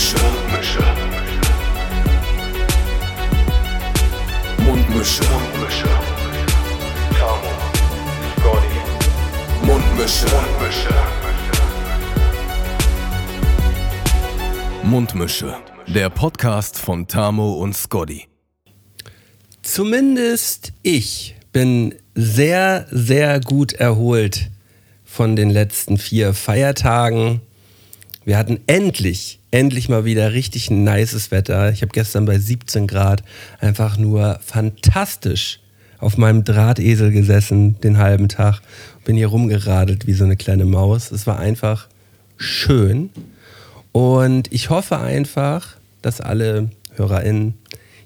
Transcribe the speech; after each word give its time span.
Mundmische. 0.00 0.80
Mundmische. 4.64 5.22
Mundmische. 5.24 5.88
Tamo. 7.18 7.52
Scotty. 8.38 8.78
Mundmische. 9.66 10.26
Mundmische. 10.26 10.94
Mundmische. 14.82 15.56
Der 15.86 16.08
Podcast 16.08 16.78
von 16.78 17.06
Tamo 17.06 17.52
und 17.52 17.76
Scotty. 17.76 18.26
Zumindest 19.60 20.72
ich 20.82 21.34
bin 21.52 21.94
sehr, 22.14 22.86
sehr 22.90 23.38
gut 23.40 23.74
erholt 23.74 24.50
von 25.04 25.36
den 25.36 25.50
letzten 25.50 25.98
vier 25.98 26.32
Feiertagen. 26.32 27.42
Wir 28.30 28.38
hatten 28.38 28.60
endlich, 28.68 29.40
endlich 29.50 29.88
mal 29.88 30.04
wieder 30.04 30.32
richtig 30.32 30.70
nices 30.70 31.32
Wetter. 31.32 31.72
Ich 31.72 31.82
habe 31.82 31.90
gestern 31.90 32.26
bei 32.26 32.38
17 32.38 32.86
Grad 32.86 33.24
einfach 33.58 33.98
nur 33.98 34.38
fantastisch 34.40 35.58
auf 35.98 36.16
meinem 36.16 36.44
Drahtesel 36.44 37.10
gesessen 37.10 37.80
den 37.80 37.98
halben 37.98 38.28
Tag. 38.28 38.60
Bin 39.04 39.16
hier 39.16 39.26
rumgeradelt 39.26 40.06
wie 40.06 40.12
so 40.12 40.22
eine 40.22 40.36
kleine 40.36 40.64
Maus. 40.64 41.10
Es 41.10 41.26
war 41.26 41.40
einfach 41.40 41.88
schön. 42.36 43.10
Und 43.90 44.52
ich 44.52 44.70
hoffe 44.70 44.98
einfach, 44.98 45.76
dass 46.00 46.20
alle 46.20 46.70
HörerInnen 46.94 47.54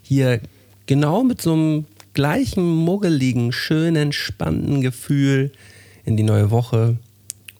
hier 0.00 0.40
genau 0.86 1.22
mit 1.22 1.42
so 1.42 1.52
einem 1.52 1.84
gleichen 2.14 2.64
muggeligen, 2.64 3.52
schönen, 3.52 4.10
spannenden 4.12 4.80
Gefühl 4.80 5.52
in 6.06 6.16
die 6.16 6.22
neue 6.22 6.50
Woche 6.50 6.96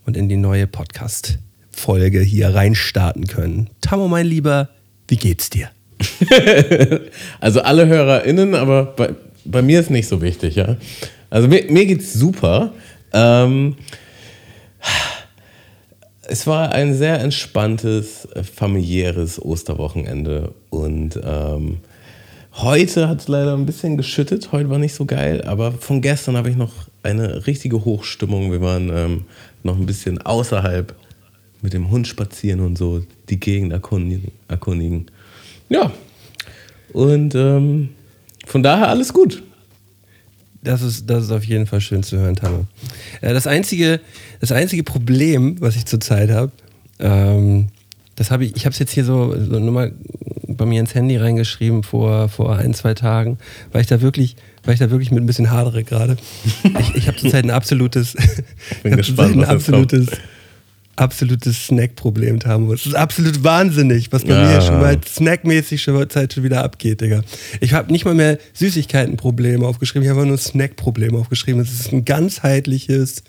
und 0.07 0.17
in 0.17 0.31
die 0.31 0.39
neue 0.39 0.67
Podcast-Folge 0.67 1.45
hier 2.23 2.55
reinstarten 2.55 3.27
können. 3.27 3.71
Tammo, 3.81 4.09
mein 4.09 4.27
Lieber, 4.27 4.69
wie 5.09 5.17
geht's 5.17 5.51
dir? 5.51 5.71
Also 7.41 7.61
alle 7.61 7.87
HörerInnen, 7.87 8.55
aber 8.55 8.85
bei, 8.85 9.11
bei 9.45 9.63
mir 9.63 9.81
ist 9.81 9.91
nicht 9.91 10.09
so 10.09 10.23
wichtig, 10.23 10.57
ja. 10.57 10.77
Also 11.31 11.49
mir, 11.49 11.65
mir 11.69 11.87
geht's 11.87 12.13
super. 12.13 12.73
Ähm, 13.13 13.77
es 16.27 16.47
war 16.47 16.73
ein 16.73 16.95
sehr 16.95 17.21
entspanntes, 17.21 18.27
äh, 18.35 18.43
familiäres 18.43 19.41
Osterwochenende 19.41 20.53
und 20.71 21.19
ähm, 21.23 21.79
heute 22.55 23.09
hat 23.09 23.21
es 23.21 23.29
leider 23.29 23.55
ein 23.55 23.67
bisschen 23.67 23.97
geschüttet. 23.97 24.53
Heute 24.53 24.71
war 24.71 24.79
nicht 24.79 24.95
so 24.95 25.05
geil, 25.05 25.43
aber 25.43 25.73
von 25.73 26.01
gestern 26.01 26.37
habe 26.37 26.51
ich 26.51 26.57
noch 26.57 26.73
eine 27.03 27.47
richtige 27.47 27.85
Hochstimmung. 27.85 28.51
Wir 28.53 28.61
waren 28.61 28.91
ähm, 28.95 29.25
noch 29.63 29.77
ein 29.77 29.87
bisschen 29.87 30.21
außerhalb 30.21 30.95
mit 31.65 31.73
dem 31.73 31.91
Hund 31.91 32.07
spazieren 32.07 32.61
und 32.61 32.77
so 32.77 33.03
die 33.31 33.41
Gegend 33.41 33.73
erkundigen. 33.73 34.31
erkundigen. 34.49 35.07
Ja, 35.71 35.91
und 36.93 37.35
ähm, 37.35 37.89
von 38.47 38.63
daher 38.63 38.89
alles 38.89 39.15
gut. 39.15 39.43
Das 40.63 40.83
ist, 40.83 41.09
das 41.09 41.25
ist 41.25 41.31
auf 41.31 41.45
jeden 41.45 41.67
Fall 41.67 41.81
schön 41.81 42.03
zu 42.03 42.19
hören, 42.19 42.37
Tammo. 42.37 42.67
Äh, 43.23 43.33
das, 43.33 43.47
einzige, 43.47 44.01
das 44.41 44.53
einzige 44.53 44.85
Problem, 44.85 45.61
was 45.61 45.75
ich 45.75 45.87
zurzeit 45.87 46.31
habe, 46.31 46.53
ähm, 46.99 47.69
das 48.15 48.31
habe 48.31 48.45
ich, 48.45 48.55
ich 48.57 48.67
habe 48.67 48.75
es 48.75 48.79
jetzt 48.79 48.93
hier 48.93 49.05
so, 49.05 49.35
so 49.37 49.59
nur 49.59 49.73
mal 49.73 49.93
bei 50.47 50.67
mir 50.67 50.81
ins 50.81 50.95
Handy 50.95 51.17
reingeschrieben 51.17 51.83
vor, 51.83 52.29
vor 52.29 52.57
ein, 52.57 52.75
zwei 52.75 52.95
Tagen, 52.95 53.39
weil 53.73 53.81
ich 53.81 53.87
da 53.87 54.03
wirklich, 54.03 54.37
weil 54.65 54.75
ich 54.75 54.81
da 54.81 54.91
wirklich 54.91 55.11
mit 55.11 55.23
ein 55.23 55.27
bisschen 55.27 55.51
hadere 55.51 55.83
gerade. 55.83 56.17
Ich, 56.63 56.95
ich 56.95 57.09
habe 57.09 57.17
zurzeit 57.17 57.45
ein 57.45 57.51
absolutes, 57.51 58.15
ich 58.85 58.85
hab 58.91 58.99
gespannt, 58.99 59.37
ein 59.37 59.45
absolutes, 59.45 60.09
absolutes 60.97 61.67
Snack-Problem 61.67 62.39
haben 62.45 62.65
muss. 62.65 62.81
Das 62.85 62.87
ist 62.87 62.95
absolut 62.95 63.43
wahnsinnig, 63.43 64.13
was 64.13 64.25
bei 64.25 64.31
Ja. 64.35 64.47
mir 64.49 64.61
schon 64.61 64.81
mal 64.81 64.99
snackmäßig 65.07 65.83
schon 65.83 66.09
Zeit 66.11 66.33
schon 66.33 66.45
wieder 66.45 66.63
abgeht, 66.65 67.01
Digga. 67.01 67.23
Ich 67.61 67.73
habe 67.73 67.93
nicht 67.93 68.05
mal 68.05 68.15
mehr 68.15 68.39
Süßigkeiten-Probleme 68.55 69.67
aufgeschrieben, 69.67 70.05
ich 70.05 70.11
habe 70.11 70.27
nur 70.27 70.39
Snack-Probleme 70.39 71.19
aufgeschrieben. 71.19 71.61
Es 71.61 71.73
ist 71.73 71.93
ein 71.93 72.05
ganzheitliches 72.05 73.23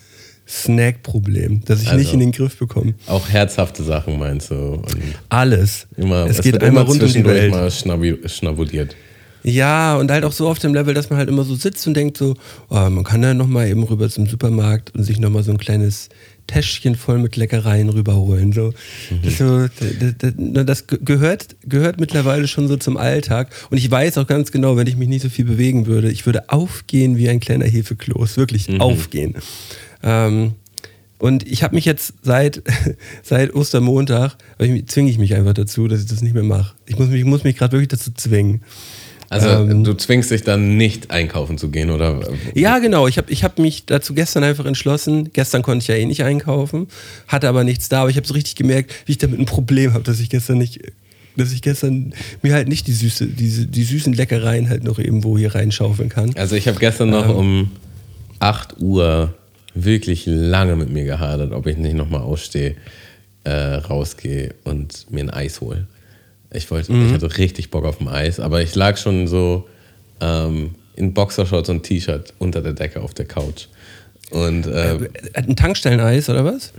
Snack-Problem, 0.48 1.62
das 1.66 1.82
ich 1.82 1.88
Also. 1.88 2.00
nicht 2.00 2.14
in 2.14 2.20
den 2.20 2.32
Griff 2.32 2.58
bekomme. 2.58 2.94
Auch 3.08 3.30
herzhafte 3.30 3.84
Sachen 3.84 4.20
meinst 4.20 4.52
du? 4.52 4.56
Und 4.56 4.86
Alles. 5.30 5.88
immer, 5.98 6.28
es, 6.28 6.42
geht 6.42 6.54
wird 6.54 6.64
einmal 6.64 6.84
rund 6.84 7.02
um 7.02 7.12
die 7.12 7.26
Welt. 7.26 7.52
mal 7.52 7.72
schnabuliert. 7.72 8.96
Ja, 9.44 9.96
und 9.98 10.10
halt 10.10 10.24
auch 10.24 10.32
so 10.32 10.48
auf 10.48 10.58
dem 10.58 10.74
Level, 10.74 10.96
dass 10.96 11.12
man 11.12 11.20
halt 11.20 11.30
immer 11.30 11.44
so 11.44 11.54
sitzt 11.56 11.86
und 11.86 11.94
denkt 11.96 12.18
so, 12.18 12.34
oh, 12.70 12.90
man 12.90 13.04
kann 13.04 13.22
ja 13.22 13.36
noch 13.36 13.46
mal 13.48 13.68
eben 13.68 13.84
rüber 13.84 14.10
zum 14.10 14.26
Supermarkt 14.26 14.96
und 14.96 15.04
sich 15.04 15.20
noch 15.20 15.30
mal 15.30 15.44
so 15.44 15.52
ein 15.52 15.60
kleines 15.60 16.10
Täschchen 16.48 16.96
voll 16.96 17.20
mit 17.20 17.36
Leckereien 17.36 17.90
rüberholen. 17.90 18.54
So. 18.54 18.74
Das, 19.24 19.38
so, 19.38 19.68
das, 19.68 20.34
das, 20.38 20.66
das 20.66 20.88
gehört, 20.88 21.56
gehört 21.64 22.00
mittlerweile 22.00 22.48
schon 22.48 22.68
so 22.68 22.78
zum 22.78 22.98
Alltag. 22.98 23.50
Und 23.70 23.78
ich 23.78 23.90
weiß 23.90 24.18
auch 24.18 24.28
ganz 24.28 24.52
genau, 24.52 24.78
wenn 24.78 24.88
ich 24.88 24.98
mich 24.98 25.08
nicht 25.08 25.22
so 25.22 25.30
viel 25.30 25.46
bewegen 25.46 25.86
würde, 25.86 26.12
ich 26.12 26.26
würde 26.26 26.50
aufgehen 26.50 27.18
wie 27.18 27.30
ein 27.30 27.40
kleiner 27.40 27.66
Hefekloß. 27.66 28.38
Wirklich 28.38 28.80
aufgehen. 28.80 29.36
Ähm, 30.04 30.54
und 31.18 31.48
ich 31.48 31.64
habe 31.64 31.76
mich 31.76 31.86
jetzt 31.86 32.14
seit, 32.22 32.62
seit 33.24 33.54
Ostermontag, 33.56 34.38
zwinge 34.88 35.10
ich 35.10 35.18
mich 35.18 35.34
einfach 35.34 35.54
dazu, 35.54 35.88
dass 35.88 36.02
ich 36.02 36.08
das 36.08 36.22
nicht 36.22 36.34
mehr 36.34 36.44
mache. 36.44 36.76
Ich 36.86 36.98
muss 37.00 37.08
mich, 37.08 37.20
ich 37.20 37.26
muss 37.26 37.44
mich 37.44 37.58
gerade 37.58 37.74
wirklich 37.74 37.88
dazu 37.88 38.12
zwingen. 38.12 38.62
Also 39.44 39.64
Ähm. 39.70 39.84
du 39.84 39.94
zwingst 39.94 40.32
dich 40.32 40.44
dann 40.44 40.78
nicht 40.78 41.12
einkaufen 41.12 41.58
zu 41.58 41.70
gehen 41.70 41.90
oder 41.90 42.22
Ja, 42.54 42.80
genau. 42.80 43.08
Ich 43.08 43.18
habe 43.18 43.32
ich 43.32 43.44
hab 43.44 43.60
mich 43.60 43.86
dazu 43.86 44.14
gestern 44.14 44.44
einfach 44.44 44.66
entschlossen. 44.66 45.30
Gestern 45.34 45.62
konnte 45.62 45.84
ich 45.84 45.88
ja 45.88 45.96
eh 45.96 46.06
nicht 46.06 46.24
einkaufen, 46.24 46.88
hatte 47.28 47.48
aber 47.50 47.64
nichts 47.64 47.90
da. 47.90 48.02
Aber 48.02 48.10
ich 48.10 48.18
habe 48.18 48.28
so 48.28 48.34
richtig 48.34 48.56
gemerkt, 48.56 48.94
wie 49.06 49.14
ich 49.14 49.18
damit 49.18 49.40
ein 49.40 49.46
Problem 49.46 49.94
habe, 49.94 50.04
dass 50.04 50.20
ich 50.20 50.30
gestern 50.30 50.58
nicht, 50.58 50.80
dass 51.38 51.52
ich 51.52 51.62
gestern 51.62 52.14
mir 52.42 52.54
halt 52.54 52.68
nicht 52.68 52.88
die, 52.88 52.94
süße, 52.94 53.28
diese, 53.28 53.66
die 53.68 53.84
süßen 53.84 54.14
Leckereien 54.14 54.70
halt 54.70 54.84
noch 54.84 55.00
irgendwo 55.00 55.38
hier 55.38 55.54
reinschaufeln 55.54 56.10
kann. 56.10 56.32
Also 56.36 56.56
ich 56.56 56.68
habe 56.68 56.80
gestern 56.80 57.10
noch 57.10 57.28
Ähm. 57.30 57.36
um 57.36 57.72
8 58.40 58.80
Uhr 58.80 59.34
wirklich 59.74 60.24
lange 60.26 60.76
mit 60.78 60.90
mir 60.90 61.04
gehadert, 61.04 61.52
ob 61.52 61.68
ich 61.68 61.78
nicht 61.78 61.96
nochmal 61.96 62.22
ausstehe, 62.22 62.76
äh, 63.44 63.52
rausgehe 63.52 64.56
und 64.64 65.06
mir 65.12 65.22
ein 65.26 65.30
Eis 65.30 65.60
hole. 65.62 65.88
Ich 66.56 66.70
wollte, 66.72 66.92
Mhm. 66.94 67.08
ich 67.08 67.14
hatte 67.14 67.38
richtig 67.38 67.70
Bock 67.72 67.86
auf 67.86 68.00
ein 68.02 68.08
Eis, 68.08 68.40
aber 68.40 68.62
ich 68.62 68.76
lag 68.76 68.98
schon 68.98 69.28
so 69.28 69.68
ähm, 70.22 70.76
in 70.96 71.14
Boxershorts 71.14 71.70
und 71.70 71.84
T-Shirt 71.84 72.34
unter 72.40 72.62
der 72.62 72.74
Decke 72.74 73.02
auf 73.02 73.14
der 73.14 73.26
Couch. 73.26 73.66
Und 74.32 74.66
äh, 74.68 75.10
Ein 75.34 75.56
Tankstelleneis 75.56 76.30
oder 76.30 76.46
was? 76.46 76.74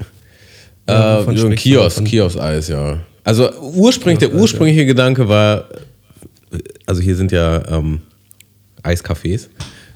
Äh, 0.86 0.92
wovon 1.20 1.36
so 1.36 1.46
ein 1.46 1.54
Kiosk? 1.54 2.04
Kiosk-Eis, 2.04 2.68
ja. 2.68 3.00
Also 3.24 3.50
ursprünglich, 3.60 4.20
der 4.20 4.34
ursprüngliche 4.34 4.86
Gedanke 4.86 5.28
war, 5.28 5.64
also 6.86 7.02
hier 7.02 7.16
sind 7.16 7.32
ja 7.32 7.66
ähm, 7.68 8.00
Eiscafés, 8.82 9.48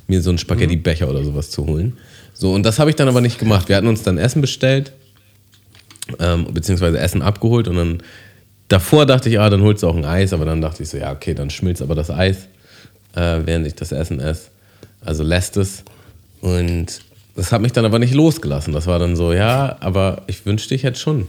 mir 0.08 0.20
so 0.20 0.30
einen 0.30 0.38
Spaghetti-Becher 0.38 1.08
oder 1.08 1.22
sowas 1.24 1.50
zu 1.50 1.64
holen. 1.66 1.96
So, 2.34 2.52
und 2.52 2.64
das 2.64 2.78
habe 2.78 2.90
ich 2.90 2.96
dann 2.96 3.06
aber 3.08 3.20
nicht 3.20 3.38
gemacht. 3.38 3.68
Wir 3.68 3.76
hatten 3.76 3.86
uns 3.86 4.02
dann 4.02 4.18
Essen 4.18 4.40
bestellt, 4.40 4.92
ähm, 6.18 6.46
beziehungsweise 6.52 6.98
Essen 6.98 7.22
abgeholt 7.22 7.68
und 7.68 7.76
dann 7.76 8.02
davor 8.70 9.04
dachte 9.04 9.28
ich, 9.28 9.38
ah, 9.38 9.50
dann 9.50 9.62
holst 9.62 9.82
du 9.82 9.88
auch 9.88 9.96
ein 9.96 10.06
Eis, 10.06 10.32
aber 10.32 10.46
dann 10.46 10.62
dachte 10.62 10.82
ich 10.82 10.88
so, 10.88 10.96
ja, 10.96 11.12
okay, 11.12 11.34
dann 11.34 11.50
schmilzt 11.50 11.82
aber 11.82 11.94
das 11.94 12.10
Eis, 12.10 12.48
äh, 13.14 13.40
während 13.44 13.66
ich 13.66 13.74
das 13.74 13.92
Essen 13.92 14.20
esse. 14.20 14.48
Also 15.04 15.22
lässt 15.22 15.56
es. 15.58 15.84
Und 16.40 17.02
das 17.36 17.52
hat 17.52 17.60
mich 17.60 17.72
dann 17.72 17.84
aber 17.84 17.98
nicht 17.98 18.14
losgelassen. 18.14 18.72
Das 18.72 18.86
war 18.86 18.98
dann 18.98 19.16
so, 19.16 19.32
ja, 19.32 19.76
aber 19.80 20.22
ich 20.26 20.46
wünschte, 20.46 20.74
ich 20.74 20.84
hätte 20.84 20.98
schon, 20.98 21.26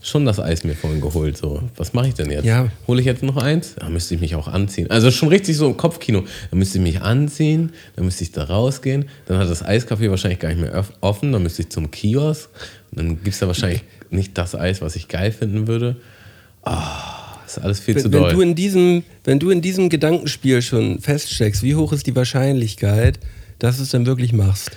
schon 0.00 0.24
das 0.26 0.38
Eis 0.38 0.64
mir 0.64 0.74
vorhin 0.74 1.00
geholt. 1.00 1.36
So, 1.36 1.62
was 1.76 1.92
mache 1.92 2.08
ich 2.08 2.14
denn 2.14 2.30
jetzt? 2.30 2.44
Ja. 2.44 2.68
Hole 2.86 3.00
ich 3.00 3.06
jetzt 3.06 3.22
noch 3.22 3.36
eins? 3.36 3.74
Da 3.74 3.88
müsste 3.88 4.14
ich 4.14 4.20
mich 4.20 4.36
auch 4.36 4.46
anziehen. 4.46 4.90
Also 4.90 5.10
schon 5.10 5.30
richtig 5.30 5.56
so 5.56 5.66
im 5.66 5.76
Kopfkino. 5.76 6.22
Dann 6.50 6.58
müsste 6.58 6.78
ich 6.78 6.84
mich 6.84 7.00
anziehen, 7.00 7.72
dann 7.96 8.04
müsste 8.04 8.22
ich 8.22 8.32
da 8.32 8.44
rausgehen. 8.44 9.06
Dann 9.26 9.38
hat 9.38 9.50
das 9.50 9.64
Eiscafé 9.64 10.08
wahrscheinlich 10.10 10.38
gar 10.38 10.50
nicht 10.50 10.60
mehr 10.60 10.84
offen. 11.00 11.32
Dann 11.32 11.42
müsste 11.42 11.62
ich 11.62 11.70
zum 11.70 11.90
Kiosk. 11.90 12.48
Dann 12.92 13.22
gibt 13.22 13.34
es 13.34 13.40
da 13.40 13.48
wahrscheinlich 13.48 13.82
nicht 14.10 14.38
das 14.38 14.54
Eis, 14.54 14.82
was 14.82 14.94
ich 14.94 15.08
geil 15.08 15.32
finden 15.32 15.66
würde. 15.66 15.96
Ah, 16.64 17.38
ist 17.46 17.58
alles 17.58 17.80
viel 17.80 17.96
zu 17.96 18.04
Wenn, 18.04 18.12
wenn, 18.12 18.22
du 18.24 18.34
doll. 18.36 18.42
in 18.42 18.54
diesem, 18.54 19.02
wenn 19.24 19.38
du 19.38 19.50
in 19.50 19.60
diesem 19.60 19.88
Gedankenspiel 19.88 20.62
schon 20.62 21.00
feststeckst, 21.00 21.62
wie 21.62 21.74
hoch 21.74 21.92
ist 21.92 22.06
die 22.06 22.16
Wahrscheinlichkeit, 22.16 23.18
dass 23.58 23.76
du 23.78 23.82
es 23.82 23.90
dann 23.90 24.06
wirklich 24.06 24.32
machst? 24.32 24.70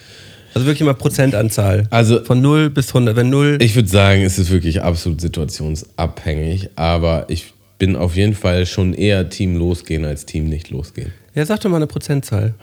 Also 0.53 0.65
wirklich 0.65 0.85
mal 0.85 0.93
Prozentanzahl. 0.95 1.87
Also- 1.91 2.23
von 2.23 2.41
0 2.41 2.69
bis 2.69 2.93
100. 2.93 3.15
Wenn 3.15 3.29
0, 3.29 3.57
Ich 3.61 3.75
würde 3.75 3.89
sagen, 3.89 4.21
es 4.23 4.39
ist 4.39 4.49
wirklich 4.49 4.81
absolut 4.81 5.21
situationsabhängig, 5.21 6.69
aber 6.75 7.25
ich 7.29 7.53
bin 7.77 7.95
auf 7.95 8.15
jeden 8.15 8.33
Fall 8.33 8.65
schon 8.65 8.93
eher 8.93 9.29
Team 9.29 9.55
losgehen 9.55 10.03
als 10.05 10.25
Team 10.25 10.49
nicht 10.49 10.69
losgehen. 10.71 11.11
ja, 11.35 11.45
sag 11.45 11.61
doch 11.61 11.69
mal 11.69 11.75
eine 11.77 11.85
Prozentzahl. 11.87 12.55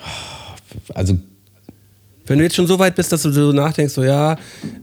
Also 0.92 1.18
Wenn 2.26 2.38
du 2.38 2.44
jetzt 2.44 2.56
schon 2.56 2.66
so 2.66 2.78
weit 2.78 2.94
bist, 2.94 3.12
dass 3.12 3.22
du 3.22 3.30
so 3.32 3.52
nachdenkst, 3.52 3.92
so 3.92 4.02
ja, 4.02 4.36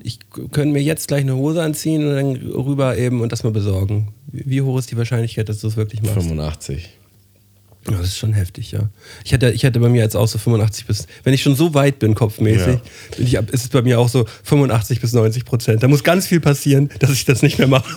ich 0.04 0.20
könnte 0.52 0.74
mir 0.74 0.82
jetzt 0.82 1.08
gleich 1.08 1.22
eine 1.22 1.36
Hose 1.36 1.62
anziehen 1.62 2.08
und 2.08 2.16
dann 2.16 2.52
rüber 2.52 2.98
eben 2.98 3.22
und 3.22 3.32
das 3.32 3.44
mal 3.44 3.52
besorgen. 3.52 4.10
Wie 4.32 4.62
hoch 4.62 4.78
ist 4.78 4.92
die 4.92 4.98
Wahrscheinlichkeit, 4.98 5.50
dass 5.50 5.60
du 5.60 5.68
es 5.68 5.76
wirklich 5.76 6.02
machst? 6.04 6.16
85. 6.16 6.90
Ja, 7.90 7.98
Das 7.98 8.08
ist 8.08 8.18
schon 8.18 8.34
heftig, 8.34 8.72
ja. 8.72 8.90
Ich 9.24 9.32
hätte, 9.32 9.50
ich 9.50 9.64
bei 9.64 9.90
mir 9.90 10.02
jetzt 10.04 10.16
auch 10.16 10.28
so 10.28 10.38
85 10.38 10.86
bis, 10.86 11.08
wenn 11.24 11.34
ich 11.34 11.42
schon 11.42 11.56
so 11.56 11.74
weit 11.74 11.98
bin, 11.98 12.14
kopfmäßig, 12.14 12.76
Ja. 12.76 12.82
bin 13.18 13.26
ich, 13.26 13.34
ist 13.34 13.64
es 13.64 13.70
bei 13.70 13.82
mir 13.82 14.00
auch 14.00 14.08
so 14.10 14.26
85 14.44 15.02
bis 15.02 15.14
90 15.14 15.46
Prozent. 15.46 15.82
Da 15.82 15.88
muss 15.88 16.04
ganz 16.04 16.28
viel 16.28 16.40
passieren, 16.40 16.90
dass 17.00 17.12
ich 17.12 17.26
das 17.26 17.42
nicht 17.42 17.58
mehr 17.58 17.68
mache. 17.68 17.90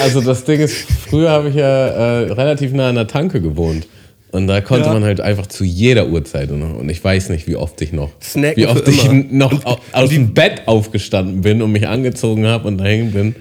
Also 0.00 0.20
das 0.20 0.44
Ding 0.44 0.60
ist, 0.60 0.76
früher 1.10 1.30
habe 1.30 1.48
ich 1.48 1.56
ja 1.56 1.88
äh, 1.88 2.32
relativ 2.32 2.72
nah 2.72 2.88
an 2.88 2.94
der 2.94 3.08
Tanke 3.08 3.40
gewohnt. 3.40 3.88
Und 4.30 4.46
da 4.46 4.60
konnte 4.60 4.86
Ja. 4.88 4.92
man 4.92 5.04
halt 5.04 5.20
einfach 5.20 5.46
zu 5.46 5.64
jeder 5.64 6.08
Uhrzeit. 6.08 6.50
Und, 6.50 6.62
und 6.62 6.88
ich 6.90 7.02
weiß 7.02 7.30
nicht, 7.30 7.46
wie 7.46 7.56
oft 7.56 7.80
ich 7.80 7.92
noch, 7.92 8.10
Snacken 8.22 8.56
wie 8.62 8.66
oft 8.66 8.86
ich 8.86 9.04
immer. 9.06 9.24
noch 9.30 9.64
au- 9.64 9.78
aus 9.92 10.10
dem 10.10 10.34
Bett 10.34 10.62
aufgestanden 10.66 11.40
bin 11.40 11.62
und 11.62 11.72
mich 11.72 11.88
angezogen 11.88 12.46
habe 12.46 12.68
und 12.68 12.78
dahin 12.78 13.12
bin. 13.12 13.34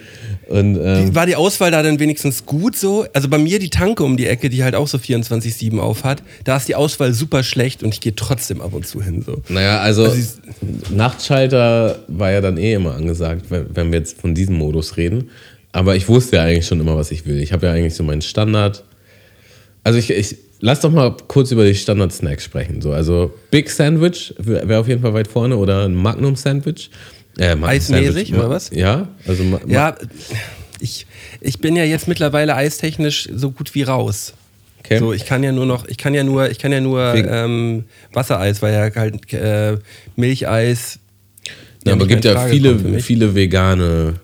Und 0.48 0.80
ähm, 0.82 1.14
War 1.14 1.26
die 1.26 1.36
Auswahl 1.36 1.72
da 1.72 1.84
dann 1.84 2.00
wenigstens 2.00 2.46
gut 2.46 2.78
so? 2.78 3.06
Also 3.14 3.28
bei 3.28 3.38
mir 3.38 3.60
die 3.60 3.70
Tanke 3.70 4.06
um 4.06 4.16
die 4.16 4.28
Ecke, 4.28 4.50
die 4.50 4.64
halt 4.64 4.76
auch 4.76 4.88
so 4.88 4.98
24-7 4.98 5.78
auf 5.78 6.06
hat, 6.06 6.24
da 6.46 6.56
ist 6.56 6.70
die 6.70 6.76
Auswahl 6.76 7.12
super 7.14 7.44
schlecht 7.44 7.84
und 7.84 7.94
ich 7.94 8.00
gehe 8.00 8.16
trotzdem 8.16 8.62
ab 8.62 8.74
und 8.74 8.88
zu 8.88 9.04
hin 9.04 9.22
so. 9.26 9.42
naja, 9.50 9.80
also, 9.82 10.06
Also 10.06 10.22
Nachtschalter 10.90 12.00
war 12.08 12.32
ja 12.32 12.42
dann 12.42 12.58
eh 12.58 12.74
immer 12.74 12.96
angesagt, 12.96 13.46
wenn, 13.50 13.66
wenn 13.76 13.92
wir 13.92 14.00
jetzt 14.00 14.20
von 14.22 14.34
diesem 14.36 14.56
Modus 14.56 14.98
reden. 14.98 15.30
Aber 15.72 15.96
ich 15.96 16.08
wusste 16.08 16.38
ja 16.38 16.44
eigentlich 16.44 16.66
schon 16.66 16.80
immer, 16.80 16.96
was 16.96 17.12
ich 17.12 17.26
will. 17.26 17.42
Ich 17.42 17.54
habe 17.54 17.68
ja 17.68 17.74
eigentlich 17.74 17.94
so 17.96 18.04
meinen 18.04 18.22
Standard. 18.22 18.84
Also 19.84 20.00
ich, 20.00 20.10
ich 20.12 20.38
lass 20.60 20.82
doch 20.82 20.92
mal 20.92 21.16
kurz 21.28 21.52
über 21.52 21.66
die 21.66 21.76
Standard-Snacks 21.76 22.44
sprechen. 22.44 22.82
So, 22.82 22.92
also 22.92 23.34
Big 23.52 23.70
Sandwich 23.70 24.34
wäre 24.38 24.80
auf 24.80 24.88
jeden 24.88 25.02
Fall 25.02 25.14
weit 25.14 25.28
vorne 25.28 25.58
oder 25.58 25.86
ein 25.86 25.96
Magnum 25.96 26.36
Sandwich. 26.36 26.90
Äh, 27.38 27.50
Magnum 27.56 27.70
Eismäßig, 27.70 28.34
oder 28.34 28.50
was? 28.50 28.70
Ja, 28.72 29.08
also 29.28 29.44
Ma- 29.44 29.62
Ja, 29.68 29.96
ich, 30.80 31.06
ich 31.42 31.60
bin 31.60 31.76
ja 31.76 31.84
jetzt 31.84 32.08
mittlerweile 32.08 32.56
eistechnisch 32.56 33.30
so 33.34 33.52
gut 33.52 33.76
wie 33.76 33.84
raus. 33.84 34.34
Okay. 34.80 35.00
So, 35.00 35.12
ich 35.14 35.26
kann 35.26 35.44
ja 35.44 35.52
nur 35.52 35.66
noch, 35.66 35.88
ich 35.88 35.98
kann 35.98 36.14
ja 36.14 36.24
nur, 36.24 36.50
ich 36.50 36.60
kann 36.60 36.72
ja 36.72 36.80
nur 36.82 37.14
ähm, 37.14 37.84
Wassereis, 38.14 38.62
weil 38.62 38.74
ja 38.74 38.90
halt 38.96 39.34
äh, 39.34 39.78
Milcheis. 40.16 41.00
Ja, 41.86 41.94
aber 41.94 42.08
gibt 42.08 42.26
ja 42.26 42.48
viele, 42.48 43.00
viele 43.00 43.36
vegane 43.36 44.16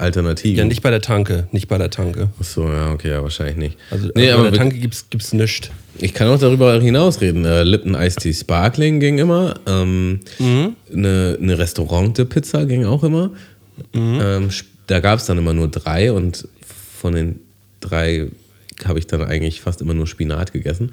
Alternativen. 0.00 0.56
Ja, 0.58 0.64
nicht 0.64 0.82
bei 0.82 0.90
der 0.90 1.00
Tanke, 1.00 1.46
nicht 1.52 1.68
bei 1.68 1.78
der 1.78 1.90
Tanke. 1.90 2.30
Achso, 2.40 2.70
ja, 2.72 2.92
okay, 2.92 3.10
ja, 3.10 3.22
wahrscheinlich 3.22 3.56
nicht. 3.56 3.78
Also, 3.90 4.08
nee, 4.14 4.28
also 4.28 4.34
aber 4.34 4.44
bei 4.44 4.50
der 4.50 4.58
Tanke 4.58 4.78
gibt's, 4.78 5.08
gibt's 5.10 5.32
nichts. 5.32 5.70
Ich 5.98 6.14
kann 6.14 6.28
auch 6.28 6.38
darüber 6.38 6.80
hinausreden. 6.80 7.44
Äh, 7.44 8.06
Iced 8.06 8.20
Tea 8.20 8.32
Sparkling 8.32 9.00
ging 9.00 9.18
immer. 9.18 9.54
Ähm, 9.66 10.20
Mhm. 10.38 10.76
Eine, 10.92 11.38
eine 11.40 11.58
Restaurante-Pizza 11.58 12.64
ging 12.64 12.84
auch 12.86 13.04
immer. 13.04 13.28
Mhm. 13.92 14.18
Ähm, 14.22 14.48
da 14.86 15.00
gab 15.00 15.18
es 15.18 15.26
dann 15.26 15.38
immer 15.38 15.52
nur 15.52 15.68
drei 15.68 16.12
und 16.12 16.48
von 16.98 17.14
den 17.14 17.40
drei 17.80 18.28
habe 18.84 18.98
ich 18.98 19.06
dann 19.06 19.22
eigentlich 19.22 19.60
fast 19.60 19.80
immer 19.82 19.94
nur 19.94 20.06
Spinat 20.06 20.52
gegessen. 20.52 20.92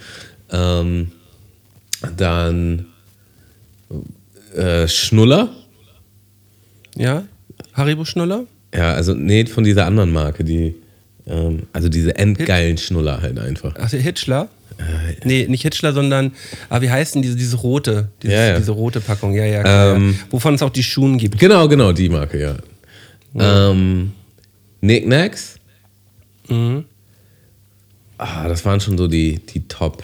Ähm, 0.52 1.12
dann 2.18 2.86
äh, 4.56 4.88
Schnuller. 4.88 5.50
Ja? 6.96 7.24
Haribo 7.74 8.06
Schnuller? 8.06 8.46
Ja, 8.78 8.94
also 8.94 9.14
nee, 9.14 9.46
von 9.48 9.64
dieser 9.64 9.86
anderen 9.88 10.14
Marke, 10.14 10.44
die, 10.44 10.76
ähm, 11.26 11.64
also 11.74 11.90
diese 11.90 12.16
endgeilen 12.16 12.78
Schnuller 12.78 13.22
halt 13.22 13.40
einfach. 13.40 13.74
Ach, 13.80 13.90
der 13.90 14.00
Hitchler? 14.00 14.50
Nee, 15.24 15.48
nicht 15.48 15.64
Hitchler, 15.64 15.92
sondern, 15.92 16.34
ah, 16.70 16.82
wie 16.82 16.90
heißt 16.92 17.16
denn 17.16 17.24
diese, 17.24 17.36
diese 17.36 17.58
rote, 17.58 18.10
dieses, 18.22 18.36
Ja, 18.36 18.48
ja. 18.50 18.58
diese 18.60 18.72
rote 18.72 19.02
Packung, 19.02 19.34
ja, 19.34 19.46
ja, 19.46 19.64
klar, 19.64 19.96
Ähm, 19.96 20.12
ja. 20.12 20.26
Wovon 20.30 20.54
es 20.54 20.62
auch 20.62 20.70
die 20.70 20.84
Schuhen 20.84 21.18
gibt. 21.18 21.40
Genau, 21.40 21.68
genau, 21.68 21.92
die 21.92 22.10
Marke, 22.10 22.40
ja. 22.40 22.56
Ähm, 23.36 24.12
Knickknacks. 24.82 25.56
Mhm. 26.48 26.86
Ah, 28.20 28.48
das 28.48 28.64
waren 28.66 28.80
schon 28.80 28.98
so 28.98 29.08
die, 29.08 29.40
die 29.40 29.68
Top. 29.68 30.04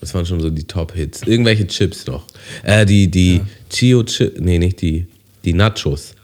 Das 0.00 0.14
waren 0.14 0.24
schon 0.26 0.40
so 0.40 0.50
die 0.50 0.64
Top-Hits. 0.64 1.22
Irgendwelche 1.22 1.66
Chips 1.66 2.06
noch. 2.06 2.26
Äh, 2.62 2.86
die, 2.86 3.10
die 3.10 3.40
Chio 3.70 4.02
Chips. 4.02 4.40
Nee, 4.40 4.58
nicht 4.58 4.80
die. 4.80 5.06
Die 5.44 5.52
Nachos. 5.52 6.14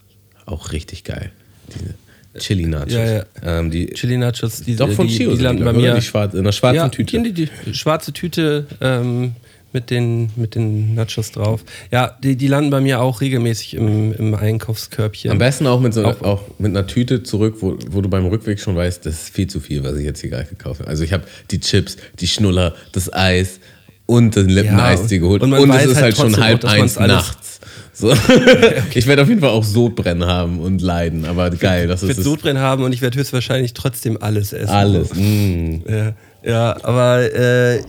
Auch 0.46 0.72
richtig 0.72 1.04
geil. 1.04 1.30
Diese 1.74 1.94
Chili 2.38 2.66
Nachos. 2.66 2.92
Ja, 2.92 3.04
ja. 3.04 3.24
Ähm, 3.42 3.70
die, 3.70 3.86
Chili 3.86 4.16
Nachos, 4.18 4.60
die, 4.62 4.76
doch 4.76 4.90
von 4.92 5.06
die, 5.06 5.16
Chio 5.16 5.34
die 5.34 5.42
landen 5.42 5.64
bei 5.64 5.72
mir. 5.72 5.94
Die 5.94 6.02
schwarz, 6.02 6.34
in 6.34 6.40
einer 6.40 6.52
schwarzen 6.52 6.76
ja, 6.76 6.88
Tüte. 6.88 7.22
Die, 7.22 7.32
die, 7.32 7.48
die 7.66 7.74
schwarze 7.74 8.12
Tüte 8.12 8.66
ähm, 8.82 9.32
mit, 9.72 9.88
den, 9.90 10.30
mit 10.36 10.54
den 10.54 10.94
Nachos 10.94 11.32
drauf. 11.32 11.64
Ja, 11.90 12.16
die, 12.22 12.36
die 12.36 12.46
landen 12.48 12.68
bei 12.70 12.80
mir 12.80 13.00
auch 13.00 13.20
regelmäßig 13.22 13.74
im, 13.74 14.12
im 14.12 14.34
Einkaufskörbchen. 14.34 15.30
Am 15.30 15.38
besten 15.38 15.66
auch 15.66 15.80
mit, 15.80 15.94
so, 15.94 16.04
Auch- 16.04 16.20
auch, 16.22 16.42
mit 16.58 16.70
einer 16.70 16.86
Tüte 16.86 17.22
zurück, 17.22 17.56
wo, 17.60 17.78
wo 17.88 18.00
du 18.02 18.08
beim 18.10 18.26
Rückweg 18.26 18.60
schon 18.60 18.76
weißt, 18.76 19.06
das 19.06 19.14
ist 19.14 19.28
viel 19.34 19.46
zu 19.48 19.60
viel, 19.60 19.82
was 19.82 19.96
ich 19.96 20.04
jetzt 20.04 20.20
hier 20.20 20.30
gerade 20.30 20.44
gekauft 20.46 20.80
habe. 20.80 20.90
Also 20.90 21.04
ich 21.04 21.12
habe 21.14 21.24
die 21.50 21.60
Chips, 21.60 21.96
die 22.20 22.26
Schnuller, 22.28 22.74
das 22.92 23.10
Eis 23.12 23.60
und 24.04 24.36
den 24.36 24.48
Lippeneistee 24.50 25.16
und- 25.16 25.20
geholt. 25.22 25.42
und 25.42 25.52
Und, 25.54 25.68
man 25.68 25.78
es 25.78 25.86
ist 25.86 25.96
halt 25.96 26.04
halt 26.04 26.16
schon 26.16 26.36
halb 26.42 26.64
eins 26.66 26.98
nachts. 26.98 27.60
So. 27.96 28.14
Ich 28.94 29.06
werde 29.06 29.22
auf 29.22 29.28
jeden 29.28 29.40
Fall 29.40 29.50
auch 29.50 29.64
Sodbrennen 29.64 30.26
haben 30.26 30.60
und 30.60 30.82
leiden, 30.82 31.24
aber 31.24 31.50
geil, 31.50 31.86
das 31.86 32.02
ich 32.02 32.08
werde. 32.08 32.22
Sodbrennen 32.22 32.62
haben 32.62 32.84
und 32.84 32.92
ich 32.92 33.00
werde 33.00 33.18
höchstwahrscheinlich 33.18 33.72
trotzdem 33.72 34.20
alles 34.20 34.52
essen. 34.52 34.68
alles. 34.68 35.14
Mm. 35.14 35.76
Ja, 35.88 36.14
ja 36.42 36.76
aber 36.84 37.32
äh, 37.34 37.80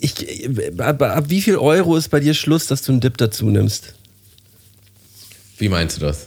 ich, 0.00 0.48
ab, 0.78 1.02
ab 1.02 1.24
wie 1.28 1.40
viel 1.40 1.56
Euro 1.56 1.96
ist 1.96 2.08
bei 2.08 2.20
dir 2.20 2.34
Schluss, 2.34 2.66
dass 2.66 2.82
du 2.82 2.92
einen 2.92 3.00
Dip 3.00 3.16
dazu 3.16 3.46
nimmst? 3.46 3.94
Wie 5.58 5.68
meinst 5.68 5.96
du 5.96 6.00
das? 6.02 6.26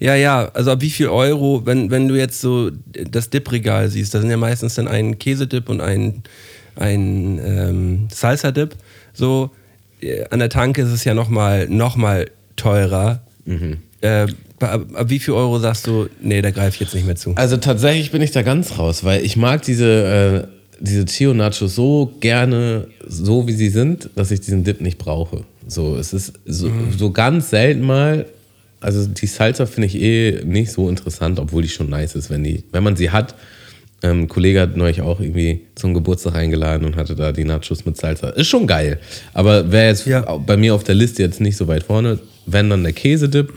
Ja, 0.00 0.14
ja, 0.14 0.50
also 0.52 0.72
ab 0.72 0.80
wie 0.80 0.90
viel 0.90 1.08
Euro, 1.08 1.64
wenn, 1.64 1.90
wenn 1.90 2.08
du 2.08 2.16
jetzt 2.16 2.40
so 2.40 2.70
das 2.92 3.30
Dip-Regal 3.30 3.88
siehst, 3.88 4.14
da 4.14 4.20
sind 4.20 4.30
ja 4.30 4.36
meistens 4.36 4.74
dann 4.74 4.88
ein 4.88 5.18
Käsedip 5.18 5.68
und 5.68 5.80
ein, 5.80 6.22
ein 6.76 7.40
ähm, 7.44 8.08
Salsa-Dip. 8.10 8.74
So, 9.12 9.50
an 10.30 10.38
der 10.38 10.48
Tanke 10.48 10.82
ist 10.82 10.90
es 10.90 11.04
ja 11.04 11.14
nochmal 11.14 11.68
noch 11.68 11.96
mal 11.96 12.26
teurer. 12.56 13.22
Äh, 14.00 14.26
ab, 14.60 14.86
ab 14.94 15.10
wie 15.10 15.18
viel 15.18 15.34
Euro 15.34 15.58
sagst 15.58 15.86
du, 15.86 16.08
nee, 16.20 16.42
da 16.42 16.50
greife 16.50 16.74
ich 16.74 16.80
jetzt 16.80 16.94
nicht 16.94 17.06
mehr 17.06 17.16
zu? 17.16 17.34
Also 17.36 17.56
tatsächlich 17.56 18.10
bin 18.10 18.22
ich 18.22 18.30
da 18.30 18.42
ganz 18.42 18.78
raus, 18.78 19.04
weil 19.04 19.24
ich 19.24 19.36
mag 19.36 19.62
diese, 19.62 20.48
äh, 20.48 20.82
diese 20.82 21.04
Chio 21.04 21.34
Nachos 21.34 21.74
so 21.74 22.12
gerne, 22.20 22.88
so 23.06 23.46
wie 23.46 23.52
sie 23.52 23.68
sind, 23.68 24.10
dass 24.16 24.30
ich 24.30 24.40
diesen 24.40 24.64
Dip 24.64 24.80
nicht 24.80 24.98
brauche. 24.98 25.44
So, 25.66 25.96
es 25.96 26.12
ist 26.12 26.32
so, 26.46 26.70
so 26.96 27.10
ganz 27.10 27.50
selten 27.50 27.82
mal. 27.82 28.26
Also 28.80 29.06
die 29.06 29.26
Salsa 29.26 29.66
finde 29.66 29.88
ich 29.88 30.00
eh 30.00 30.40
nicht 30.44 30.72
so 30.72 30.88
interessant, 30.88 31.38
obwohl 31.38 31.62
die 31.62 31.68
schon 31.68 31.90
nice 31.90 32.14
ist, 32.14 32.30
wenn 32.30 32.42
die, 32.42 32.64
wenn 32.72 32.82
man 32.82 32.96
sie 32.96 33.10
hat. 33.10 33.34
Ähm, 34.02 34.20
ein 34.22 34.28
Kollege 34.28 34.60
hat 34.62 34.76
neulich 34.76 35.02
auch 35.02 35.20
irgendwie 35.20 35.60
zum 35.74 35.92
Geburtstag 35.94 36.34
eingeladen 36.34 36.84
und 36.86 36.96
hatte 36.96 37.14
da 37.14 37.32
die 37.32 37.44
Nachos 37.44 37.84
mit 37.84 37.96
Salsa. 37.96 38.30
Ist 38.30 38.48
schon 38.48 38.66
geil. 38.66 38.98
Aber 39.34 39.70
wäre 39.72 39.88
jetzt 39.88 40.06
Ja. 40.06 40.22
bei 40.38 40.56
mir 40.56 40.74
auf 40.74 40.84
der 40.84 40.94
Liste 40.94 41.22
jetzt 41.22 41.40
nicht 41.40 41.56
so 41.56 41.68
weit 41.68 41.82
vorne. 41.82 42.18
Wenn 42.46 42.70
dann 42.70 42.82
der 42.82 42.92
Käsedip. 42.94 43.52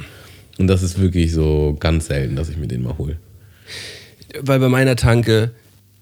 Und 0.59 0.67
das 0.67 0.83
ist 0.83 0.99
wirklich 0.99 1.31
so 1.33 1.75
ganz 1.79 2.07
selten, 2.07 2.35
dass 2.35 2.49
ich 2.49 2.57
mir 2.57 2.67
den 2.67 2.83
mal 2.83 2.97
hole. 2.97 3.17
weil 4.41 4.59
bei 4.59 4.69
meiner 4.69 4.95
Tanke 4.95 5.51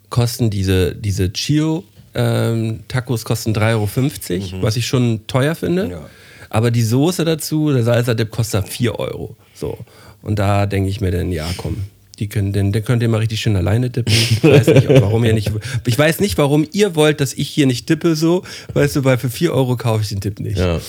kosten 0.09 0.49
diese, 0.49 0.95
diese 0.95 1.31
Chio 1.33 1.83
ähm, 2.13 2.81
Tacos 2.89 3.23
kosten 3.25 3.53
3,50 3.53 4.53
Euro, 4.53 4.63
was 4.63 4.75
ich 4.75 4.85
schon 4.87 5.21
teuer 5.27 5.55
finde. 5.55 6.01
Aber 6.49 6.71
die 6.71 6.81
Soße 6.83 7.23
dazu, 7.23 7.71
der 7.71 7.83
Salsa-Dip 7.83 8.29
kostet 8.31 8.67
4 8.67 8.99
Euro. 8.99 9.37
So. 9.53 9.77
Und 10.21 10.37
da 10.39 10.65
denke 10.65 10.89
ich 10.89 10.99
mir 10.99 11.11
dann, 11.11 11.31
ja 11.31 11.49
komm, 11.57 11.77
die 12.21 12.29
können, 12.29 12.53
den, 12.53 12.71
den 12.71 12.85
könnt 12.85 13.01
ihr 13.03 13.09
mal 13.09 13.17
richtig 13.17 13.41
schön 13.41 13.55
alleine 13.57 13.89
dippen. 13.89 14.13
Ich 14.13 14.43
weiß 14.43 14.67
nicht, 14.67 14.87
warum 14.89 15.25
ihr 15.25 15.33
nicht. 15.33 15.51
Ich 15.87 15.97
weiß 15.99 16.19
nicht, 16.21 16.37
warum 16.37 16.65
ihr 16.71 16.95
wollt, 16.95 17.19
dass 17.19 17.33
ich 17.33 17.49
hier 17.49 17.65
nicht 17.65 17.89
dippe 17.89 18.15
so. 18.15 18.43
Weißt 18.73 18.95
du, 18.95 19.03
weil 19.03 19.17
für 19.17 19.29
4 19.29 19.51
Euro 19.53 19.75
kaufe 19.75 20.03
ich 20.03 20.09
den 20.09 20.21
Tipp 20.21 20.39
nicht. 20.39 20.57
Ja. 20.59 20.79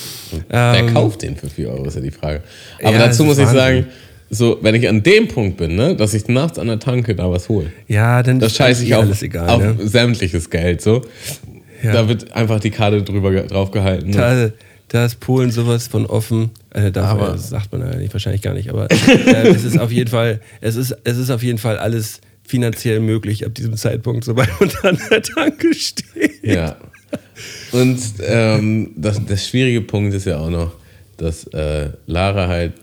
Wer 0.49 0.73
Ähm, 0.75 0.93
kauft 0.93 1.23
den 1.23 1.35
für 1.35 1.49
4 1.49 1.69
Euro, 1.69 1.85
ist 1.85 1.95
ja 1.95 2.01
die 2.01 2.11
Frage. 2.11 2.43
Aber 2.81 2.93
Ja, 2.93 2.99
dazu 2.99 3.23
muss 3.25 3.39
ich 3.39 3.47
sagen, 3.47 3.87
so, 4.29 4.57
wenn 4.61 4.75
ich 4.75 4.87
an 4.87 5.01
dem 5.03 5.27
Punkt 5.27 5.57
bin, 5.57 5.75
ne, 5.75 5.95
dass 5.95 6.13
ich 6.13 6.27
nachts 6.27 6.57
an 6.59 6.67
der 6.67 6.79
Tanke 6.79 7.15
da 7.15 7.29
was 7.29 7.49
hole, 7.49 7.71
Ja, 7.87 8.21
dann 8.23 8.39
das 8.39 8.55
scheiße 8.55 8.83
ich 8.83 8.91
eh 8.91 8.95
auf, 8.95 9.03
alles 9.03 9.21
egal. 9.23 9.49
auf 9.49 9.61
ne? 9.61 9.75
sämtliches 9.83 10.49
Geld. 10.49 10.81
So. 10.81 11.01
Ja. 11.83 11.93
Da 11.93 12.07
wird 12.07 12.31
einfach 12.33 12.59
die 12.59 12.69
Karte 12.71 13.01
drüber 13.03 13.31
ge- 13.31 13.47
drauf 13.47 13.71
gehalten. 13.71 14.11
Ne? 14.11 14.53
Da, 14.93 15.05
ist 15.05 15.19
Polen 15.19 15.49
sowas 15.49 15.87
von 15.87 16.05
offen. 16.05 16.51
Äh, 16.69 16.91
Aber- 16.99 17.19
man, 17.19 17.31
das 17.31 17.49
sagt 17.49 17.71
man 17.71 17.81
ja 17.81 17.95
nicht, 17.97 18.13
wahrscheinlich 18.13 18.43
gar 18.43 18.53
nicht, 18.53 18.69
aber 18.69 18.91
äh, 18.91 19.47
es 19.49 19.63
ist 19.63 19.79
auf 19.79 19.91
jeden 19.91 20.09
Fall, 20.11 20.39
es 20.61 20.75
ist, 20.75 20.95
es 21.03 21.17
ist 21.17 21.31
auf 21.31 21.41
jeden 21.41 21.57
Fall 21.57 21.79
alles 21.79 22.21
finanziell 22.47 22.99
möglich 22.99 23.43
ab 23.43 23.55
diesem 23.55 23.75
Zeitpunkt, 23.75 24.23
sobald 24.23 24.49
man 24.59 24.69
an 24.83 24.99
der 25.09 25.23
Tanke 25.23 25.73
steht. 25.73 26.43
Ja. 26.43 26.77
Und 27.71 27.99
ähm, 28.21 28.91
das, 28.95 29.19
das 29.25 29.47
schwierige 29.47 29.81
Punkt 29.81 30.13
ist 30.13 30.25
ja 30.25 30.37
auch 30.37 30.51
noch, 30.51 30.73
dass 31.17 31.47
äh, 31.47 31.89
Lara 32.05 32.47
halt, 32.47 32.73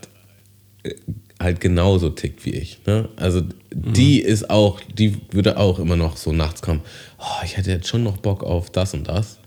äh, 0.83 0.93
halt 1.39 1.61
genauso 1.61 2.09
tickt 2.09 2.43
wie 2.45 2.51
ich. 2.55 2.79
Ne? 2.85 3.07
Also 3.15 3.41
die 3.73 4.19
ist 4.19 4.49
auch, 4.49 4.81
die 4.81 5.17
würde 5.31 5.55
auch 5.57 5.79
immer 5.79 5.95
noch 5.95 6.17
so 6.17 6.33
nachts 6.33 6.61
kommen, 6.61 6.81
oh, 7.19 7.43
ich 7.45 7.55
hätte 7.55 7.71
jetzt 7.71 7.87
schon 7.87 8.03
noch 8.03 8.17
Bock 8.17 8.43
auf 8.43 8.69
das 8.69 8.93
und 8.93 9.07
das. 9.07 9.37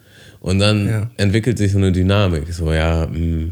Und 0.44 0.58
dann 0.58 0.86
Ja. 0.86 1.10
entwickelt 1.16 1.56
sich 1.56 1.72
so 1.72 1.78
eine 1.78 1.90
Dynamik. 1.90 2.52
So, 2.52 2.70
ja, 2.70 3.06
mh, 3.06 3.46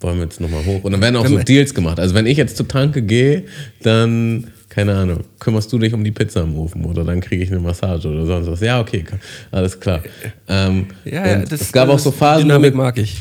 wollen 0.00 0.16
wir 0.18 0.24
jetzt 0.24 0.40
nochmal 0.40 0.64
hoch. 0.64 0.84
Und 0.84 0.92
dann 0.92 1.00
werden 1.00 1.16
auch 1.16 1.24
Wenn 1.24 1.32
so 1.32 1.38
Deals 1.42 1.74
gemacht. 1.74 1.98
Also 1.98 2.14
wenn 2.14 2.26
ich 2.26 2.36
jetzt 2.38 2.56
zur 2.56 2.68
Tanke 2.68 3.02
gehe, 3.02 3.42
dann, 3.82 4.46
keine 4.68 4.94
Ahnung, 4.94 5.24
kümmerst 5.40 5.72
du 5.72 5.78
dich 5.80 5.92
um 5.92 6.04
die 6.04 6.12
Pizza 6.12 6.42
im 6.42 6.56
Ofen 6.56 6.84
oder 6.84 7.02
dann 7.02 7.20
kriege 7.20 7.42
ich 7.42 7.50
eine 7.50 7.58
Massage 7.58 8.06
oder 8.06 8.26
sonst 8.26 8.46
was. 8.46 8.60
Ja, 8.60 8.78
okay, 8.80 9.04
alles 9.50 9.80
klar. 9.80 10.02
Ähm, 10.48 10.86
Ja, 11.04 11.26
ja, 11.26 11.38
das, 11.40 11.62
es 11.62 11.72
gab 11.72 11.88
das 11.88 11.96
auch 11.96 12.04
so 12.04 12.10
Phasen, 12.12 12.44
wo 12.44 12.48
Dynamik 12.48 12.74
wir, 12.74 12.76
mag 12.76 12.96
ich. 12.98 13.16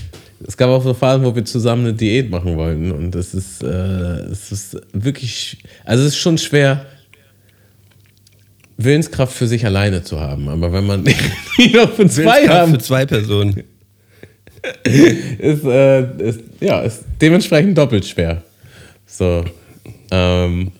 es 0.47 0.55
gab 0.55 0.69
auch 0.69 0.83
so 0.83 0.93
Phasen, 0.93 1.25
wo 1.25 1.35
wir 1.35 1.45
zusammen 1.45 1.85
eine 1.87 1.93
Diät 1.95 2.29
machen 2.29 2.55
wollten 2.57 2.91
und 2.91 3.15
es 3.15 3.33
ist, 3.33 3.63
äh, 3.63 3.67
es 3.67 4.51
ist 4.51 4.77
wirklich, 4.93 5.57
also 5.83 6.03
es 6.03 6.09
ist 6.09 6.17
schon 6.17 6.37
schwer, 6.37 6.85
Willenskraft 8.77 9.33
für 9.33 9.47
sich 9.47 9.65
alleine 9.65 10.03
zu 10.03 10.19
haben. 10.19 10.49
Aber 10.49 10.73
wenn 10.73 10.85
man 10.85 11.03
die 11.57 11.73
noch 11.73 11.93
für 11.93 12.07
zwei 12.07 12.47
haben, 12.47 12.73
für 12.73 12.79
zwei 12.79 13.05
Personen. 13.05 13.63
ist, 14.83 15.63
äh, 15.63 16.29
ist, 16.29 16.39
ja, 16.59 16.81
ist 16.81 17.03
dementsprechend 17.21 17.77
doppelt 17.77 18.05
schwer. 18.05 18.41
So. 19.05 19.45
Ähm, 20.11 20.71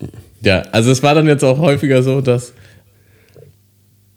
ja, 0.42 0.62
also 0.72 0.90
es 0.90 1.02
war 1.02 1.14
dann 1.14 1.26
jetzt 1.26 1.44
auch 1.44 1.58
häufiger 1.58 2.02
so, 2.02 2.20
dass 2.20 2.50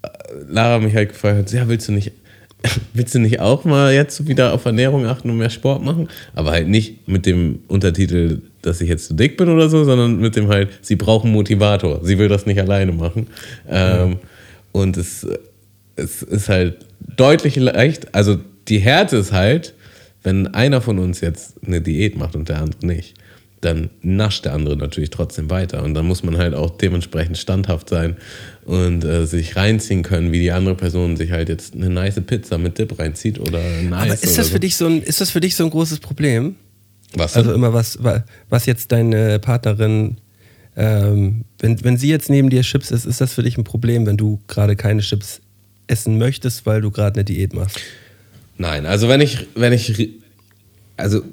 äh, 0.01 0.07
Lara 0.47 0.79
mich 0.79 0.95
halt 0.95 1.09
gefragt 1.09 1.37
hat, 1.37 1.51
ja, 1.51 1.67
willst 1.67 1.87
du 1.87 1.91
nicht, 1.91 2.11
willst 2.93 3.15
du 3.15 3.19
nicht 3.19 3.39
auch 3.39 3.63
mal 3.65 3.93
jetzt 3.93 4.27
wieder 4.27 4.53
auf 4.53 4.65
Ernährung 4.65 5.05
achten 5.05 5.29
und 5.29 5.37
mehr 5.37 5.49
Sport 5.49 5.83
machen? 5.83 6.09
Aber 6.33 6.51
halt 6.51 6.67
nicht 6.67 7.07
mit 7.07 7.25
dem 7.25 7.59
Untertitel, 7.67 8.41
dass 8.61 8.81
ich 8.81 8.89
jetzt 8.89 9.07
zu 9.07 9.13
dick 9.13 9.37
bin 9.37 9.49
oder 9.49 9.69
so, 9.69 9.83
sondern 9.83 10.19
mit 10.19 10.35
dem 10.35 10.49
halt, 10.49 10.69
sie 10.81 10.95
brauchen 10.95 11.31
Motivator. 11.31 12.01
Sie 12.03 12.17
will 12.17 12.27
das 12.27 12.45
nicht 12.45 12.59
alleine 12.59 12.91
machen. 12.91 13.27
Ähm, 13.69 14.17
und 14.71 14.97
es, 14.97 15.25
es 15.95 16.21
ist 16.21 16.49
halt 16.49 16.85
deutlich 17.15 17.55
leicht, 17.55 18.13
also 18.13 18.37
die 18.67 18.79
Härte 18.79 19.17
ist 19.17 19.31
halt, 19.31 19.73
wenn 20.23 20.47
einer 20.47 20.81
von 20.81 20.99
uns 20.99 21.21
jetzt 21.21 21.55
eine 21.65 21.81
Diät 21.81 22.17
macht 22.17 22.35
und 22.35 22.49
der 22.49 22.61
andere 22.61 22.85
nicht, 22.85 23.15
dann 23.61 23.89
nascht 24.01 24.45
der 24.45 24.53
andere 24.53 24.77
natürlich 24.77 25.09
trotzdem 25.09 25.49
weiter. 25.49 25.83
Und 25.83 25.93
dann 25.93 26.05
muss 26.05 26.23
man 26.23 26.37
halt 26.37 26.53
auch 26.53 26.77
dementsprechend 26.77 27.37
standhaft 27.37 27.89
sein 27.89 28.17
und 28.69 29.03
äh, 29.03 29.25
sich 29.25 29.55
reinziehen 29.55 30.03
können, 30.03 30.31
wie 30.31 30.39
die 30.39 30.51
andere 30.51 30.75
Person 30.75 31.17
sich 31.17 31.31
halt 31.31 31.49
jetzt 31.49 31.73
eine 31.73 31.89
nice 31.89 32.21
Pizza 32.21 32.59
mit 32.59 32.77
Dip 32.77 32.99
reinzieht 32.99 33.39
oder 33.39 33.59
ein 33.59 33.91
Aber 33.91 34.13
ist 34.13 34.37
das, 34.37 34.47
so. 34.47 34.53
für 34.53 34.59
dich 34.59 34.75
so 34.75 34.85
ein, 34.85 35.01
ist 35.01 35.21
das 35.21 35.31
für 35.31 35.39
dich 35.39 35.55
so 35.55 35.63
ein 35.63 35.71
großes 35.71 35.99
Problem? 35.99 36.55
Was? 37.15 37.35
Also 37.35 37.51
immer 37.51 37.73
was, 37.73 38.03
wa- 38.03 38.23
was 38.49 38.67
jetzt 38.67 38.91
deine 38.91 39.39
Partnerin, 39.39 40.17
ähm, 40.77 41.45
wenn, 41.57 41.83
wenn 41.83 41.97
sie 41.97 42.09
jetzt 42.09 42.29
neben 42.29 42.51
dir 42.51 42.61
Chips 42.61 42.91
isst, 42.91 43.07
ist 43.07 43.19
das 43.21 43.33
für 43.33 43.41
dich 43.41 43.57
ein 43.57 43.63
Problem, 43.63 44.05
wenn 44.05 44.17
du 44.17 44.39
gerade 44.47 44.75
keine 44.75 45.01
Chips 45.01 45.41
essen 45.87 46.19
möchtest, 46.19 46.67
weil 46.67 46.81
du 46.81 46.91
gerade 46.91 47.15
eine 47.15 47.23
Diät 47.25 47.55
machst? 47.55 47.79
Nein, 48.59 48.85
also 48.85 49.09
wenn 49.09 49.21
ich, 49.21 49.47
wenn 49.55 49.73
ich, 49.73 50.09
also 50.95 51.23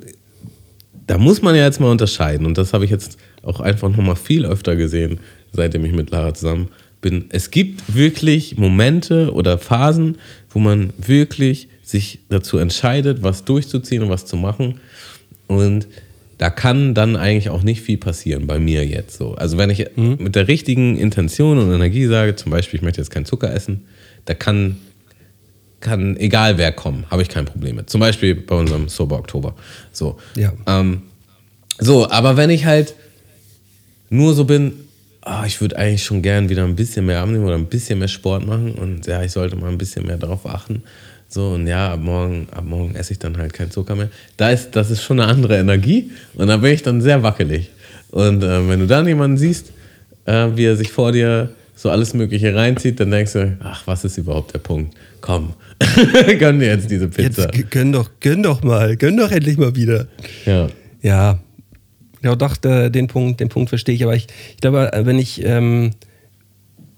da 1.07 1.19
muss 1.19 1.43
man 1.43 1.55
ja 1.55 1.67
jetzt 1.67 1.81
mal 1.81 1.91
unterscheiden 1.91 2.47
und 2.47 2.57
das 2.57 2.73
habe 2.73 2.87
ich 2.87 2.91
jetzt 2.91 3.19
auch 3.43 3.61
einfach 3.61 3.91
nochmal 3.91 4.17
viel 4.17 4.47
öfter 4.47 4.75
gesehen, 4.75 5.21
seitdem 5.53 5.85
ich 5.85 5.93
mit 5.93 6.11
Lara 6.11 6.33
zusammen 6.33 6.65
bin. 6.67 6.75
Es 7.31 7.51
gibt 7.51 7.95
wirklich 7.95 8.57
Momente 8.57 9.33
oder 9.33 9.59
Phasen, 9.59 10.19
wo 10.51 10.59
man 10.59 10.93
wirklich 10.99 11.69
sich 11.83 12.21
dazu 12.29 12.59
entscheidet, 12.59 13.23
was 13.23 13.45
durchzuziehen 13.45 14.03
und 14.03 14.09
was 14.09 14.27
zu 14.27 14.37
machen 14.37 14.81
und 15.47 15.87
da 16.39 16.51
kann 16.51 16.95
dann 16.95 17.17
eigentlich 17.17 17.49
auch 17.49 17.63
nicht 17.63 17.81
viel 17.81 17.97
passieren, 17.97 18.47
bei 18.47 18.59
mir 18.59 18.85
jetzt 18.87 19.17
so. 19.17 19.35
Also 19.37 19.57
wenn 19.57 19.71
ich 19.71 19.87
mit 19.97 20.35
der 20.35 20.49
richtigen 20.49 20.99
Intention 20.99 21.59
und 21.59 21.73
Energie 21.73 22.07
sage, 22.07 22.37
zum 22.37 22.51
Beispiel, 22.51 22.79
ich 22.79 22.83
möchte 22.83 23.01
jetzt 23.01 23.11
keinen 23.11 23.25
Zucker 23.25 23.53
essen, 23.53 23.87
da 24.27 24.35
kann 24.35 24.77
kann 25.81 26.17
egal 26.17 26.59
wer 26.59 26.73
kommen, 26.73 27.05
habe 27.11 27.23
ich 27.23 27.29
kein 27.29 27.45
Problem 27.45 27.77
mit. 27.77 27.91
Zum 27.91 28.01
Beispiel 28.01 28.35
bei 28.35 28.57
unserem 28.57 28.89
Sober 28.89 29.19
Oktober. 29.19 29.55
So. 29.93 30.19
Ja. 30.35 30.53
Ähm, 30.67 31.03
so, 31.79 32.11
aber 32.11 32.37
wenn 32.37 32.51
ich 32.51 32.65
halt 32.65 32.95
nur 34.09 34.35
so 34.35 34.45
bin, 34.45 34.73
ah, 35.27 35.45
ich 35.45 35.61
würde 35.61 35.77
eigentlich 35.77 36.05
schon 36.05 36.23
gern 36.23 36.49
wieder 36.49 36.65
ein 36.65 36.77
bisschen 36.77 37.07
mehr 37.07 37.21
abnehmen 37.21 37.45
oder 37.45 37.57
ein 37.57 37.67
bisschen 37.67 37.99
mehr 37.99 38.09
Sport 38.09 38.47
machen 38.47 38.73
und 38.73 39.07
ja, 39.07 39.23
ich 39.23 39.33
sollte 39.33 39.57
mal 39.57 39.69
ein 39.69 39.79
bisschen 39.79 40.07
mehr 40.07 40.17
darauf 40.17 40.47
achten. 40.47 40.83
So, 41.29 41.51
und 41.55 41.67
ja, 41.67 41.93
ab 41.93 42.01
morgen, 42.01 42.47
ab 42.53 42.65
morgen 42.65 42.95
esse 42.95 43.13
ich 43.13 43.19
dann 43.19 43.37
halt 43.37 43.53
keinen 43.53 43.73
Zucker 43.73 43.97
mehr. 43.97 44.09
Da 44.37 44.51
ist, 44.51 44.71
das 44.77 44.93
ist 44.93 45.03
schon 45.03 45.19
eine 45.19 45.31
andere 45.31 45.59
Energie 45.59 46.13
und 46.35 46.47
da 46.47 46.57
bin 46.59 46.73
ich 46.73 46.85
dann 46.85 47.01
sehr 47.01 47.25
wackelig. 47.25 47.71
Und 48.13 48.45
äh, 48.45 48.69
wenn 48.69 48.79
du 48.79 48.87
dann 48.87 49.07
jemanden 49.09 49.37
siehst, 49.37 49.73
äh, 50.27 50.49
wie 50.55 50.65
er 50.65 50.77
sich 50.77 50.93
vor 50.93 51.11
dir 51.11 51.51
so 51.75 51.91
alles 51.91 52.15
Mögliche 52.15 52.55
reinzieht, 52.55 53.01
dann 53.01 53.11
denkst 53.11 53.33
du, 53.33 53.57
ach, 53.61 53.83
was 53.87 54.05
ist 54.05 54.17
überhaupt 54.19 54.55
der 54.55 54.61
Punkt? 54.61 54.95
Komm, 55.21 55.55
gönn 56.39 56.61
dir 56.61 56.69
jetzt 56.69 56.89
diese 56.89 57.09
Pizza. 57.09 57.53
Jetzt 57.53 57.71
gönn 57.73 57.93
doch, 57.93 58.11
gönn 58.21 58.45
doch 58.45 58.63
mal, 58.63 58.97
gönn 58.97 59.17
doch 59.17 59.33
endlich 59.33 59.59
mal 59.59 59.75
wieder. 59.75 60.07
ja. 60.47 60.69
Ja, 61.03 61.39
ja 62.27 62.37
doch, 62.37 62.57
da- 62.57 62.89
den 62.91 63.07
Punkt, 63.07 63.41
den 63.41 63.49
Punkt 63.49 63.69
verstehe 63.71 63.95
ich. 63.95 64.05
Aber 64.05 64.15
ich, 64.15 64.27
ich 64.51 64.61
glaube, 64.61 64.93
äh, 64.93 65.07
wenn 65.07 65.19
ich, 65.19 65.43
ähm, 65.45 65.93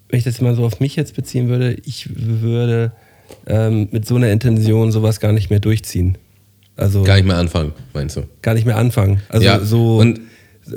wenn 0.09 0.19
ich 0.19 0.25
das 0.25 0.41
mal 0.41 0.55
so 0.57 0.65
auf 0.65 0.81
mich 0.81 0.97
jetzt 0.97 1.15
beziehen 1.15 1.49
würde, 1.49 1.77
ich 1.85 2.09
würde 2.17 2.93
ähm, 3.47 3.89
mit 3.93 4.07
so 4.07 4.17
einer 4.17 4.31
Intention 4.33 4.91
sowas 4.91 5.21
gar 5.21 5.33
nicht 5.33 5.51
mehr 5.51 5.61
durchziehen. 5.61 6.17
Also 6.77 7.03
Gar 7.03 7.17
nicht 7.17 7.27
mehr 7.27 7.37
anfangen, 7.37 7.73
meinst 7.93 8.17
du? 8.17 8.23
gar 8.41 8.55
nicht 8.55 8.65
mehr 8.67 8.77
anfangen. 8.77 9.21
Also 9.29 9.45
Ja, 9.45 9.61
so, 9.61 9.99
und- 9.99 10.21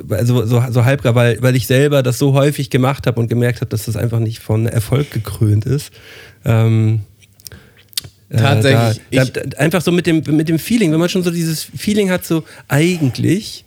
also 0.10 0.46
so, 0.46 0.64
so 0.70 0.86
halb, 0.86 1.04
weil, 1.04 1.42
weil 1.42 1.56
ich 1.56 1.68
selber 1.68 2.02
das 2.02 2.18
so 2.18 2.34
häufig 2.34 2.70
gemacht 2.70 3.08
habe 3.08 3.20
und 3.20 3.28
gemerkt 3.28 3.60
habe, 3.62 3.70
dass 3.70 3.86
das 3.86 3.96
einfach 3.98 4.20
nicht 4.20 4.40
von 4.40 4.66
Erfolg 4.66 5.12
gekrönt 5.12 5.66
ist. 5.66 5.92
Ähm, 6.46 7.02
äh, 8.30 8.38
Tatsächlich, 8.38 9.02
Da, 9.12 9.24
ich- 9.24 9.32
da, 9.34 9.42
einfach 9.58 9.82
so 9.82 9.92
mit 9.92 10.08
dem, 10.08 10.24
mit 10.36 10.48
dem 10.50 10.60
Feeling, 10.60 10.92
wenn 10.92 11.00
man 11.00 11.10
schon 11.10 11.24
so 11.24 11.30
dieses 11.32 11.64
Feeling 11.64 12.10
hat, 12.10 12.26
so 12.26 12.44
eigentlich, 12.68 13.66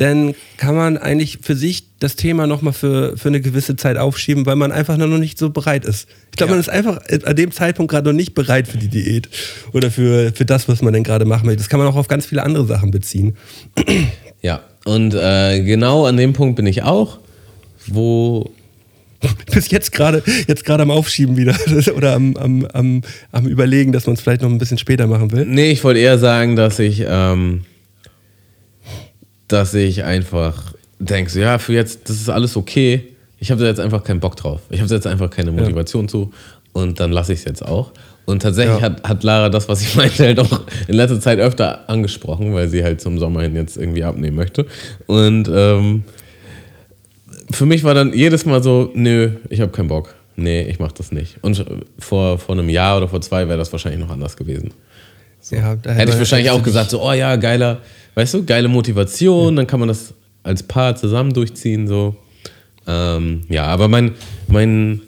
dann 0.00 0.34
kann 0.56 0.74
man 0.74 0.96
eigentlich 0.96 1.40
für 1.42 1.54
sich 1.54 1.84
das 1.98 2.16
Thema 2.16 2.46
nochmal 2.46 2.72
für, 2.72 3.18
für 3.18 3.28
eine 3.28 3.42
gewisse 3.42 3.76
Zeit 3.76 3.98
aufschieben, 3.98 4.46
weil 4.46 4.56
man 4.56 4.72
einfach 4.72 4.96
noch 4.96 5.06
nicht 5.18 5.36
so 5.38 5.50
bereit 5.50 5.84
ist. 5.84 6.08
Ich 6.30 6.38
glaube, 6.38 6.52
Ja. 6.52 6.54
man 6.54 6.60
ist 6.60 6.70
einfach 6.70 7.00
an 7.26 7.36
dem 7.36 7.52
Zeitpunkt 7.52 7.90
gerade 7.92 8.08
noch 8.08 8.16
nicht 8.16 8.32
bereit 8.34 8.66
für 8.66 8.78
die 8.78 8.88
Diät 8.88 9.28
oder 9.74 9.90
für, 9.90 10.32
für 10.34 10.46
das, 10.46 10.68
was 10.68 10.80
man 10.80 10.94
denn 10.94 11.02
gerade 11.04 11.26
machen 11.26 11.44
möchte. 11.44 11.58
Das 11.58 11.68
kann 11.68 11.78
man 11.78 11.86
auch 11.88 11.96
auf 11.96 12.08
ganz 12.08 12.24
viele 12.24 12.42
andere 12.42 12.66
Sachen 12.66 12.90
beziehen. 12.90 13.36
Ja, 14.42 14.62
und 14.86 15.12
äh, 15.14 15.62
genau 15.62 16.06
an 16.06 16.16
dem 16.16 16.32
Punkt 16.32 16.56
bin 16.56 16.64
ich 16.64 16.82
auch, 16.82 17.18
wo 17.86 18.50
bis 19.52 19.70
jetzt 19.70 19.92
gerade 19.92 20.22
jetzt 20.48 20.64
gerade 20.64 20.82
am 20.82 20.90
Aufschieben 20.90 21.36
wieder 21.36 21.54
oder 21.94 22.14
am, 22.14 22.34
am, 22.38 22.64
am, 22.72 23.02
am 23.32 23.46
Überlegen, 23.46 23.92
dass 23.92 24.06
man 24.06 24.14
es 24.14 24.22
vielleicht 24.22 24.40
noch 24.40 24.48
ein 24.48 24.56
bisschen 24.56 24.78
später 24.78 25.06
machen 25.06 25.30
will. 25.32 25.44
Nee, 25.44 25.72
ich 25.72 25.84
wollte 25.84 26.00
eher 26.00 26.16
sagen, 26.18 26.56
dass 26.56 26.78
ich, 26.78 27.04
ähm, 27.06 27.66
dass 29.52 29.74
ich 29.74 30.04
einfach 30.04 30.74
denke, 30.98 31.30
so, 31.30 31.40
ja, 31.40 31.58
für 31.58 31.72
jetzt, 31.72 32.08
das 32.08 32.16
ist 32.16 32.28
alles 32.28 32.56
okay. 32.56 33.02
Ich 33.38 33.50
habe 33.50 33.60
da 33.62 33.66
jetzt 33.68 33.80
einfach 33.80 34.04
keinen 34.04 34.20
Bock 34.20 34.36
drauf. 34.36 34.60
Ich 34.70 34.80
habe 34.80 34.88
da 34.88 34.94
jetzt 34.94 35.06
einfach 35.06 35.30
keine 35.30 35.50
Motivation 35.52 36.08
zu 36.08 36.32
und 36.72 37.00
dann 37.00 37.10
lasse 37.12 37.32
ich 37.32 37.40
es 37.40 37.44
jetzt 37.46 37.64
auch. 37.64 37.92
Und 38.26 38.42
tatsächlich 38.42 38.76
Ja. 38.76 38.82
hat, 38.82 39.08
hat 39.08 39.22
Lara 39.24 39.48
das, 39.48 39.68
was 39.68 39.80
ich 39.82 39.96
meinte, 39.96 40.24
halt 40.24 40.38
auch 40.38 40.60
in 40.88 40.94
letzter 40.94 41.20
Zeit 41.20 41.38
öfter 41.38 41.88
angesprochen, 41.88 42.54
weil 42.54 42.68
sie 42.68 42.84
halt 42.84 43.00
zum 43.00 43.18
Sommer 43.18 43.42
hin 43.42 43.54
jetzt 43.56 43.76
irgendwie 43.76 44.04
abnehmen 44.04 44.36
möchte. 44.36 44.66
Und 45.06 45.50
ähm, 45.52 46.04
für 47.50 47.66
mich 47.66 47.82
war 47.82 47.94
dann 47.94 48.12
jedes 48.12 48.44
Mal 48.46 48.62
so, 48.62 48.90
nö, 48.94 49.30
ich 49.48 49.60
habe 49.60 49.72
keinen 49.72 49.88
Bock. 49.88 50.14
Nee, 50.36 50.62
ich 50.62 50.78
mache 50.78 50.94
das 50.96 51.10
nicht. 51.12 51.38
Und 51.42 51.64
vor, 51.98 52.38
vor 52.38 52.54
einem 52.54 52.68
Jahr 52.68 52.96
oder 52.98 53.08
vor 53.08 53.20
zwei 53.20 53.48
wäre 53.48 53.58
das 53.58 53.72
wahrscheinlich 53.72 54.00
noch 54.00 54.10
anders 54.10 54.36
gewesen. 54.36 54.72
Ja, 55.50 55.76
da 55.76 55.92
Hätte 55.92 56.12
ich 56.12 56.18
wahrscheinlich 56.18 56.50
auch 56.50 56.62
gesagt, 56.62 56.90
so, 56.90 57.02
oh 57.02 57.12
ja, 57.12 57.36
geiler, 57.36 57.80
weißt 58.14 58.34
du, 58.34 58.44
geile 58.44 58.68
Motivation, 58.68 59.56
dann 59.56 59.66
kann 59.66 59.80
man 59.80 59.88
das 59.88 60.14
als 60.42 60.62
Paar 60.62 60.96
zusammen 60.96 61.32
durchziehen, 61.32 61.86
so. 61.86 62.16
Ähm, 62.86 63.42
ja, 63.48 63.64
aber 63.66 63.88
mein, 63.88 64.12
mein, 64.48 65.02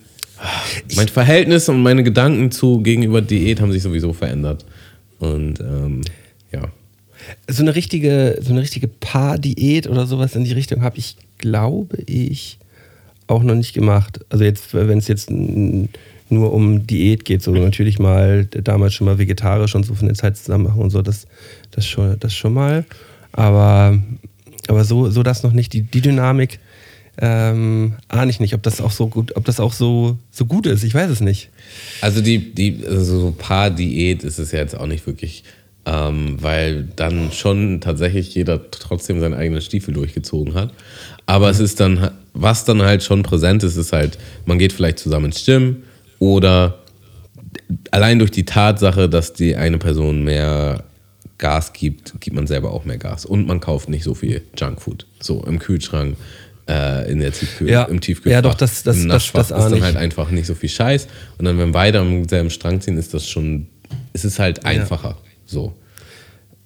mein 0.95 1.09
Verhältnis 1.09 1.69
und 1.69 1.83
meine 1.83 2.03
Gedanken 2.03 2.51
zu 2.51 2.81
gegenüber 2.81 3.23
Diät 3.23 3.61
haben 3.61 3.73
sich 3.73 3.83
sowieso 3.83 4.13
verändert. 4.13 4.65
Und 5.19 5.61
ähm, 5.61 6.03
ja. 6.53 6.63
so 7.49 7.63
eine 7.63 7.75
richtige, 7.75 8.39
so 8.43 8.51
eine 8.53 8.61
richtige 8.61 8.89
Paar-Diät 8.89 9.87
oder 9.89 10.07
sowas 10.07 10.35
in 10.37 10.45
die 10.45 10.53
Richtung 10.53 10.83
habe 10.83 10.99
ich, 10.99 11.17
glaube 11.39 11.97
ich, 12.07 12.59
auch 13.27 13.43
noch 13.43 13.55
nicht 13.55 13.73
gemacht. 13.73 14.21
Also 14.29 14.45
jetzt, 14.45 14.75
wenn 14.75 14.99
es 14.99 15.09
jetzt 15.09 15.31
n- 15.31 15.89
nur 16.33 16.53
um 16.53 16.87
Diät 16.87 17.25
geht, 17.25 17.43
so 17.43 17.53
natürlich 17.53 17.99
mal 17.99 18.47
damals 18.47 18.95
schon 18.95 19.05
mal 19.05 19.19
vegetarisch 19.19 19.75
und 19.75 19.85
so 19.85 19.95
von 19.95 20.09
der 20.09 20.17
Zeit 20.17 20.37
zusammen 20.37 20.65
machen 20.65 20.81
und 20.81 20.91
so, 20.91 21.03
das, 21.03 21.27
das 21.71 21.87
schon, 21.87 22.19
das 22.19 22.35
schon 22.35 22.55
mal. 22.55 22.85
Aber, 23.33 23.99
aber 24.69 24.85
so, 24.85 25.11
so 25.11 25.23
das 25.23 25.43
noch 25.43 25.53
nicht. 25.53 25.73
Die, 25.73 25.83
die 25.83 26.01
Dynamik 26.01 26.59
ähm, 27.19 27.95
ahne 28.09 28.31
ich 28.31 28.41
nicht, 28.41 28.55
ob 28.55 28.63
das 28.63 28.81
auch 28.81 28.91
so 28.91 29.07
gut, 29.07 29.37
ob 29.37 29.45
das 29.45 29.61
auch 29.61 29.73
so, 29.73 30.19
so 30.31 30.47
gut 30.47 30.67
ist. 30.67 30.83
Ich 30.83 30.95
weiß 30.95 31.11
es 31.11 31.21
nicht. 31.21 31.51
Also 32.01 32.23
die, 32.23 32.55
die 32.55 32.85
also 32.87 33.21
so 33.21 33.35
Paar-Diät 33.37 34.25
ist 34.25 34.39
es 34.39 34.53
ja 34.53 34.61
jetzt 34.61 34.77
auch 34.77 34.87
nicht 34.87 35.07
wirklich, 35.07 35.45
ähm, 35.85 36.37
weil 36.41 36.89
dann 36.97 37.31
schon 37.33 37.81
tatsächlich 37.81 38.35
jeder 38.35 38.71
trotzdem 38.71 39.21
seinen 39.21 39.35
eigenen 39.35 39.61
Stiefel 39.61 39.93
durchgezogen 39.93 40.55
hat. 40.55 40.73
Aber 41.27 41.51
es 41.51 41.61
ist 41.61 41.81
dann, 41.81 42.11
was 42.33 42.65
dann 42.65 42.83
halt 42.83 43.03
schon 43.03 43.23
präsent 43.23 43.63
ist, 43.63 43.77
ist 43.77 43.93
halt, 43.93 44.19
man 44.47 44.59
geht 44.59 44.73
vielleicht 44.73 44.99
zusammen 44.99 45.27
ins 45.27 45.45
Gym 45.45 45.83
oder 46.23 46.79
allein 47.91 48.21
durch 48.21 48.31
die 48.31 48.45
Tatsache, 48.45 49.09
dass 49.09 49.33
die 49.33 49.57
eine 49.57 49.79
Person 49.79 50.23
mehr 50.23 50.85
Gas 51.39 51.73
gibt, 51.73 52.15
gibt 52.21 52.37
man 52.37 52.47
selber 52.47 52.71
auch 52.71 52.85
mehr 52.85 52.99
Gas. 52.99 53.25
Und 53.27 53.49
man 53.49 53.59
kauft 53.59 53.89
nicht 53.89 54.05
so 54.05 54.15
viel 54.15 54.43
Junkfood. 54.57 55.05
So 55.19 55.43
im 55.45 55.59
Kühlschrank, 55.59 56.17
äh, 56.69 57.11
in 57.11 57.19
der 57.19 57.33
Tiefkühl, 57.33 57.69
Ja. 57.69 57.83
im 57.85 58.01
Tiefkühlfach. 58.01 58.37
Ja, 58.37 58.41
doch, 58.43 58.55
das- 58.55 58.85
das- 58.85 58.99
Im 58.99 59.09
das- 59.09 59.15
Naschfach 59.25 59.49
das 59.49 59.65
ist 59.65 59.73
dann 59.73 59.83
halt 59.83 59.97
einfach 59.97 60.31
nicht 60.31 60.47
so 60.47 60.55
viel 60.55 60.69
Scheiß. 60.69 61.09
Und 61.39 61.45
dann, 61.47 61.59
wenn 61.59 61.73
beide 61.73 61.99
am 61.99 62.29
selben 62.29 62.51
Strang 62.51 62.81
ziehen, 62.81 62.97
ist 62.99 63.13
das 63.15 63.27
schon, 63.29 63.67
es 64.13 64.25
ist 64.25 64.39
halt 64.39 64.65
einfacher. 64.65 65.17
So. 65.45 65.73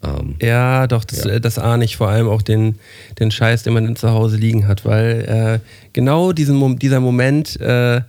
Ähm, 0.05 0.35
Ja, 0.43 0.87
doch, 0.87 1.05
das, 1.05 1.25
Ja. 1.25 1.39
das 1.39 1.59
ahne 1.59 1.87
ich 1.87 1.97
vor 1.97 2.09
allem 2.11 2.29
auch 2.29 2.43
den, 2.43 2.75
den 3.19 3.31
Scheiß, 3.31 3.63
den 3.63 3.73
man 3.73 3.85
dann 3.87 3.97
zu 3.97 4.11
Hause 4.11 4.37
liegen 4.37 4.69
hat, 4.69 4.85
weil 4.85 5.61
äh, 5.65 5.67
genau 5.95 6.33
diesen, 6.33 6.79
dieser 6.79 7.01
Moment, 7.01 7.59
äh, 7.59 8.03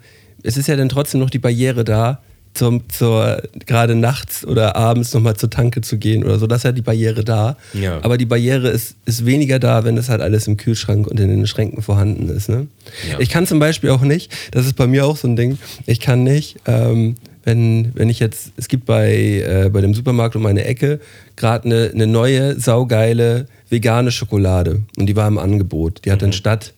es 0.48 0.58
ist 0.58 0.68
ja 0.68 0.75
dann 0.75 0.89
trotzdem 0.89 1.20
noch 1.20 1.30
die 1.30 1.39
Barriere 1.39 1.84
da, 1.84 2.22
zum, 2.54 2.89
zur, 2.89 3.44
gerade 3.66 3.96
nachts 3.96 4.46
oder 4.46 4.75
abends 4.75 5.13
nochmal 5.13 5.36
zur 5.36 5.50
Tanke 5.50 5.82
zu 5.82 5.98
gehen 5.98 6.24
oder 6.24 6.39
so. 6.39 6.48
Das 6.48 6.60
ist 6.60 6.63
ja 6.63 6.72
die 6.72 6.82
Barriere 6.82 7.24
da. 7.24 7.56
Ja. 7.74 8.00
Aber 8.01 8.18
die 8.18 8.25
Barriere 8.25 8.70
ist, 8.70 8.96
ist 9.06 9.25
weniger 9.25 9.60
da, 9.60 9.84
wenn 9.84 9.96
das 9.96 10.10
halt 10.10 10.22
alles 10.22 10.48
im 10.48 10.58
Kühlschrank 10.58 11.06
und 11.06 11.20
in 11.20 11.30
den 11.30 11.46
Schränken 11.46 11.84
vorhanden 11.84 12.30
ist. 12.30 12.50
Ne? 12.50 12.68
Ja. 13.12 13.20
Ich 13.20 13.30
kann 13.30 13.46
zum 13.46 13.60
Beispiel 13.60 13.92
auch 13.92 14.01
nicht, 14.01 14.32
das 14.51 14.66
ist 14.66 14.75
bei 14.75 14.88
mir 14.88 15.06
auch 15.06 15.18
so 15.18 15.27
ein 15.27 15.36
Ding, 15.36 15.60
ich 15.86 16.00
kann 16.00 16.24
nicht, 16.24 16.58
ähm, 16.66 17.18
wenn, 17.44 17.92
wenn 17.94 18.10
ich 18.10 18.20
jetzt, 18.20 18.51
es 18.58 18.68
gibt 18.68 18.86
bei, 18.86 19.13
äh, 19.16 19.70
bei 19.72 19.82
dem 19.82 19.94
Supermarkt 19.94 20.36
um 20.36 20.42
meine 20.42 20.66
Ecke 20.66 21.00
gerade 21.36 21.66
eine, 21.66 21.92
eine 21.94 22.08
neue, 22.08 22.60
saugeile 22.60 23.48
vegane 23.70 24.12
Schokolade 24.12 24.82
und 24.98 25.06
die 25.06 25.16
war 25.16 25.27
im 25.27 25.38
Angebot. 25.38 26.06
Die 26.06 26.12
hat 26.12 26.22
dann 26.22 26.34
statt 26.34 26.74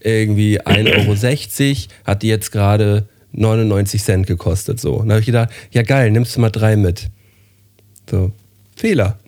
irgendwie 0.00 0.60
1,60 0.60 1.70
Euro, 1.70 1.76
hat 2.04 2.22
die 2.22 2.28
jetzt 2.28 2.52
gerade 2.52 3.08
99 3.32 4.02
Cent 4.02 4.26
gekostet. 4.26 4.80
So. 4.80 4.94
Und 4.94 5.08
da 5.08 5.14
habe 5.14 5.20
ich 5.20 5.26
gedacht, 5.26 5.50
ja 5.72 5.82
geil, 5.82 6.10
nimmst 6.10 6.36
du 6.36 6.40
mal 6.40 6.50
drei 6.50 6.76
mit. 6.76 7.10
So. 8.10 8.32
Fehler. 8.76 9.18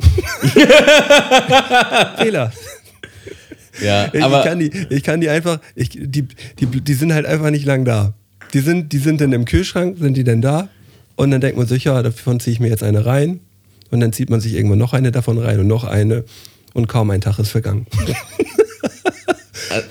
Fehler. 2.18 2.52
Ja, 3.82 4.12
Ich, 4.12 4.22
aber 4.22 4.40
ich, 4.40 4.44
kann 4.44 4.58
die, 4.58 4.70
ich 4.90 5.02
kann 5.02 5.20
die 5.20 5.28
einfach, 5.28 5.60
ich, 5.74 5.90
die, 5.90 6.26
die, 6.58 6.66
die 6.66 6.94
sind 6.94 7.12
halt 7.12 7.26
einfach 7.26 7.50
nicht 7.50 7.64
lang 7.64 7.84
da. 7.84 8.14
Die 8.52 8.60
sind, 8.60 8.92
die 8.92 8.98
sind 8.98 9.20
dann 9.20 9.32
im 9.32 9.44
Kühlschrank, 9.44 9.98
sind 9.98 10.16
die 10.16 10.24
denn 10.24 10.42
da? 10.42 10.68
Und 11.16 11.30
dann 11.30 11.40
denkt 11.40 11.56
man 11.56 11.66
sich, 11.66 11.84
ja, 11.84 12.02
davon 12.02 12.40
ziehe 12.40 12.52
ich 12.52 12.60
mir 12.60 12.68
jetzt 12.68 12.82
eine 12.82 13.06
rein. 13.06 13.40
Und 13.90 14.00
dann 14.00 14.12
zieht 14.12 14.30
man 14.30 14.40
sich 14.40 14.54
irgendwann 14.54 14.78
noch 14.78 14.92
eine 14.92 15.12
davon 15.12 15.38
rein 15.38 15.60
und 15.60 15.66
noch 15.66 15.84
eine. 15.84 16.24
Und 16.74 16.86
kaum 16.88 17.10
ein 17.10 17.20
Tag 17.20 17.38
ist 17.38 17.50
vergangen. 17.50 17.86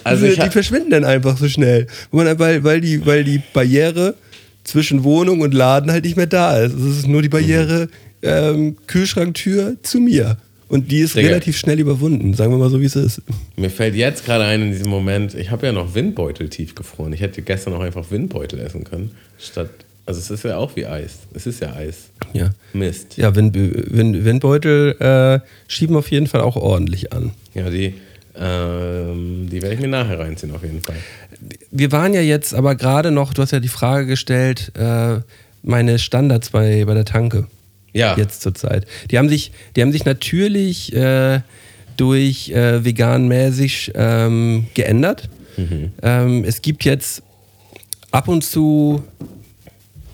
also 0.03 0.27
die, 0.27 0.35
die 0.35 0.49
verschwinden 0.49 0.91
dann 0.91 1.03
einfach 1.03 1.37
so 1.37 1.47
schnell. 1.47 1.87
Weil, 2.11 2.63
weil, 2.63 2.81
die, 2.81 3.05
weil 3.05 3.23
die 3.23 3.41
Barriere 3.53 4.15
zwischen 4.63 5.03
Wohnung 5.03 5.41
und 5.41 5.53
Laden 5.53 5.91
halt 5.91 6.03
nicht 6.03 6.17
mehr 6.17 6.27
da 6.27 6.59
ist. 6.59 6.73
Es 6.73 6.99
ist 6.99 7.07
nur 7.07 7.21
die 7.21 7.29
Barriere 7.29 7.87
ähm, 8.21 8.75
Kühlschranktür 8.87 9.77
zu 9.81 9.99
mir. 9.99 10.37
Und 10.69 10.91
die 10.91 10.99
ist 10.99 11.15
Digga. 11.15 11.29
relativ 11.29 11.57
schnell 11.57 11.79
überwunden, 11.79 12.33
sagen 12.33 12.51
wir 12.51 12.57
mal 12.57 12.69
so, 12.69 12.81
wie 12.81 12.85
es 12.85 12.95
ist. 12.95 13.21
mir 13.55 13.69
fällt 13.69 13.95
jetzt 13.95 14.25
gerade 14.25 14.43
ein 14.43 14.63
in 14.63 14.71
diesem 14.71 14.89
Moment, 14.89 15.33
ich 15.33 15.49
habe 15.49 15.65
ja 15.65 15.71
noch 15.71 15.95
Windbeutel 15.95 16.49
tiefgefroren. 16.49 17.13
Ich 17.13 17.21
hätte 17.21 17.41
gestern 17.41 17.73
auch 17.73 17.79
einfach 17.79 18.11
Windbeutel 18.11 18.59
essen 18.59 18.83
können. 18.83 19.11
Statt, 19.39 19.69
also 20.05 20.19
es 20.19 20.29
ist 20.29 20.43
ja 20.43 20.57
auch 20.57 20.75
wie 20.75 20.85
Eis. 20.85 21.19
Es 21.33 21.47
ist 21.47 21.61
ja 21.61 21.73
Eis. 21.73 22.09
Ja. 22.33 22.49
Mist. 22.73 23.15
Ja, 23.15 23.33
Wind, 23.33 23.55
Wind, 23.55 24.25
Windbeutel 24.25 24.95
äh, 24.99 25.39
schieben 25.69 25.95
auf 25.95 26.11
jeden 26.11 26.27
Fall 26.27 26.41
auch 26.41 26.57
ordentlich 26.57 27.13
an. 27.13 27.31
Ja, 27.53 27.69
die, 27.69 27.93
ähm, 28.39 29.49
die 29.49 29.61
werde 29.61 29.75
ich 29.75 29.81
mir 29.81 29.87
nachher 29.87 30.19
reinziehen 30.19 30.53
auf 30.53 30.63
jeden 30.63 30.81
Fall. 30.81 30.95
Wir 31.71 31.91
waren 31.91 32.13
ja 32.13 32.21
jetzt 32.21 32.53
aber 32.53 32.75
gerade 32.75 33.11
noch, 33.11 33.33
du 33.33 33.41
hast 33.41 33.51
ja 33.51 33.59
die 33.59 33.67
Frage 33.67 34.05
gestellt, 34.05 34.71
äh, 34.77 35.19
meine 35.63 35.99
Standards 35.99 36.51
bei, 36.51 36.85
bei 36.85 36.93
der 36.93 37.05
Tanke. 37.05 37.47
Ja. 37.93 38.15
Jetzt 38.15 38.41
zur 38.41 38.53
Zeit. 38.53 38.85
Die 39.09 39.17
haben 39.17 39.29
sich, 39.29 39.51
die 39.75 39.81
haben 39.81 39.91
sich 39.91 40.05
natürlich 40.05 40.93
äh, 40.93 41.41
durch 41.95 42.49
äh, 42.49 42.85
veganmäßig 42.85 43.91
ähm, 43.95 44.67
geändert. 44.75 45.29
Ähm, 46.03 46.43
es 46.43 46.61
gibt 46.61 46.83
jetzt 46.83 47.23
ab 48.11 48.27
und 48.27 48.43
zu 48.43 49.03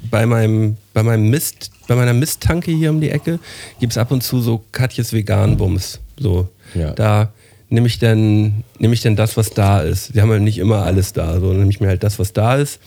bei 0.10 0.26
meinem, 0.26 0.78
bei 0.94 1.04
meinem 1.04 1.30
Mist, 1.30 1.72
bei 1.88 1.96
meiner 1.96 2.14
Misttanke 2.14 2.72
hier 2.72 2.92
um 2.92 3.02
die 3.02 3.10
Ecke, 3.10 3.40
gibt 3.80 3.94
es 3.94 3.98
ab 3.98 4.12
und 4.12 4.24
zu 4.24 4.42
so 4.42 4.64
Katjes 4.72 5.12
Vegan-Bums. 5.12 6.00
So. 6.18 6.48
Ja. 6.76 6.92
Da 6.92 7.34
nehme 7.74 7.88
ich 7.88 7.98
dann, 7.98 8.64
nehme 8.78 8.94
ich 8.94 9.02
dann 9.02 9.16
das, 9.16 9.36
was 9.36 9.50
da 9.50 9.82
ist. 9.82 10.14
Die 10.14 10.22
haben 10.22 10.30
halt 10.30 10.44
nicht 10.44 10.60
immer 10.60 10.84
alles 10.84 11.12
da, 11.12 11.40
so 11.40 11.50
dann 11.50 11.58
nehme 11.58 11.72
ich 11.72 11.80
mir 11.80 11.88
halt 11.88 12.04
das, 12.04 12.20
was 12.20 12.32
da 12.32 12.56
ist. 12.56 12.80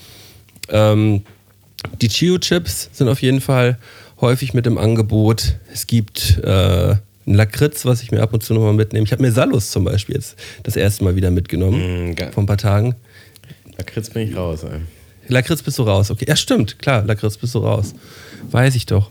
Ähm, 0.68 1.22
die 2.01 2.09
Chio-Chips 2.09 2.90
sind 2.92 3.09
auf 3.09 3.20
jeden 3.20 3.40
Fall 3.40 3.79
häufig 4.20 4.55
mit 4.55 4.64
im 4.66 4.79
Angebot. 4.79 5.57
Es 5.72 5.88
gibt 5.88 6.38
äh, 6.38 6.92
ein 6.92 7.01
Lakritz, 7.35 7.85
was 7.85 8.01
ich 8.01 8.12
mir 8.12 8.22
ab 8.22 8.33
und 8.33 8.44
zu 8.44 8.55
nochmal 8.55 8.75
mitnehme. 8.75 9.05
Ich 9.05 9.11
habe 9.12 9.22
mir 9.22 9.33
Salus 9.33 9.72
zum 9.72 9.85
Beispiel 9.85 10.14
jetzt 10.14 10.37
das 10.62 10.77
erste 10.77 11.03
Mal 11.03 11.16
wieder 11.16 11.33
mitgenommen, 11.33 12.12
Mm, 12.12 12.16
vor 12.33 12.44
ein 12.44 12.46
paar 12.46 12.57
Tagen. 12.57 12.94
Lakritz 13.77 14.11
bin 14.11 14.31
ich 14.31 14.37
raus, 14.37 14.62
ey. 14.62 14.81
Lakritz 15.27 15.62
bist 15.62 15.79
du 15.79 15.83
raus, 15.83 16.12
okay. 16.12 16.27
Ja, 16.29 16.37
stimmt, 16.37 16.79
klar, 16.79 17.03
Lakritz 17.05 17.37
bist 17.37 17.57
du 17.57 17.59
raus. 17.59 17.92
Weiß 18.53 18.77
ich 18.77 18.87
doch. 18.87 19.11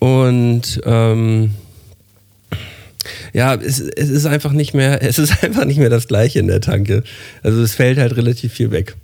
Und 0.00 0.80
ähm, 0.84 1.54
ja, 3.32 3.54
es, 3.54 3.80
es 3.80 4.08
ist 4.08 4.26
einfach 4.26 4.52
nicht 4.52 4.74
mehr, 4.74 5.02
es 5.08 5.18
ist 5.18 5.42
einfach 5.42 5.64
nicht 5.64 5.78
mehr 5.78 5.90
das 5.90 6.08
Gleiche 6.08 6.38
in 6.38 6.48
der 6.48 6.60
Tanke. 6.60 7.02
Also 7.42 7.62
es 7.62 7.74
fällt 7.74 7.98
halt 7.98 8.16
relativ 8.16 8.52
viel 8.52 8.70
weg. 8.70 8.96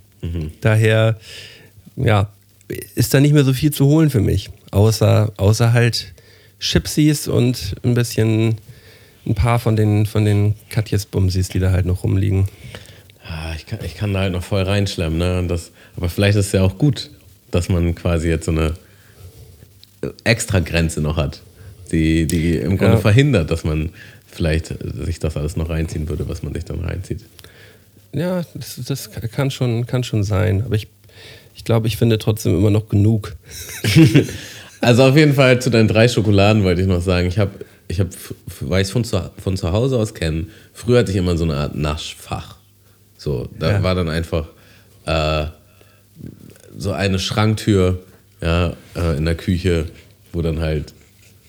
Daher, 0.61 1.17
ja, 1.95 2.29
ist 2.95 3.13
da 3.13 3.19
nicht 3.19 3.33
mehr 3.33 3.43
so 3.43 3.53
viel 3.53 3.71
zu 3.71 3.85
holen 3.85 4.09
für 4.09 4.19
mich. 4.19 4.49
Außer, 4.71 5.31
außer 5.37 5.73
halt 5.73 6.13
Chipsies 6.59 7.27
und 7.27 7.75
ein 7.83 7.93
bisschen 7.93 8.57
ein 9.25 9.35
paar 9.35 9.59
von 9.59 9.75
den, 9.75 10.05
von 10.05 10.25
den 10.25 10.55
Katjes 10.69 11.05
Bumsis, 11.05 11.49
die 11.49 11.59
da 11.59 11.71
halt 11.71 11.85
noch 11.85 12.03
rumliegen. 12.03 12.47
Ah, 13.23 13.53
ich, 13.55 13.65
kann, 13.65 13.79
ich 13.83 13.95
kann 13.95 14.13
da 14.13 14.21
halt 14.21 14.31
noch 14.33 14.43
voll 14.43 14.63
reinschlemmen, 14.63 15.17
ne? 15.17 15.39
Und 15.39 15.49
das, 15.49 15.71
aber 15.97 16.09
vielleicht 16.09 16.37
ist 16.37 16.47
es 16.47 16.51
ja 16.53 16.63
auch 16.63 16.77
gut, 16.77 17.09
dass 17.51 17.69
man 17.69 17.93
quasi 17.93 18.29
jetzt 18.29 18.45
so 18.45 18.51
eine 18.51 18.73
extra 20.23 20.59
Grenze 20.59 21.01
noch 21.01 21.17
hat, 21.17 21.41
die, 21.87 22.27
die 22.27 22.55
im 22.57 22.77
Grunde 22.77 22.95
Ja. 22.95 23.01
verhindert, 23.01 23.51
dass 23.51 23.63
man 23.63 23.89
vielleicht 24.25 24.73
sich 25.05 25.19
das 25.19 25.37
alles 25.37 25.55
noch 25.57 25.69
reinziehen 25.69 26.09
würde, 26.09 26.27
was 26.29 26.43
man 26.43 26.53
sich 26.53 26.65
dann 26.65 26.79
reinzieht. 26.79 27.21
Ja, 28.13 28.43
das, 28.53 28.79
das 28.85 29.11
kann, 29.11 29.51
schon, 29.51 29.85
kann 29.85 30.03
schon 30.03 30.23
sein. 30.23 30.63
Aber 30.63 30.75
ich, 30.75 30.87
ich 31.55 31.63
glaube, 31.63 31.87
ich 31.87 31.97
finde 31.97 32.17
trotzdem 32.17 32.55
immer 32.57 32.69
noch 32.69 32.89
genug. 32.89 33.35
Also 34.79 35.03
auf 35.05 35.17
jeden 35.17 35.33
Fall 35.33 35.59
zu 35.59 35.71
deinen 35.71 35.87
drei 35.87 36.07
Schokoladen 36.07 36.63
wollte 36.63 36.81
ich 36.81 36.87
noch 36.87 37.01
sagen. 37.01 37.27
Ich 37.27 37.39
habe, 37.39 37.49
ich 37.87 37.99
hab, 37.99 38.09
weil 38.59 38.81
ich 38.81 38.87
es 38.89 38.91
von 38.91 39.03
zu, 39.03 39.31
von 39.41 39.57
zu 39.57 39.71
Hause 39.71 39.97
aus 39.97 40.13
kenne, 40.13 40.45
früher 40.71 40.99
hatte 40.99 41.09
ich 41.09 41.17
immer 41.17 41.35
so 41.35 41.45
eine 41.45 41.55
Art 41.55 41.73
Naschfach. 41.75 42.57
So, 43.17 43.49
da 43.57 43.71
Ja. 43.71 43.83
war 43.83 43.95
dann 43.95 44.07
einfach 44.07 44.47
äh, 45.07 45.45
so 46.77 46.91
eine 46.91 47.17
Schranktür 47.17 48.03
ja, 48.39 48.73
äh, 48.95 49.17
in 49.17 49.25
der 49.25 49.33
Küche, 49.33 49.85
wo 50.31 50.43
dann 50.43 50.59
halt 50.59 50.93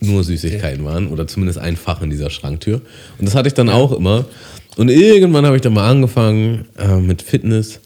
nur 0.01 0.23
Süßigkeiten 0.25 0.85
waren 0.85 1.09
oder 1.09 1.27
zumindest 1.27 1.59
ein 1.59 1.77
Fach 1.77 2.03
in 2.03 2.11
dieser 2.11 2.31
Schranktür. 2.31 2.81
Und 3.19 3.27
das 3.27 3.35
hatte 3.35 3.49
ich 3.49 3.55
dann 3.55 3.69
auch 3.69 3.93
immer. 3.93 4.25
Und 4.77 4.91
irgendwann 4.91 5.45
habe 5.45 5.57
ich 5.57 5.63
dann 5.63 5.75
mal 5.75 5.89
angefangen 5.91 6.67
äh, 6.79 6.97
mit 6.99 7.23
Fitness. 7.23 7.81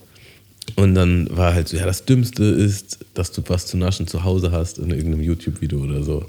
Und 0.77 0.94
dann 0.94 1.29
war 1.35 1.55
halt 1.55 1.68
so, 1.68 1.77
ja, 1.77 1.85
das 1.87 2.05
Dümmste 2.05 2.44
ist, 2.44 2.98
dass 3.14 3.33
du 3.33 3.42
was 3.48 3.66
zu 3.66 3.77
naschen 3.77 4.07
zu 4.07 4.25
Hause 4.25 4.53
hast 4.53 4.79
in 4.79 4.90
irgendeinem 4.90 5.22
YouTube-Video 5.22 5.81
oder 5.81 6.03
so. 6.03 6.25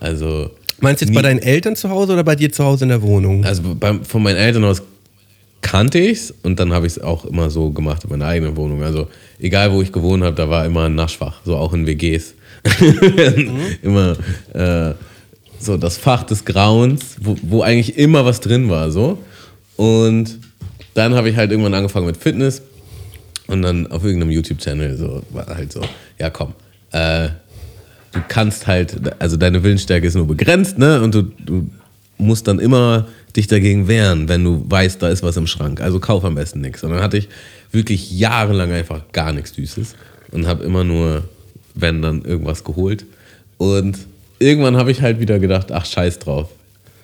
Also, 0.00 0.50
Meinst 0.80 1.00
du 1.00 1.04
jetzt 1.06 1.10
Nie- 1.10 1.16
bei 1.16 1.22
deinen 1.22 1.40
Eltern 1.40 1.76
zu 1.76 1.88
Hause 1.90 2.12
oder 2.14 2.24
bei 2.24 2.36
dir 2.36 2.50
zu 2.52 2.64
Hause 2.64 2.84
in 2.84 2.88
der 2.90 3.02
Wohnung? 3.02 3.44
also 3.44 3.62
beim, 3.78 4.04
von 4.04 4.22
meinen 4.22 4.36
Eltern 4.36 4.64
aus 4.64 4.82
kannte 5.60 5.98
ich 6.00 6.18
es 6.18 6.34
und 6.42 6.58
dann 6.58 6.72
habe 6.72 6.86
ich 6.86 6.94
es 6.94 6.98
auch 7.02 7.24
immer 7.24 7.48
so 7.50 7.70
gemacht 7.70 8.02
in 8.04 8.10
meiner 8.10 8.26
eigenen 8.26 8.56
Wohnung. 8.56 8.82
Also 8.82 9.08
egal, 9.38 9.72
wo 9.72 9.80
ich 9.80 9.92
gewohnt 9.92 10.24
habe, 10.24 10.34
da 10.34 10.48
war 10.50 10.64
immer 10.66 10.84
ein 10.86 10.94
Naschfach, 10.96 11.40
so 11.44 11.56
auch 11.56 11.72
in 11.72 11.86
WGs. 11.86 12.34
immer 13.82 14.16
äh, 14.54 14.94
so 15.64 15.76
das 15.76 15.96
Fach 15.96 16.22
des 16.24 16.44
Grauens, 16.44 17.16
wo, 17.20 17.36
wo 17.42 17.62
eigentlich 17.62 17.96
immer 17.98 18.24
was 18.24 18.40
drin 18.40 18.68
war. 18.68 18.90
so 18.90 19.18
Und 19.76 20.38
dann 20.94 21.14
habe 21.14 21.30
ich 21.30 21.36
halt 21.36 21.50
irgendwann 21.50 21.74
angefangen 21.74 22.06
mit 22.06 22.16
Fitness 22.16 22.62
und 23.46 23.62
dann 23.62 23.86
auf 23.88 24.04
irgendeinem 24.04 24.30
YouTube-Channel 24.30 24.96
so 24.96 25.22
war 25.30 25.46
halt 25.46 25.72
so, 25.72 25.80
ja 26.18 26.30
komm, 26.30 26.54
äh, 26.92 27.28
du 28.12 28.20
kannst 28.28 28.66
halt, 28.66 29.00
also 29.20 29.36
deine 29.36 29.62
Willensstärke 29.62 30.06
ist 30.06 30.14
nur 30.14 30.26
begrenzt, 30.26 30.78
ne? 30.78 31.00
Und 31.02 31.14
du, 31.14 31.22
du 31.22 31.68
musst 32.18 32.46
dann 32.46 32.58
immer 32.58 33.08
dich 33.36 33.46
dagegen 33.46 33.88
wehren, 33.88 34.28
wenn 34.28 34.44
du 34.44 34.64
weißt, 34.68 35.02
da 35.02 35.08
ist 35.08 35.22
was 35.22 35.36
im 35.36 35.46
Schrank. 35.46 35.80
Also 35.80 35.98
kauf 35.98 36.24
am 36.24 36.34
besten 36.34 36.60
nichts. 36.60 36.84
Und 36.84 36.90
dann 36.90 37.02
hatte 37.02 37.16
ich 37.16 37.28
wirklich 37.72 38.12
jahrelang 38.12 38.72
einfach 38.72 39.00
gar 39.12 39.32
nichts 39.32 39.54
Süßes 39.54 39.94
und 40.30 40.46
habe 40.46 40.64
immer 40.64 40.84
nur, 40.84 41.24
wenn 41.74 42.02
dann 42.02 42.24
irgendwas 42.24 42.64
geholt. 42.64 43.06
Und 43.56 43.98
irgendwann 44.42 44.76
habe 44.76 44.90
ich 44.90 45.00
halt 45.00 45.20
wieder 45.20 45.38
gedacht, 45.38 45.72
ach 45.72 45.86
scheiß 45.86 46.18
drauf. 46.18 46.48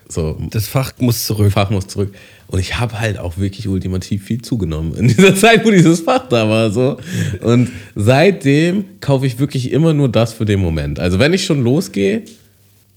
So, 0.09 0.39
Das 0.51 0.67
Fach 0.69 0.93
muss 0.99 1.25
zurück. 1.27 1.53
Fach 1.53 1.71
muss 1.71 1.87
zurück. 1.87 2.15
Und 2.49 2.59
ich 2.61 2.79
habe 2.79 2.99
halt 2.99 3.19
auch 3.19 3.37
wirklich 3.37 3.69
ultimativ 3.69 4.25
viel 4.25 4.41
zugenommen 4.41 4.95
in 4.95 5.09
dieser 5.15 5.37
Zeit, 5.37 5.65
wo 5.67 5.71
dieses 5.71 6.01
Fach 6.01 6.29
da 6.29 6.49
war. 6.49 6.71
So. 6.71 6.97
Und 7.43 7.71
seitdem 7.95 8.85
kaufe 9.01 9.27
ich 9.27 9.39
wirklich 9.39 9.71
immer 9.71 9.93
nur 9.93 10.09
das 10.09 10.33
für 10.33 10.47
den 10.47 10.61
Moment. 10.61 10.99
Also 10.99 11.19
wenn 11.19 11.35
ich 11.35 11.45
schon 11.45 11.63
losgehe, 11.63 12.23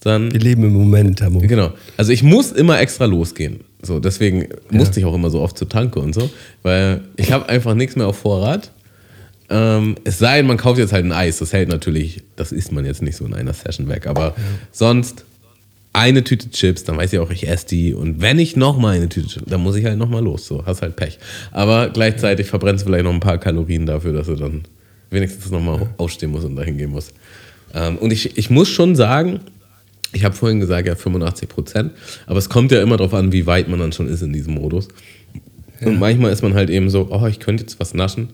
dann 0.02 0.32
Wir 0.32 0.40
leben 0.40 0.64
im 0.64 0.74
Moment, 0.74 1.20
Tamo. 1.20 1.40
Genau. 1.42 1.72
Also 1.98 2.12
ich 2.12 2.24
muss 2.24 2.52
immer 2.52 2.80
extra 2.80 3.06
losgehen. 3.06 3.60
So, 3.84 4.00
deswegen 4.00 4.48
musste 4.70 5.00
ich 5.00 5.06
auch 5.06 5.14
immer 5.14 5.30
so 5.30 5.42
oft 5.42 5.58
zur 5.58 5.68
Tanke 5.70 6.00
und 6.00 6.14
so, 6.14 6.30
weil 6.64 7.02
ich 7.18 7.32
habe 7.32 7.50
einfach 7.50 7.74
nichts 7.76 7.96
mehr 7.96 8.08
auf 8.08 8.18
Vorrat. 8.18 8.72
Ähm, 9.52 9.96
es 10.06 10.18
sei 10.18 10.38
denn, 10.38 10.48
man 10.48 10.58
kauft 10.58 10.80
jetzt 10.80 10.94
halt 10.94 11.06
ein 11.06 11.12
Eis. 11.12 11.40
Das 11.40 11.52
hält 11.52 11.70
natürlich, 11.70 12.24
das 12.36 12.52
isst 12.52 12.72
man 12.72 12.86
jetzt 12.86 13.02
nicht 13.02 13.18
so 13.18 13.26
in 13.26 13.34
einer 13.34 13.54
Session 13.54 13.90
weg. 13.90 14.08
Aber 14.08 14.34
sonst 14.72 15.26
eine 15.94 16.24
Tüte 16.24 16.50
Chips, 16.50 16.86
dann 16.86 16.96
weiß 16.96 17.12
ich 17.12 17.20
auch, 17.20 17.32
ich 17.32 17.48
esse 17.48 17.68
die. 17.68 17.94
Und 17.94 18.22
wenn 18.22 18.40
ich 18.40 18.56
nochmal 18.56 18.96
eine 18.96 19.10
Tüte 19.10 19.28
Chips, 19.28 19.46
dann 19.48 19.62
muss 19.62 19.76
ich 19.76 19.86
halt 19.86 19.98
nochmal 19.98 20.24
los. 20.24 20.48
So, 20.48 20.66
hast 20.66 20.82
halt 20.82 20.96
Pech. 20.96 21.20
Aber 21.52 21.90
gleichzeitig 21.90 22.48
verbrennst 22.48 22.84
du 22.84 22.88
vielleicht 22.88 23.04
noch 23.04 23.14
ein 23.14 23.20
paar 23.20 23.38
Kalorien 23.38 23.86
dafür, 23.86 24.14
dass 24.14 24.28
du 24.28 24.36
dann 24.36 24.64
wenigstens 25.10 25.52
nochmal 25.52 25.90
aufstehen 25.98 26.32
muss 26.32 26.46
und 26.46 26.56
dahin 26.56 26.78
gehen 26.78 26.92
muss. 26.92 27.12
Ähm, 27.74 27.98
und 27.98 28.12
ich, 28.12 28.38
ich 28.38 28.50
muss 28.50 28.70
schon 28.70 28.96
sagen, 28.96 29.42
ich 30.14 30.24
habe 30.24 30.36
vorhin 30.36 30.60
gesagt, 30.60 30.88
ja, 30.88 30.96
85 30.96 31.50
Prozent, 31.50 31.92
aber 32.26 32.40
es 32.40 32.50
kommt 32.50 32.72
ja 32.72 32.82
immer 32.82 32.98
darauf 32.98 33.14
an, 33.14 33.32
wie 33.32 33.46
weit 33.46 33.68
man 33.70 33.80
dann 33.80 33.92
schon 33.92 34.08
ist 34.08 34.22
in 34.22 34.34
diesem 34.34 34.56
Modus. 34.56 34.88
Und 35.84 36.00
manchmal 36.00 36.32
ist 36.32 36.42
man 36.42 36.54
halt 36.54 36.70
eben 36.70 36.90
so, 36.90 37.08
oh, 37.10 37.26
ich 37.28 37.40
könnte 37.40 37.64
jetzt 37.64 37.80
was 37.80 37.94
naschen. 37.94 38.30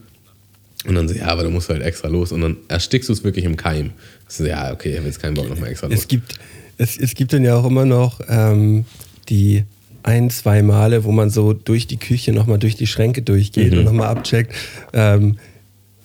Und 0.86 0.96
dann 0.96 1.08
so, 1.08 1.16
ja, 1.16 1.28
aber 1.28 1.44
du 1.44 1.50
musst 1.50 1.70
halt 1.70 1.82
extra 1.82 2.08
los. 2.08 2.32
Und 2.32 2.42
dann 2.42 2.58
erstickst 2.68 3.10
du 3.10 3.13
es 3.13 3.24
wirklich 3.24 3.46
im 3.46 3.58
Keim. 3.58 3.92
So, 4.28 4.46
ja, 4.46 4.72
okay, 4.72 4.92
ich 4.92 4.98
habe 4.98 5.08
jetzt 5.08 5.22
keinen 5.22 5.34
Bock 5.34 5.50
nochmal 5.50 5.70
extra 5.70 5.88
los. 5.88 6.00
Es 6.00 6.08
gibt, 6.08 6.36
es, 6.78 6.98
es 6.98 7.16
gibt 7.16 7.34
dann 7.34 7.44
ja 7.44 7.56
auch 7.56 7.66
immer 7.66 7.86
noch 7.86 8.22
ähm, 8.30 8.86
die 9.30 9.63
ein, 10.04 10.30
zwei 10.30 10.62
Male, 10.62 11.04
wo 11.04 11.12
man 11.12 11.30
so 11.30 11.52
durch 11.54 11.88
die 11.88 11.98
Küche 11.98 12.32
nochmal 12.32 12.60
durch 12.60 12.76
die 12.76 12.88
Schränke 12.88 13.22
durchgeht 13.22 13.74
Mhm. 13.74 13.80
und 13.80 13.84
nochmal 13.86 14.08
abcheckt, 14.08 14.54
ähm, 14.94 15.38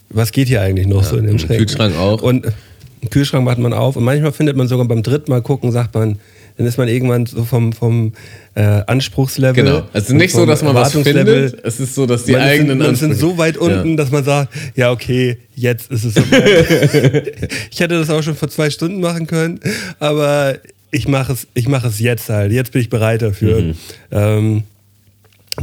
was 0.08 0.32
geht 0.32 0.48
hier 0.48 0.60
eigentlich 0.62 0.86
noch 0.88 1.04
so 1.04 1.16
in 1.16 1.24
dem 1.24 1.32
und 1.34 1.38
Schrank. 1.40 1.58
Kühlschrank 1.58 1.96
auch. 1.96 2.20
Und 2.22 2.46
den 3.02 3.10
Kühlschrank 3.10 3.44
macht 3.44 3.58
man 3.58 3.72
auf 3.72 3.96
und 3.96 4.04
manchmal 4.04 4.32
findet 4.32 4.56
man 4.56 4.66
sogar 4.68 4.86
beim 4.86 5.02
dritten 5.02 5.30
Mal 5.30 5.42
gucken, 5.42 5.70
sagt 5.70 5.94
man, 5.94 6.18
dann 6.56 6.66
ist 6.66 6.76
man 6.78 6.88
irgendwann 6.88 7.26
so 7.26 7.44
vom, 7.44 7.72
vom 7.72 8.12
äh, 8.54 8.60
Anspruchslevel. 8.86 9.64
Genau. 9.64 9.82
Es 9.92 10.04
ist 10.04 10.12
nicht 10.12 10.32
so, 10.34 10.44
dass 10.46 10.62
man 10.62 10.74
was 10.74 10.92
findet. 10.92 11.64
Es 11.64 11.80
ist 11.80 11.94
so, 11.94 12.06
dass 12.06 12.24
die 12.24 12.32
man 12.32 12.40
eigenen 12.42 12.68
sind, 12.68 12.78
man 12.78 12.94
sind 12.96 13.12
Ansprüche- 13.12 13.18
so 13.20 13.38
weit 13.38 13.56
unten, 13.56 13.90
Ja. 13.90 13.96
dass 13.96 14.10
man 14.10 14.24
sagt, 14.24 14.52
ja 14.76 14.90
okay, 14.90 15.38
jetzt 15.56 15.90
ist 15.90 16.04
es 16.04 16.14
soweit. 16.14 17.32
ich 17.70 17.80
hätte 17.80 17.98
das 17.98 18.10
auch 18.10 18.22
schon 18.22 18.34
vor 18.36 18.48
zwei 18.48 18.68
Stunden 18.70 19.00
machen 19.00 19.26
können, 19.26 19.60
aber 19.98 20.58
ich 20.90 21.08
mache 21.08 21.32
es, 21.32 21.46
ich 21.54 21.68
mache 21.68 21.88
es 21.88 22.00
jetzt 22.00 22.28
halt. 22.28 22.52
Jetzt 22.52 22.72
bin 22.72 22.82
ich 22.82 22.90
bereit 22.90 23.22
dafür, 23.22 23.60
Mhm. 23.62 23.74
ähm, 24.10 24.62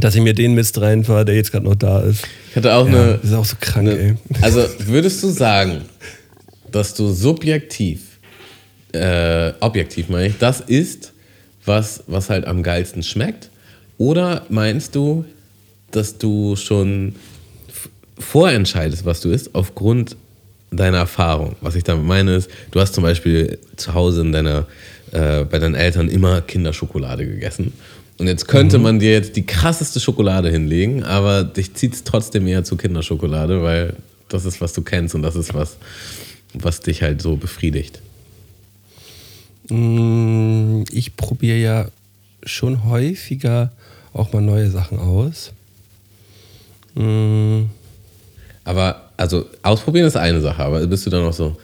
dass 0.00 0.14
ich 0.14 0.20
mir 0.22 0.34
den 0.34 0.54
Mist 0.54 0.80
reinfahre, 0.80 1.24
der 1.24 1.34
jetzt 1.36 1.52
gerade 1.52 1.64
noch 1.66 1.74
da 1.76 2.00
ist. 2.00 2.22
Ich 2.50 2.56
hatte 2.56 2.74
auch 2.74 2.88
Ja, 2.88 2.94
eine. 3.02 3.12
das 3.22 3.30
ist 3.30 3.36
auch 3.36 3.44
so 3.44 3.56
krank, 3.60 3.88
ey. 3.88 3.94
eine 4.00 4.16
also 4.42 4.64
würdest 4.86 5.22
du 5.22 5.28
sagen, 5.28 5.82
dass 6.72 6.94
du 6.94 7.12
subjektiv, 7.12 8.00
äh, 8.92 9.52
objektiv 9.60 10.08
meine 10.08 10.28
ich, 10.28 10.38
das 10.38 10.60
ist, 10.60 11.12
was, 11.64 12.04
was 12.06 12.30
halt 12.30 12.46
am 12.46 12.62
geilsten 12.62 13.02
schmeckt? 13.02 13.50
Oder 13.98 14.46
meinst 14.48 14.94
du, 14.94 15.24
dass 15.90 16.18
du 16.18 16.56
schon 16.56 17.14
vorentscheidest, 18.18 19.04
was 19.04 19.20
du 19.20 19.30
isst, 19.30 19.54
aufgrund 19.54 20.16
deiner 20.70 20.98
Erfahrung? 20.98 21.56
Was 21.60 21.74
ich 21.74 21.84
damit 21.84 22.04
meine 22.04 22.36
ist, 22.36 22.50
du 22.70 22.80
hast 22.80 22.94
zum 22.94 23.02
Beispiel 23.04 23.58
zu 23.76 23.94
Hause 23.94 24.22
in 24.22 24.32
deiner, 24.32 24.66
äh, 25.12 25.44
bei 25.44 25.58
deinen 25.58 25.74
Eltern 25.74 26.08
immer 26.08 26.40
Kinderschokolade 26.40 27.26
gegessen. 27.26 27.72
Und 28.18 28.26
jetzt 28.26 28.48
könnte 28.48 28.78
man 28.78 28.98
dir 28.98 29.12
jetzt 29.12 29.36
die 29.36 29.46
krasseste 29.46 29.98
Schokolade 29.98 30.50
hinlegen, 30.50 31.04
aber 31.04 31.42
dich 31.42 31.74
zieht 31.74 31.94
es 31.94 32.04
trotzdem 32.04 32.46
eher 32.46 32.64
zu 32.64 32.76
Kinderschokolade, 32.76 33.62
weil 33.62 33.94
das 34.28 34.44
ist, 34.44 34.60
was 34.60 34.74
du 34.74 34.82
kennst 34.82 35.14
und 35.14 35.22
das 35.22 35.36
ist 35.36 35.54
was, 35.54 35.76
was 36.52 36.80
dich 36.80 37.02
halt 37.02 37.22
so 37.22 37.36
befriedigt. 37.36 38.00
Mm, 39.70 40.84
Ich 40.90 41.16
probiere 41.16 41.58
ja 41.58 41.86
schon 42.44 42.84
häufiger 42.84 43.70
auch 44.12 44.32
mal 44.32 44.40
neue 44.42 44.70
Sachen 44.70 44.98
aus. 44.98 45.52
Mm, 46.94 47.64
Aber, 48.64 49.10
also, 49.16 49.46
ausprobieren 49.62 50.06
ist 50.06 50.16
eine 50.16 50.40
Sache, 50.40 50.62
aber 50.62 50.86
bist 50.86 51.06
du 51.06 51.10
dann 51.10 51.24
auch 51.24 51.32
so, 51.32 51.56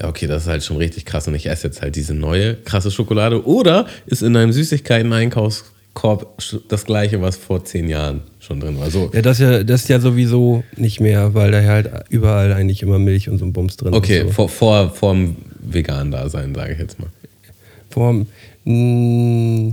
ja, 0.00 0.08
okay, 0.08 0.26
das 0.26 0.42
ist 0.42 0.48
halt 0.48 0.64
schon 0.64 0.76
richtig 0.78 1.04
krass 1.04 1.28
und 1.28 1.34
ich 1.34 1.46
esse 1.46 1.68
jetzt 1.68 1.82
halt 1.82 1.94
diese 1.96 2.14
neue 2.14 2.54
krasse 2.56 2.90
Schokolade? 2.90 3.44
Oder 3.46 3.86
ist 4.06 4.22
in 4.22 4.32
deinem 4.32 4.52
Süßigkeiten-Einkaufskorb 4.52 6.42
das 6.68 6.84
gleiche, 6.84 7.20
was 7.22 7.36
vor 7.36 7.64
zehn 7.64 7.88
Jahren 7.88 8.22
schon 8.40 8.58
drin 8.60 8.78
war? 8.80 8.90
So, 8.90 9.10
Ja, 9.12 9.22
das 9.22 9.38
ist 9.38 9.44
ja, 9.44 9.62
das 9.62 9.82
ist 9.82 9.88
ja 9.88 10.00
sowieso 10.00 10.64
nicht 10.76 11.00
mehr, 11.00 11.34
weil 11.34 11.52
da 11.52 11.60
ja 11.60 11.70
halt 11.70 11.90
überall 12.08 12.52
eigentlich 12.52 12.82
immer 12.82 12.98
Milch 12.98 13.28
und 13.28 13.38
so 13.38 13.44
ein 13.44 13.52
Bums 13.52 13.76
drin 13.76 13.94
okay, 13.94 14.20
ist. 14.20 14.26
So. 14.28 14.32
vor, 14.32 14.48
vor, 14.48 14.90
vorm 14.90 15.36
Vegan-Dasein, 15.60 16.54
sage 16.54 16.72
ich 16.72 16.78
jetzt 16.78 16.98
mal. 16.98 17.08
Form. 17.92 18.26
mm, 18.64 19.68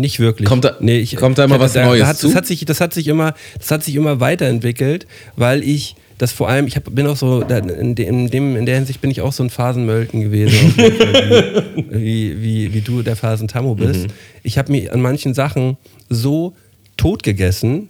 Nicht 0.00 0.20
wirklich. 0.20 0.48
Kommt 0.48 0.64
da- 0.64 0.78
kommt 1.16 1.38
da 1.38 1.44
immer 1.44 1.60
was 1.60 1.74
Neues 1.74 2.04
hat, 2.06 2.16
zu? 2.18 2.26
Das 2.28 2.36
hat, 2.36 2.46
sich, 2.46 2.64
das, 2.64 2.80
hat 2.80 2.92
sich 2.94 3.08
immer, 3.08 3.34
das 3.58 3.70
hat 3.70 3.84
sich 3.84 3.94
immer 3.94 4.20
weiterentwickelt, 4.20 5.06
weil 5.36 5.62
ich 5.62 5.96
das 6.18 6.32
vor 6.32 6.50
allem, 6.50 6.66
ich 6.66 6.76
hab, 6.76 6.84
bin 6.94 7.06
auch 7.06 7.16
so, 7.16 7.42
da- 7.42 7.58
in, 7.58 7.94
dem, 7.94 8.54
in, 8.56 8.66
der 8.66 8.74
Hinsicht 8.76 9.00
bin 9.00 9.10
ich 9.10 9.22
auch 9.22 9.32
so 9.32 9.42
ein 9.42 9.48
Phasenmölken 9.48 10.20
gewesen, 10.20 10.70
Fall, 10.72 11.64
wie, 11.88 11.90
wie, 11.90 12.42
wie, 12.42 12.74
wie 12.74 12.80
du 12.82 13.02
der 13.02 13.16
Phasentammo 13.16 13.74
bist. 13.74 14.02
Mhm. 14.08 14.12
Ich 14.42 14.58
habe 14.58 14.70
mich 14.70 14.92
an 14.92 15.00
manchen 15.00 15.32
Sachen 15.32 15.78
so 16.10 16.54
tot 16.98 17.22
gegessen, 17.22 17.88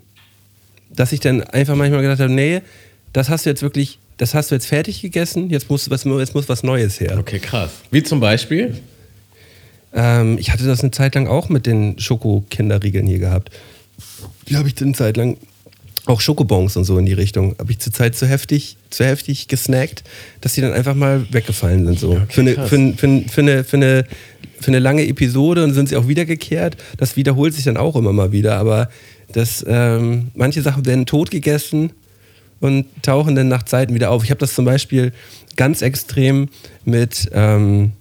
dass 0.95 1.11
ich 1.13 1.19
dann 1.21 1.43
einfach 1.43 1.75
manchmal 1.75 2.03
gedacht 2.03 2.21
habe, 2.21 2.33
nee, 2.33 2.61
das 3.13 3.29
hast 3.31 3.47
du 3.47 3.51
jetzt 3.51 3.63
wirklich, 3.63 3.99
das 4.19 4.35
hast 4.35 4.53
du 4.53 4.55
jetzt 4.55 4.67
fertig 4.67 5.03
gegessen, 5.03 5.51
jetzt 5.51 5.69
muss 5.69 5.91
was, 5.91 6.05
jetzt 6.05 6.35
muss 6.35 6.49
was 6.49 6.63
Neues 6.63 7.01
her. 7.01 7.17
Okay, 7.19 7.41
krass. 7.41 7.71
Wie 7.91 8.03
zum 8.05 8.21
Beispiel? 8.21 8.77
Ähm, 9.95 10.39
ich 10.39 10.53
hatte 10.53 10.65
das 10.65 10.81
eine 10.81 10.91
Zeit 10.91 11.15
lang 11.15 11.27
auch 11.27 11.49
mit 11.49 11.67
den 11.67 11.99
Schoko-Kinderriegeln 11.99 13.07
hier 13.07 13.19
gehabt. 13.19 13.51
Die 14.49 14.57
habe 14.57 14.69
ich 14.69 14.81
eine 14.81 14.93
Zeit 14.93 15.17
lang 15.17 15.37
auch 16.07 16.21
Schokobons 16.21 16.77
und 16.77 16.85
so 16.85 16.99
in 16.99 17.07
die 17.07 17.13
Richtung. 17.13 17.55
Habe 17.59 17.71
ich 17.73 17.79
zur 17.79 17.93
Zeit 17.93 18.17
zu 18.17 18.27
heftig, 18.27 18.77
zu 18.91 19.05
heftig 19.05 19.49
gesnackt, 19.49 20.03
dass 20.41 20.55
die 20.55 20.61
dann 20.61 20.73
einfach 20.73 20.95
mal 20.95 21.27
weggefallen 21.33 21.87
sind. 21.87 21.99
So. 21.99 22.21
für, 22.29 22.41
eine, 22.41 22.55
für, 22.67 22.95
für, 22.97 23.23
für, 23.29 23.41
eine, 23.41 23.65
für, 23.65 23.77
eine, 23.77 24.05
für 24.61 24.69
eine 24.69 24.79
lange 24.79 25.07
Episode 25.07 25.65
und 25.65 25.75
sind 25.75 25.89
sie 25.89 25.97
auch 25.97 26.09
wiedergekehrt. 26.09 26.77
Das 26.97 27.17
wiederholt 27.17 27.55
sich 27.55 27.65
dann 27.65 27.77
auch 27.77 27.97
immer 27.97 28.13
mal 28.13 28.33
wieder. 28.33 28.57
Aber 28.57 28.89
das, 29.33 29.65
ähm, 29.69 30.29
manche 30.35 30.63
Sachen 30.63 30.87
werden 30.87 31.07
tot 31.07 31.31
gegessen 31.31 31.93
und 32.61 32.87
tauchen 33.03 33.35
dann 33.35 33.49
nach 33.49 33.63
Zeiten 33.63 33.95
wieder 33.95 34.11
auf. 34.11 34.25
Ich 34.25 34.31
habe 34.31 34.41
das 34.41 34.55
zum 34.55 34.65
Beispiel 34.65 35.13
ganz 35.57 35.83
extrem 35.83 36.49
mit, 36.85 37.31
ähm, 37.33 37.93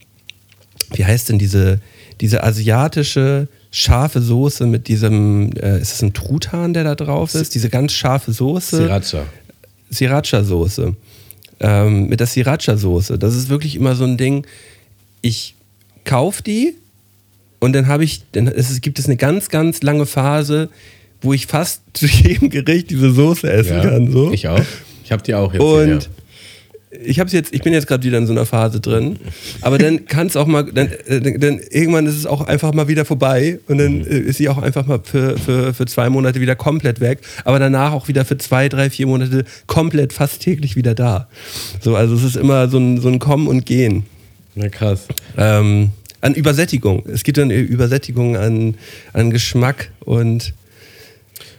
wie 0.94 1.06
heißt 1.06 1.30
denn 1.30 1.40
diese, 1.40 1.80
diese 2.22 2.44
asiatische 2.44 3.48
scharfe 3.72 4.22
Soße 4.22 4.66
mit 4.66 4.88
diesem, 4.88 5.52
äh, 5.54 5.80
ist 5.80 5.94
es 5.94 6.02
ein 6.02 6.14
Truthahn, 6.14 6.74
der 6.74 6.84
da 6.84 6.96
drauf 6.96 7.36
ist? 7.36 7.56
Diese 7.56 7.70
ganz 7.70 7.94
scharfe 7.94 8.32
Soße. 8.32 8.78
Sriracha. 8.78 9.26
Sriracha-Soße. 9.92 10.96
Ähm, 11.60 12.08
mit 12.08 12.20
der 12.20 12.28
Sriracha-Soße. 12.28 13.18
Das 13.18 13.36
ist 13.36 13.50
wirklich 13.50 13.76
immer 13.76 13.96
so 13.96 14.06
ein 14.06 14.18
Ding. 14.18 14.46
Ich 15.22 15.56
kaufe 16.06 16.42
die 16.44 16.76
und 17.60 17.74
dann 17.74 17.88
habe 17.88 18.04
ich, 18.04 18.24
dann 18.32 18.48
es, 18.48 18.82
gibt 18.82 19.00
es 19.00 19.06
eine 19.06 19.18
ganz, 19.18 19.50
ganz 19.50 19.82
lange 19.82 20.06
Phase, 20.06 20.70
wo 21.22 21.34
ich 21.34 21.48
fast 21.48 21.82
zu 21.94 22.08
jedem 22.08 22.50
Gericht 22.50 22.90
diese 22.90 23.12
Soße 23.12 23.52
essen 23.52 23.78
Ja, 23.78 23.84
kann. 23.90 24.12
So. 24.12 24.32
Ich 24.32 24.48
auch. 24.48 24.64
Ich 25.04 25.12
habe 25.12 25.24
die 25.24 25.36
auch 25.36 25.54
jetzt. 25.54 25.62
Und 25.62 25.86
hier, 25.86 26.00
ich 26.92 27.20
habe 27.20 27.30
jetzt, 27.30 27.54
ich 27.54 27.62
bin 27.62 27.72
jetzt 27.74 27.86
gerade 27.88 28.04
wieder 28.04 28.18
in 28.18 28.26
so 28.26 28.32
einer 28.34 28.48
Phase 28.48 28.80
drin, 28.80 29.18
aber 29.62 29.78
dann 29.78 30.06
kann 30.08 30.26
es 30.28 30.36
auch 30.36 30.48
mal, 30.48 30.64
dann, 30.64 30.88
äh, 31.06 31.22
dann 31.38 31.60
irgendwann 31.70 32.08
ist 32.08 32.16
es 32.16 32.26
auch 32.26 32.42
einfach 32.48 32.74
mal 32.74 32.88
wieder 32.88 33.06
vorbei 33.06 33.60
und 33.68 33.78
dann 33.78 34.02
äh, 34.02 34.18
ist 34.20 34.38
sie 34.38 34.50
auch 34.50 34.58
einfach 34.58 34.88
mal 34.88 35.00
für, 35.04 35.38
für, 35.38 35.74
für 35.74 35.86
zwei 35.86 36.10
Monate 36.10 36.42
wieder 36.42 36.56
komplett 36.56 37.00
weg, 37.00 37.20
aber 37.46 37.60
danach 37.60 37.92
auch 37.94 38.08
wieder 38.08 38.26
für 38.26 38.40
zwei, 38.40 38.70
drei, 38.70 38.90
vier 38.90 39.06
Monate 39.06 39.46
komplett 39.68 40.14
fast 40.14 40.42
täglich 40.42 40.76
wieder 40.76 40.96
da. 40.96 41.28
So, 41.80 41.96
also 41.96 42.16
es 42.16 42.24
ist 42.24 42.36
immer 42.38 42.68
so 42.70 42.80
ein, 42.80 43.00
so 43.00 43.08
ein 43.08 43.20
Kommen 43.20 43.48
und 43.48 43.68
Gehen. 43.68 44.06
ja, 44.56 44.68
krass. 44.70 45.02
Ähm, 45.38 45.92
an 46.22 46.34
Übersättigung. 46.34 47.04
Es 47.08 47.24
gibt 47.24 47.38
dann 47.38 47.50
Übersättigung 47.52 48.36
an, 48.36 48.76
an 49.14 49.30
Geschmack 49.32 49.92
und 50.02 50.54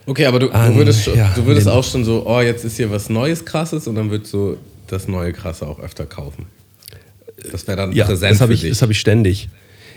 Okay, 0.07 0.27
aber 0.27 0.41
du, 0.41 0.47
du 0.49 0.53
An- 0.55 0.75
würdest, 0.77 1.05
schon- 1.05 1.17
ja, 1.17 1.31
du 1.37 1.47
würdest 1.47 1.69
auch 1.69 1.85
schon 1.85 2.05
so, 2.05 2.27
oh, 2.27 2.41
jetzt 2.41 2.65
ist 2.65 2.77
hier 2.77 2.91
was 2.91 3.09
Neues, 3.09 3.45
krasses 3.45 3.87
und 3.87 3.95
dann 3.95 4.11
würdest 4.11 4.33
du 4.35 4.57
das 4.93 5.09
neue 5.09 5.33
Krasse 5.33 5.67
auch 5.67 5.81
öfter 5.81 6.07
kaufen. 6.07 6.47
Das 7.51 7.67
wäre 7.67 7.77
dann 7.77 7.93
Ja, 7.93 8.05
präsent 8.05 8.33
das 8.33 8.41
habe 8.41 8.53
ich, 8.55 8.69
das 8.69 8.83
hab 8.83 8.91
ich 8.91 9.01
ständig. 9.01 9.49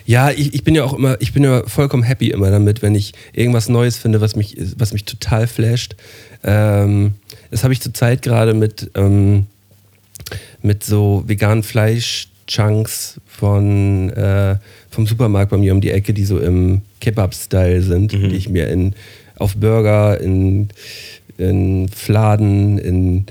Ja, 0.06 0.32
ich, 0.32 0.54
ich 0.54 0.64
bin 0.64 0.76
ja 0.76 0.84
auch 0.84 0.94
immer, 0.94 1.16
ich 1.22 1.32
bin 1.34 1.44
ja 1.44 1.64
vollkommen 1.68 2.04
happy 2.04 2.30
immer 2.30 2.52
damit, 2.52 2.82
wenn 2.82 2.94
ich 2.96 3.14
irgendwas 3.32 3.70
Neues 3.70 3.98
finde, 3.98 4.20
was 4.22 4.36
mich, 4.36 4.58
was 4.78 4.92
mich 4.94 5.06
total 5.06 5.48
flasht. 5.48 5.96
Ähm, 6.44 7.14
das 7.52 7.64
habe 7.64 7.74
ich 7.74 7.80
zurzeit 7.82 8.22
gerade 8.22 8.54
mit, 8.54 8.92
ähm, 8.96 9.46
mit 10.62 10.84
so 10.84 11.24
veganen 11.26 11.64
Fleisch-Chunks 11.64 13.20
von, 13.28 14.10
äh, 14.12 14.58
vom 14.90 15.08
Supermarkt 15.08 15.52
bei 15.52 15.58
mir 15.58 15.74
um 15.74 15.82
die 15.82 15.92
Ecke, 15.92 16.14
die 16.14 16.26
so 16.26 16.38
im 16.40 16.82
Kebab-Style 17.00 17.82
sind, 17.82 18.14
Mhm. 18.14 18.30
die 18.30 18.36
ich 18.36 18.50
mir 18.50 18.68
in, 18.70 18.94
auf 19.38 19.56
Burger, 19.56 20.20
in, 20.20 20.68
in 21.38 21.88
Fladen, 21.90 22.78
in 22.78 23.26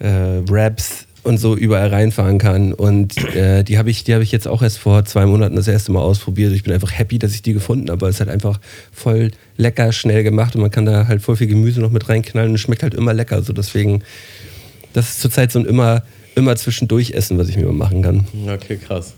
äh, 0.00 0.42
Wraps 0.48 1.06
und 1.22 1.38
so 1.38 1.56
überall 1.56 1.88
reinfahren 1.88 2.38
kann. 2.38 2.72
Und 2.72 3.16
äh, 3.34 3.62
die 3.62 3.78
habe 3.78 3.90
ich, 3.90 4.04
habe 4.10 4.22
ich 4.22 4.32
jetzt 4.32 4.48
auch 4.48 4.62
erst 4.62 4.78
vor 4.78 5.04
zwei 5.04 5.26
Monaten 5.26 5.56
das 5.56 5.68
erste 5.68 5.92
Mal 5.92 6.00
ausprobiert. 6.00 6.52
Ich 6.52 6.62
bin 6.62 6.72
einfach 6.72 6.92
happy, 6.92 7.18
dass 7.18 7.34
ich 7.34 7.42
die 7.42 7.52
gefunden 7.52 7.90
habe. 7.90 8.06
Es 8.08 8.16
ist 8.16 8.20
halt 8.20 8.30
einfach 8.30 8.58
voll 8.92 9.30
lecker, 9.56 9.92
schnell 9.92 10.22
gemacht 10.22 10.54
und 10.54 10.62
man 10.62 10.70
kann 10.70 10.86
da 10.86 11.06
halt 11.06 11.22
voll 11.22 11.36
viel 11.36 11.46
Gemüse 11.46 11.80
noch 11.80 11.90
mit 11.90 12.08
reinknallen 12.08 12.50
und 12.50 12.54
es 12.54 12.62
schmeckt 12.62 12.82
halt 12.82 12.94
immer 12.94 13.12
lecker. 13.12 13.42
So 13.42 13.52
deswegen, 13.52 14.02
das 14.92 15.10
ist 15.10 15.20
zurzeit 15.20 15.52
so 15.52 15.58
ein 15.58 15.66
immer, 15.66 16.02
immer 16.34 16.56
zwischendurch 16.56 17.12
Essen, 17.12 17.38
was 17.38 17.48
ich 17.48 17.56
mir 17.56 17.66
mal 17.66 17.72
machen 17.72 18.02
kann. 18.02 18.26
Okay, 18.48 18.78
krass. 18.78 19.14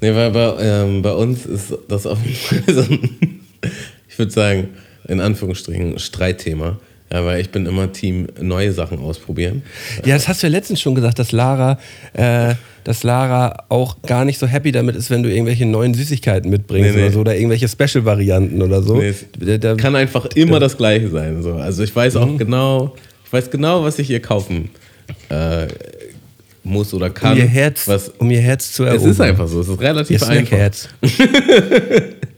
Nee, 0.00 0.14
weil 0.14 0.30
bei, 0.30 0.54
ähm, 0.60 1.02
bei 1.02 1.12
uns 1.12 1.44
ist 1.44 1.74
das 1.88 2.06
auf 2.06 2.18
jeden 2.24 2.36
Fall 2.36 2.74
so 2.74 2.80
ein, 2.80 3.40
ich 4.08 4.18
würde 4.18 4.32
sagen, 4.32 4.68
in 5.06 5.20
Anführungsstrichen, 5.20 5.98
Streitthema. 5.98 6.78
Aber 7.10 7.38
ich 7.38 7.50
bin 7.50 7.66
immer 7.66 7.92
Team 7.92 8.26
neue 8.40 8.72
Sachen 8.72 8.98
ausprobieren. 8.98 9.62
Ja, 10.04 10.14
das 10.14 10.26
hast 10.28 10.42
du 10.42 10.48
ja 10.48 10.50
letztens 10.50 10.80
schon 10.80 10.94
gesagt, 10.96 11.18
dass 11.20 11.30
Lara, 11.32 11.78
äh, 12.14 12.54
dass 12.82 13.04
Lara 13.04 13.64
auch 13.68 14.02
gar 14.02 14.24
nicht 14.24 14.38
so 14.38 14.46
happy 14.48 14.72
damit 14.72 14.96
ist, 14.96 15.08
wenn 15.10 15.22
du 15.22 15.30
irgendwelche 15.32 15.66
neuen 15.66 15.94
Süßigkeiten 15.94 16.50
mitbringst 16.50 16.90
Nee, 16.90 16.96
nee. 16.96 17.02
oder 17.04 17.12
so 17.12 17.20
oder 17.20 17.36
irgendwelche 17.36 17.68
Special-Varianten 17.68 18.60
oder 18.60 18.82
so. 18.82 18.96
Nee, 18.96 19.08
es 19.10 19.24
Da- 19.38 19.58
da- 19.58 19.74
kann 19.76 19.94
einfach 19.94 20.26
immer 20.34 20.58
das 20.58 20.76
Gleiche 20.76 21.08
sein. 21.08 21.42
So. 21.42 21.54
Also 21.54 21.84
ich 21.84 21.94
weiß 21.94 22.14
Mhm. 22.14 22.20
auch 22.20 22.36
genau, 22.38 22.94
ich 23.24 23.32
weiß 23.32 23.50
genau, 23.50 23.84
was 23.84 23.98
ich 24.00 24.10
ihr 24.10 24.20
kaufen 24.20 24.70
äh, 25.28 25.68
muss 26.64 26.92
oder 26.92 27.10
kann. 27.10 27.34
um 27.34 27.38
ihr 27.38 27.46
Herz, 27.46 27.86
was, 27.86 28.08
um 28.18 28.28
ihr 28.32 28.40
Herz 28.40 28.72
zu 28.72 28.82
es 28.84 28.90
erobern. 28.94 29.10
ist 29.12 29.20
einfach 29.20 29.46
so, 29.46 29.60
es 29.60 29.68
ist 29.68 29.74
Ihr 29.74 29.80
relativ 29.80 30.22
einfach. 30.24 30.34
Snackherz. 30.48 30.88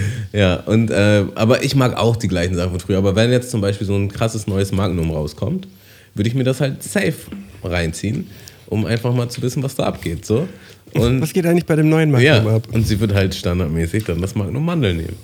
Ja, 0.32 0.56
und 0.56 0.90
äh, 0.90 1.24
aber 1.34 1.64
ich 1.64 1.74
mag 1.74 1.96
auch 1.96 2.16
die 2.16 2.28
gleichen 2.28 2.54
Sachen 2.54 2.70
von 2.70 2.80
früher. 2.80 2.98
Aber 2.98 3.16
wenn 3.16 3.30
jetzt 3.30 3.50
zum 3.50 3.60
Beispiel 3.60 3.86
so 3.86 3.94
ein 3.94 4.10
krasses 4.10 4.46
neues 4.46 4.72
Magnum 4.72 5.10
rauskommt, 5.10 5.66
würde 6.14 6.28
ich 6.28 6.34
mir 6.34 6.44
das 6.44 6.60
halt 6.60 6.82
safe 6.82 7.14
reinziehen, 7.62 8.26
um 8.66 8.86
einfach 8.86 9.14
mal 9.14 9.28
zu 9.28 9.42
wissen, 9.42 9.62
was 9.62 9.74
da 9.74 9.84
abgeht. 9.84 10.26
So. 10.26 10.48
Und, 10.94 11.20
Was 11.20 11.32
geht 11.32 11.46
eigentlich 11.46 11.66
bei 11.66 11.76
dem 11.76 11.88
neuen 11.88 12.10
Magnum 12.10 12.26
ja, 12.26 12.56
ab? 12.56 12.68
und 12.72 12.86
sie 12.86 13.00
wird 13.00 13.14
halt 13.14 13.34
standardmäßig 13.34 14.04
dann 14.04 14.20
das 14.20 14.34
Magnum 14.34 14.64
Mandel 14.64 14.94
nehmen. 14.94 15.16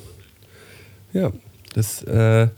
Ja, 1.13 1.31
das, 1.75 2.03
äh, 2.05 2.49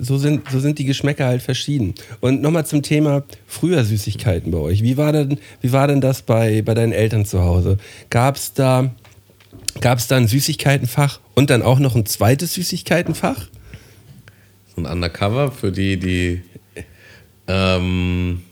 so, 0.00 0.18
sind, 0.18 0.50
so 0.50 0.60
sind 0.60 0.78
die 0.78 0.84
Geschmäcker 0.84 1.26
halt 1.26 1.42
verschieden. 1.42 1.94
Und 2.20 2.42
nochmal 2.42 2.66
zum 2.66 2.82
Thema 2.82 3.24
früher 3.46 3.84
Süßigkeiten 3.84 4.50
bei 4.50 4.58
euch. 4.58 4.82
Wie 4.82 4.96
war 4.96 5.12
denn, 5.12 5.38
wie 5.60 5.72
war 5.72 5.86
denn 5.88 6.00
das 6.00 6.22
bei, 6.22 6.62
bei 6.62 6.74
deinen 6.74 6.92
Eltern 6.92 7.24
zu 7.24 7.42
Hause? 7.42 7.78
Gab 8.10 8.36
es 8.36 8.54
da, 8.54 8.90
gab's 9.80 10.06
da 10.06 10.16
ein 10.16 10.28
Süßigkeitenfach 10.28 11.20
und 11.34 11.50
dann 11.50 11.62
auch 11.62 11.78
noch 11.78 11.94
ein 11.94 12.06
zweites 12.06 12.54
Süßigkeitenfach? 12.54 13.48
So 14.74 14.82
ein 14.82 14.86
Undercover 14.86 15.50
für 15.52 15.72
die, 15.72 15.98
die 15.98 16.42
ähm, 17.46 18.42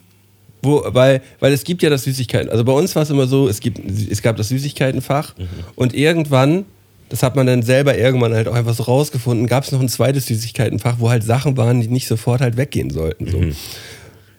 Wo, 0.62 0.82
weil, 0.86 1.22
weil 1.38 1.52
es 1.52 1.64
gibt 1.64 1.82
ja 1.82 1.90
das 1.90 2.04
Süßigkeiten. 2.04 2.50
Also 2.50 2.64
bei 2.64 2.72
uns 2.72 2.96
war 2.96 3.02
es 3.02 3.10
immer 3.10 3.26
so, 3.26 3.48
es, 3.48 3.60
gibt, 3.60 3.78
es 3.78 4.22
gab 4.22 4.36
das 4.36 4.48
Süßigkeitenfach 4.48 5.34
und 5.76 5.94
irgendwann, 5.94 6.64
das 7.08 7.22
hat 7.22 7.36
man 7.36 7.46
dann 7.46 7.62
selber 7.62 7.96
irgendwann 7.96 8.34
halt 8.34 8.48
auch 8.48 8.54
einfach 8.54 8.74
so 8.74 8.82
rausgefunden, 8.84 9.46
gab 9.46 9.64
es 9.64 9.72
noch 9.72 9.80
ein 9.80 9.88
zweites 9.88 10.26
Süßigkeitenfach, 10.26 10.96
wo 10.98 11.10
halt 11.10 11.22
Sachen 11.22 11.56
waren, 11.56 11.80
die 11.80 11.88
nicht 11.88 12.08
sofort 12.08 12.40
halt 12.40 12.56
weggehen 12.56 12.90
sollten. 12.90 13.30
So. 13.30 13.40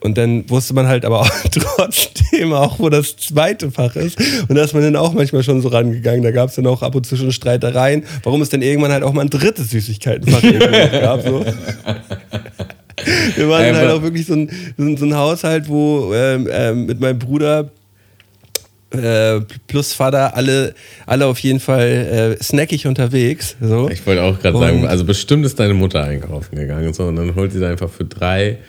Und 0.07 0.17
dann 0.17 0.49
wusste 0.49 0.73
man 0.73 0.87
halt 0.87 1.03
aber 1.03 1.19
auch 1.19 1.29
trotzdem 1.51 2.53
auch, 2.53 2.79
wo 2.79 2.87
das 2.87 3.17
zweite 3.17 3.71
Fach 3.71 3.93
ist. 3.97 4.17
Und 4.47 4.55
da 4.55 4.63
ist 4.63 4.73
man 4.73 4.81
dann 4.81 4.95
auch 4.95 5.13
manchmal 5.13 5.43
schon 5.43 5.61
so 5.61 5.67
rangegangen. 5.67 6.23
Da 6.23 6.31
gab 6.31 6.47
es 6.47 6.55
dann 6.55 6.65
auch 6.65 6.81
ab 6.81 6.95
und 6.95 7.05
zu 7.05 7.17
schon 7.17 7.33
Streitereien, 7.33 8.05
warum 8.23 8.41
es 8.41 8.47
dann 8.47 8.61
irgendwann 8.61 8.93
halt 8.93 9.03
auch 9.03 9.11
mal 9.11 9.23
ein 9.23 9.29
drittes 9.29 9.69
Süßigkeitenfach 9.71 10.41
gab. 11.01 11.23
So. 11.23 11.45
Wir 13.35 13.49
waren 13.49 13.63
dann 13.63 13.75
halt 13.75 13.91
auch 13.91 14.01
wirklich 14.01 14.25
so 14.25 14.33
ein, 14.33 14.49
so 14.77 15.05
ein, 15.05 15.15
Haushalt, 15.15 15.67
wo 15.67 16.13
ähm, 16.13 16.47
ähm, 16.49 16.85
mit 16.85 17.01
meinem 17.01 17.19
Bruder 17.19 17.69
äh, 18.91 19.41
plus 19.67 19.91
Vater 19.91 20.37
alle, 20.37 20.73
alle 21.05 21.25
auf 21.25 21.39
jeden 21.39 21.59
Fall 21.59 22.37
äh, 22.39 22.41
snackig 22.41 22.87
unterwegs. 22.87 23.57
So. 23.59 23.89
Ich 23.89 24.07
wollte 24.07 24.23
auch 24.23 24.39
gerade 24.39 24.57
sagen, 24.57 24.87
also 24.87 25.03
bestimmt 25.03 25.45
ist 25.45 25.59
deine 25.59 25.73
Mutter 25.73 26.01
einkaufen 26.01 26.55
gegangen 26.55 26.87
und 26.87 26.95
so, 26.95 27.03
und 27.07 27.17
dann 27.17 27.35
holt 27.35 27.51
sie 27.51 27.59
da 27.59 27.69
einfach 27.69 27.89
für 27.89 28.05
drei 28.05 28.59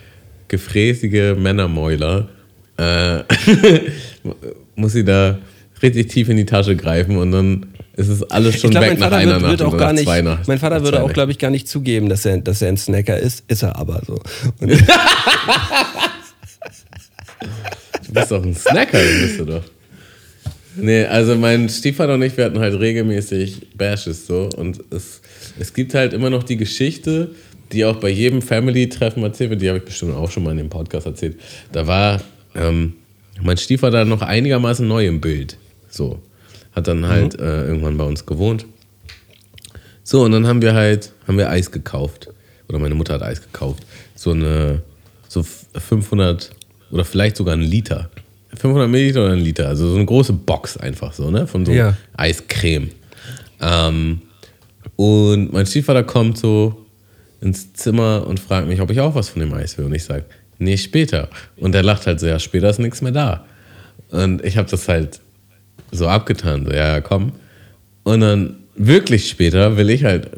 gefräßige 0.48 1.36
Männermäuler, 1.38 2.28
äh, 2.76 3.18
muss 4.76 4.92
sie 4.92 5.04
da 5.04 5.38
richtig 5.82 6.08
tief 6.08 6.28
in 6.28 6.36
die 6.36 6.46
Tasche 6.46 6.74
greifen 6.76 7.16
und 7.16 7.32
dann 7.32 7.66
ist 7.96 8.08
es 8.08 8.22
alles 8.30 8.60
schon 8.60 8.70
ich 8.70 8.78
glaube, 8.78 8.86
weg 8.86 8.92
mein 8.92 9.00
nach 9.00 9.06
Vater 9.10 9.16
einer 9.16 9.40
wird, 9.40 9.60
Nacht 9.60 9.62
auch 9.62 9.76
gar 9.76 9.86
nach 9.88 9.92
nicht. 9.92 10.04
zwei 10.04 10.22
Nacht. 10.22 10.46
mein 10.48 10.58
Vater 10.58 10.82
würde 10.84 11.02
auch, 11.02 11.12
glaube 11.12 11.32
ich, 11.32 11.38
gar 11.38 11.50
nicht 11.50 11.68
zugeben, 11.68 12.08
dass 12.08 12.24
er, 12.24 12.38
dass 12.38 12.62
er 12.62 12.68
ein 12.68 12.76
Snacker 12.76 13.18
ist. 13.18 13.42
Ist 13.48 13.62
er 13.62 13.76
aber 13.76 14.02
so. 14.06 14.20
Du 18.06 18.14
bist 18.14 18.30
doch 18.30 18.42
ein 18.42 18.54
Snacker, 18.54 18.98
bist 19.20 19.38
du 19.38 19.44
doch. 19.44 19.62
Nee, 20.76 21.04
also 21.04 21.34
mein 21.34 21.68
Stiefvater 21.68 22.14
und 22.14 22.22
ich, 22.22 22.36
wir 22.36 22.44
hatten 22.44 22.58
halt 22.58 22.78
regelmäßig 22.78 23.76
Bashes 23.76 24.26
so 24.26 24.48
und 24.56 24.80
es, 24.90 25.20
es 25.58 25.74
gibt 25.74 25.92
halt 25.94 26.12
immer 26.12 26.30
noch 26.30 26.44
die 26.44 26.56
Geschichte, 26.56 27.32
die 27.72 27.84
auch 27.84 27.96
bei 27.96 28.08
jedem 28.08 28.42
Family-Treffen 28.42 29.22
erzählt 29.22 29.50
wird, 29.50 29.62
die 29.62 29.68
habe 29.68 29.78
ich 29.78 29.84
bestimmt 29.84 30.14
auch 30.14 30.30
schon 30.30 30.44
mal 30.44 30.52
in 30.52 30.58
dem 30.58 30.70
Podcast 30.70 31.06
erzählt. 31.06 31.38
Da 31.72 31.86
war 31.86 32.20
ähm, 32.54 32.94
mein 33.42 33.56
Stiefvater 33.56 34.04
noch 34.04 34.22
einigermaßen 34.22 34.86
neu 34.86 35.06
im 35.06 35.20
Bild. 35.20 35.58
So. 35.88 36.20
Hat 36.72 36.86
dann 36.88 37.06
halt 37.06 37.38
äh, 37.38 37.66
irgendwann 37.66 37.96
bei 37.96 38.04
uns 38.04 38.24
gewohnt. 38.24 38.66
So, 40.04 40.22
und 40.22 40.32
dann 40.32 40.46
haben 40.46 40.62
wir 40.62 40.74
halt, 40.74 41.12
haben 41.26 41.36
wir 41.36 41.50
Eis 41.50 41.70
gekauft. 41.70 42.28
Oder 42.68 42.78
meine 42.78 42.94
Mutter 42.94 43.14
hat 43.14 43.22
Eis 43.22 43.42
gekauft. 43.42 43.82
So 44.14 44.30
eine, 44.30 44.82
so 45.28 45.42
500 45.42 46.50
oder 46.90 47.04
vielleicht 47.04 47.36
sogar 47.36 47.54
ein 47.54 47.62
Liter. 47.62 48.10
500 48.54 48.88
Milliliter 48.88 49.24
oder 49.24 49.34
ein 49.34 49.40
Liter. 49.40 49.68
Also 49.68 49.90
so 49.90 49.96
eine 49.96 50.06
große 50.06 50.32
Box 50.32 50.76
einfach 50.76 51.12
so, 51.12 51.30
ne? 51.30 51.46
Von 51.46 51.66
so 51.66 51.72
Ja. 51.72 51.96
Eiscreme. 52.16 52.90
Ähm, 53.60 54.22
und 54.96 55.52
mein 55.52 55.66
Stiefvater 55.66 56.02
kommt 56.02 56.38
so 56.38 56.86
ins 57.40 57.72
Zimmer 57.72 58.26
und 58.26 58.40
fragt 58.40 58.68
mich, 58.68 58.80
ob 58.80 58.90
ich 58.90 59.00
auch 59.00 59.14
was 59.14 59.28
von 59.28 59.40
dem 59.40 59.52
Eis 59.54 59.78
will. 59.78 59.84
Und 59.84 59.94
ich 59.94 60.04
sage, 60.04 60.24
nee, 60.58 60.76
später. 60.76 61.28
Und 61.56 61.74
er 61.74 61.82
lacht 61.82 62.06
halt 62.06 62.20
so, 62.20 62.26
ja, 62.26 62.38
später 62.38 62.68
ist 62.68 62.78
nichts 62.78 63.02
mehr 63.02 63.12
da. 63.12 63.44
Und 64.10 64.44
ich 64.44 64.56
habe 64.56 64.68
das 64.70 64.88
halt 64.88 65.20
so 65.92 66.08
abgetan, 66.08 66.64
so, 66.64 66.72
ja, 66.72 66.94
ja, 66.94 67.00
komm. 67.00 67.32
Und 68.02 68.20
dann 68.20 68.56
wirklich 68.74 69.28
später 69.28 69.76
will 69.76 69.90
ich 69.90 70.04
halt 70.04 70.30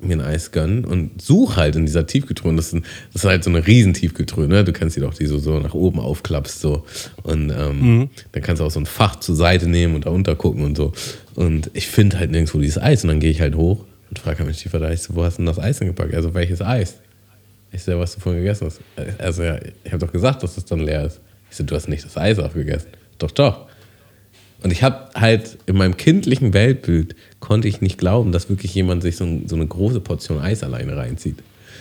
mir 0.00 0.16
ein 0.16 0.20
Eis 0.20 0.50
gönnen 0.50 0.84
und 0.84 1.22
suche 1.22 1.56
halt 1.56 1.76
in 1.76 1.86
dieser 1.86 2.06
Tiefkühltruhe. 2.06 2.50
Und 2.50 2.56
Das 2.56 2.70
das 2.72 2.82
ist 3.14 3.24
halt 3.24 3.44
so 3.44 3.50
eine 3.50 3.64
riesen 3.66 3.94
Tiefkühltruhe, 3.94 4.48
ne? 4.48 4.64
Du 4.64 4.72
kennst 4.72 4.96
die 4.96 5.00
doch, 5.00 5.14
die 5.14 5.26
so, 5.26 5.38
so 5.38 5.60
nach 5.60 5.74
oben 5.74 6.00
aufklappst 6.00 6.60
so. 6.60 6.84
Und 7.22 7.50
ähm, 7.50 8.10
dann 8.32 8.42
kannst 8.42 8.60
du 8.60 8.66
auch 8.66 8.70
so 8.70 8.80
ein 8.80 8.86
Fach 8.86 9.16
zur 9.16 9.36
Seite 9.36 9.68
nehmen 9.68 9.94
und 9.94 10.06
da 10.06 10.10
untergucken 10.10 10.64
und 10.64 10.76
so. 10.76 10.92
Und 11.36 11.70
ich 11.72 11.86
finde 11.86 12.18
halt 12.18 12.32
nirgendwo 12.32 12.58
dieses 12.58 12.82
Eis. 12.82 13.04
Und 13.04 13.08
dann 13.08 13.20
gehe 13.20 13.30
ich 13.30 13.40
halt 13.40 13.54
hoch 13.54 13.84
und 14.12 14.18
frage 14.18 14.40
halt 14.40 14.46
meinen 14.46 14.54
Stiefvater, 14.54 14.92
ich 14.92 15.00
so, 15.00 15.14
wo 15.14 15.24
hast 15.24 15.38
du 15.38 15.42
denn 15.42 15.46
das 15.46 15.58
Eis 15.58 15.78
hingepackt? 15.78 16.14
Also 16.14 16.34
welches 16.34 16.60
Eis? 16.60 16.96
Ich 17.72 17.82
so, 17.82 17.98
was 17.98 18.14
du 18.14 18.20
vorhin 18.20 18.42
gegessen 18.42 18.66
hast. 18.66 18.80
Also 19.18 19.42
ja, 19.42 19.58
ich 19.84 19.90
habe 19.90 20.04
doch 20.04 20.12
gesagt, 20.12 20.42
dass 20.42 20.54
das 20.54 20.66
dann 20.66 20.80
leer 20.80 21.06
ist. 21.06 21.18
Ich 21.50 21.56
so, 21.56 21.64
du 21.64 21.74
hast 21.74 21.88
nicht 21.88 22.04
das 22.04 22.18
Eis 22.18 22.38
aufgegessen. 22.38 22.90
Doch, 23.16 23.30
doch. 23.30 23.68
Und 24.62 24.70
ich 24.70 24.82
habe 24.82 25.08
halt 25.14 25.56
in 25.64 25.78
meinem 25.78 25.96
kindlichen 25.96 26.52
Weltbild 26.52 27.16
konnte 27.40 27.68
ich 27.68 27.80
nicht 27.80 27.96
glauben, 27.96 28.32
dass 28.32 28.50
wirklich 28.50 28.74
jemand 28.74 29.02
sich 29.02 29.16
so, 29.16 29.26
so 29.46 29.56
eine 29.56 29.66
große 29.66 30.00
Portion 30.00 30.38
Eis 30.38 30.62
alleine 30.62 30.94
reinzieht. 30.94 31.38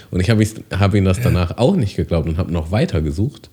Und 0.10 0.22
ich 0.22 0.30
habe 0.30 0.42
hab 0.80 0.96
ihm 0.96 1.04
das 1.04 1.20
danach 1.20 1.58
auch 1.58 1.76
nicht 1.76 1.98
geglaubt 1.98 2.30
und 2.30 2.38
habe 2.38 2.54
noch 2.54 2.72
weiter 2.72 3.02
gesucht. 3.02 3.50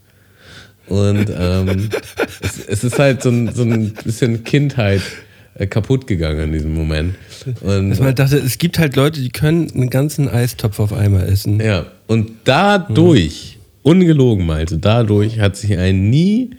Und 0.87 1.33
ähm, 1.37 1.91
es, 2.43 2.65
es 2.65 2.85
ist 2.85 3.01
halt 3.01 3.23
so 3.23 3.31
ein, 3.31 3.53
so 3.53 3.63
ein 3.63 3.93
bisschen 4.05 4.45
Kindheit 4.45 5.03
kaputt 5.67 6.07
gegangen 6.07 6.41
in 6.45 6.53
diesem 6.53 6.75
Moment. 6.75 7.15
Und, 7.63 7.91
dass 7.91 7.99
man 8.01 8.15
dachte, 8.15 8.37
es 8.39 8.59
gibt 8.59 8.79
halt 8.79 8.97
Leute, 8.97 9.21
die 9.21 9.31
können 9.31 9.71
einen 9.75 9.91
ganzen 9.91 10.29
Eistopf 10.29 10.79
auf 10.81 10.93
einmal 10.93 11.29
essen. 11.29 11.61
ja, 11.61 11.87
und 12.07 12.31
dadurch, 12.45 13.59
ungelogen 13.83 14.47
Malte, 14.47 14.79
dadurch 14.79 15.41
hat 15.41 15.57
sich 15.57 15.77
ein 15.77 16.11
nie 16.11 16.51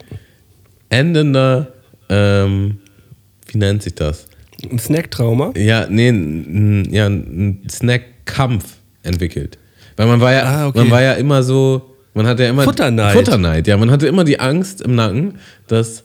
endender, 0.89 1.73
ähm, 2.09 2.77
wie 3.51 3.57
nennt 3.57 3.83
sich 3.83 3.95
das? 3.95 4.27
Ein 4.69 4.79
Snacktrauma. 4.79 5.53
Ja, 5.55 5.87
nee, 5.89 6.09
ein, 6.09 6.87
ja, 6.91 7.07
ein 7.07 7.61
Snackkampf 7.69 8.65
entwickelt. 9.03 9.57
Weil 9.95 10.07
man 10.07 10.19
war 10.21 10.33
ja, 10.33 10.43
Ah, 10.43 10.67
okay. 10.67 10.79
man 10.79 10.91
war 10.91 11.01
ja 11.01 11.13
immer 11.13 11.43
so, 11.43 11.95
man 12.13 12.27
hatte 12.27 12.43
ja 12.43 12.49
immer 12.49 12.63
Futterneid. 12.63 13.13
Futterneid, 13.15 13.67
ja, 13.67 13.77
man 13.77 13.91
hatte 13.91 14.07
immer 14.07 14.23
die 14.23 14.39
Angst 14.39 14.81
im 14.81 14.95
Nacken, 14.95 15.35
dass 15.67 16.03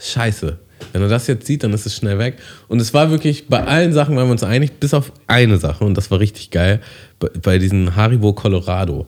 Scheiße, 0.00 0.58
wenn 0.92 1.02
er 1.02 1.08
das 1.08 1.26
jetzt 1.26 1.46
sieht, 1.46 1.62
dann 1.62 1.72
ist 1.72 1.86
es 1.86 1.96
schnell 1.96 2.18
weg. 2.18 2.36
Und 2.68 2.80
es 2.80 2.94
war 2.94 3.10
wirklich 3.10 3.48
bei 3.48 3.64
allen 3.64 3.92
Sachen 3.92 4.16
waren 4.16 4.26
wir 4.26 4.32
uns 4.32 4.42
einig, 4.44 4.80
bis 4.80 4.94
auf 4.94 5.12
eine 5.26 5.58
Sache 5.58 5.84
und 5.84 5.96
das 5.96 6.10
war 6.10 6.20
richtig 6.20 6.50
geil. 6.50 6.80
Bei, 7.18 7.28
bei 7.42 7.58
diesen 7.58 7.96
Haribo 7.96 8.32
Colorado, 8.32 9.06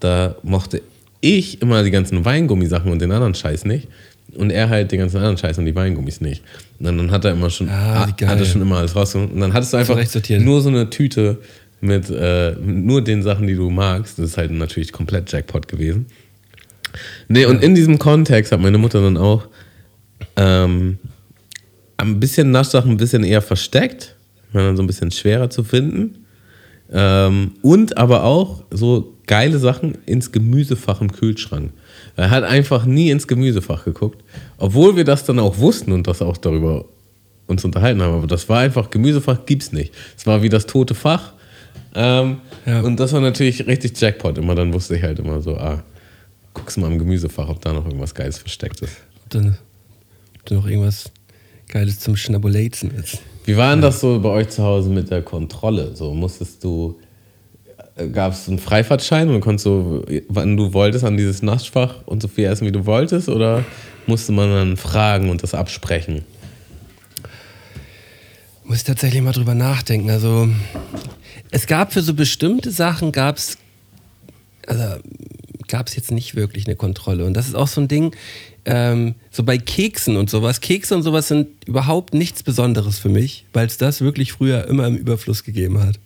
da 0.00 0.36
mochte 0.42 0.82
ich 1.20 1.60
immer 1.62 1.82
die 1.82 1.90
ganzen 1.90 2.24
Weingummisachen 2.24 2.90
und 2.90 3.00
den 3.00 3.12
anderen 3.12 3.34
Scheiß 3.34 3.64
nicht. 3.64 3.88
Und 4.34 4.50
er 4.50 4.68
halt 4.68 4.92
den 4.92 4.98
ganzen 5.00 5.16
anderen 5.16 5.38
Scheiß 5.38 5.58
und 5.58 5.64
die 5.64 5.74
Weingummis 5.74 6.20
nicht. 6.20 6.42
Und 6.78 6.86
dann, 6.86 6.98
dann 6.98 7.10
hat 7.10 7.24
er 7.24 7.32
immer 7.32 7.48
schon, 7.48 7.68
Ah, 7.70 8.06
hat 8.06 8.20
er 8.20 8.44
schon 8.44 8.60
immer 8.60 8.76
alles 8.76 8.94
rausgeholt. 8.94 9.32
Und 9.32 9.40
dann 9.40 9.54
hattest 9.54 9.72
du 9.72 9.78
einfach 9.78 9.98
nur 10.38 10.60
so 10.60 10.68
eine 10.68 10.90
Tüte 10.90 11.38
mit 11.80 12.10
äh, 12.10 12.52
nur 12.60 13.02
den 13.02 13.22
Sachen, 13.22 13.46
die 13.46 13.54
du 13.54 13.70
magst. 13.70 14.18
Das 14.18 14.26
ist 14.26 14.36
halt 14.36 14.50
natürlich 14.50 14.92
komplett 14.92 15.32
Jackpot 15.32 15.66
gewesen. 15.66 16.06
Nee, 17.28 17.46
und 17.46 17.62
in 17.62 17.74
diesem 17.74 17.98
Kontext 17.98 18.52
hat 18.52 18.60
meine 18.60 18.78
Mutter 18.78 19.00
dann 19.02 19.16
auch 19.16 19.48
ähm, 20.36 20.98
ein 21.98 22.20
bisschen 22.20 22.50
Naschsachen 22.50 22.92
ein 22.92 22.96
bisschen 22.96 23.24
eher 23.24 23.42
versteckt, 23.42 24.16
war 24.52 24.62
dann 24.62 24.76
so 24.76 24.82
ein 24.82 24.86
bisschen 24.86 25.10
schwerer 25.10 25.50
zu 25.50 25.64
finden. 25.64 26.24
Ähm, 26.90 27.52
und 27.60 27.98
aber 27.98 28.24
auch 28.24 28.64
so 28.70 29.14
geile 29.26 29.58
Sachen 29.58 29.98
ins 30.06 30.32
Gemüsefach 30.32 31.02
im 31.02 31.12
Kühlschrank. 31.12 31.72
Er 32.16 32.30
hat 32.30 32.44
einfach 32.44 32.86
nie 32.86 33.10
ins 33.10 33.28
Gemüsefach 33.28 33.84
geguckt, 33.84 34.24
obwohl 34.56 34.96
wir 34.96 35.04
das 35.04 35.24
dann 35.24 35.38
auch 35.38 35.58
wussten 35.58 35.92
und 35.92 36.06
das 36.06 36.22
auch 36.22 36.38
darüber 36.38 36.86
uns 37.46 37.64
unterhalten 37.64 38.00
haben. 38.00 38.14
Aber 38.14 38.26
das 38.26 38.48
war 38.48 38.60
einfach, 38.60 38.88
Gemüsefach 38.88 39.44
gibt's 39.44 39.72
nicht. 39.72 39.92
Es 40.16 40.26
war 40.26 40.42
wie 40.42 40.48
das 40.48 40.66
tote 40.66 40.94
Fach. 40.94 41.34
Ähm, 41.94 42.38
Ja. 42.64 42.80
Und 42.80 43.00
das 43.00 43.12
war 43.12 43.20
natürlich 43.20 43.66
richtig 43.66 43.98
Jackpot. 43.98 44.36
Immer 44.38 44.54
dann 44.54 44.72
wusste 44.72 44.96
ich 44.96 45.02
halt 45.02 45.18
immer 45.18 45.40
so, 45.40 45.56
ah, 45.56 45.82
guckst 46.52 46.76
mal 46.76 46.90
im 46.90 46.98
Gemüsefach, 46.98 47.48
ob 47.48 47.60
da 47.60 47.72
noch 47.72 47.86
irgendwas 47.86 48.14
Geiles 48.14 48.38
versteckt 48.38 48.82
ist. 48.82 48.96
Ob 50.38 50.44
da 50.44 50.54
noch 50.54 50.66
irgendwas 50.66 51.10
Geiles 51.68 52.00
zum 52.00 52.16
Schnabuläzen 52.16 52.90
ist. 52.90 53.18
Wie 53.44 53.56
war 53.56 53.70
denn 53.70 53.82
das 53.82 54.00
so 54.00 54.20
bei 54.20 54.30
euch 54.30 54.48
zu 54.48 54.62
Hause 54.62 54.90
mit 54.90 55.10
der 55.10 55.22
Kontrolle? 55.22 55.94
So 55.94 56.12
musstest 56.14 56.64
du, 56.64 56.98
gab 58.12 58.32
es 58.32 58.48
einen 58.48 58.58
Freifahrtschein 58.58 59.28
und 59.28 59.40
konntest 59.40 59.66
du, 59.66 60.04
wann 60.28 60.56
du 60.56 60.72
wolltest, 60.72 61.04
an 61.04 61.16
dieses 61.16 61.42
Naschfach 61.42 62.06
und 62.06 62.22
so 62.22 62.28
viel 62.28 62.44
essen, 62.44 62.66
wie 62.66 62.72
du 62.72 62.86
wolltest? 62.86 63.28
Oder 63.28 63.64
musste 64.06 64.32
man 64.32 64.50
dann 64.50 64.76
fragen 64.76 65.30
und 65.30 65.42
das 65.42 65.54
absprechen? 65.54 66.24
Muss 68.64 68.78
ich 68.78 68.84
tatsächlich 68.84 69.22
mal 69.22 69.32
drüber 69.32 69.54
nachdenken. 69.54 70.10
Also, 70.10 70.48
es 71.50 71.66
gab 71.66 71.92
für 71.92 72.02
so 72.02 72.12
bestimmte 72.12 72.70
Sachen, 72.70 73.12
gab 73.12 73.36
es 73.36 73.56
also, 74.66 74.84
gab's 75.68 75.94
jetzt 75.96 76.10
nicht 76.10 76.34
wirklich 76.34 76.66
eine 76.66 76.76
Kontrolle. 76.76 77.24
Und 77.24 77.34
das 77.34 77.46
ist 77.46 77.54
auch 77.54 77.68
so 77.68 77.80
ein 77.80 77.88
Ding, 77.88 78.14
ähm, 78.64 79.14
so 79.30 79.42
bei 79.42 79.58
Keksen 79.58 80.16
und 80.16 80.28
sowas. 80.30 80.60
Kekse 80.60 80.94
und 80.94 81.02
sowas 81.02 81.28
sind 81.28 81.48
überhaupt 81.66 82.14
nichts 82.14 82.42
Besonderes 82.42 82.98
für 82.98 83.08
mich, 83.08 83.46
weil 83.52 83.66
es 83.66 83.78
das 83.78 84.00
wirklich 84.00 84.32
früher 84.32 84.66
immer 84.66 84.86
im 84.86 84.96
Überfluss 84.96 85.44
gegeben 85.44 85.80
hat. 85.80 85.98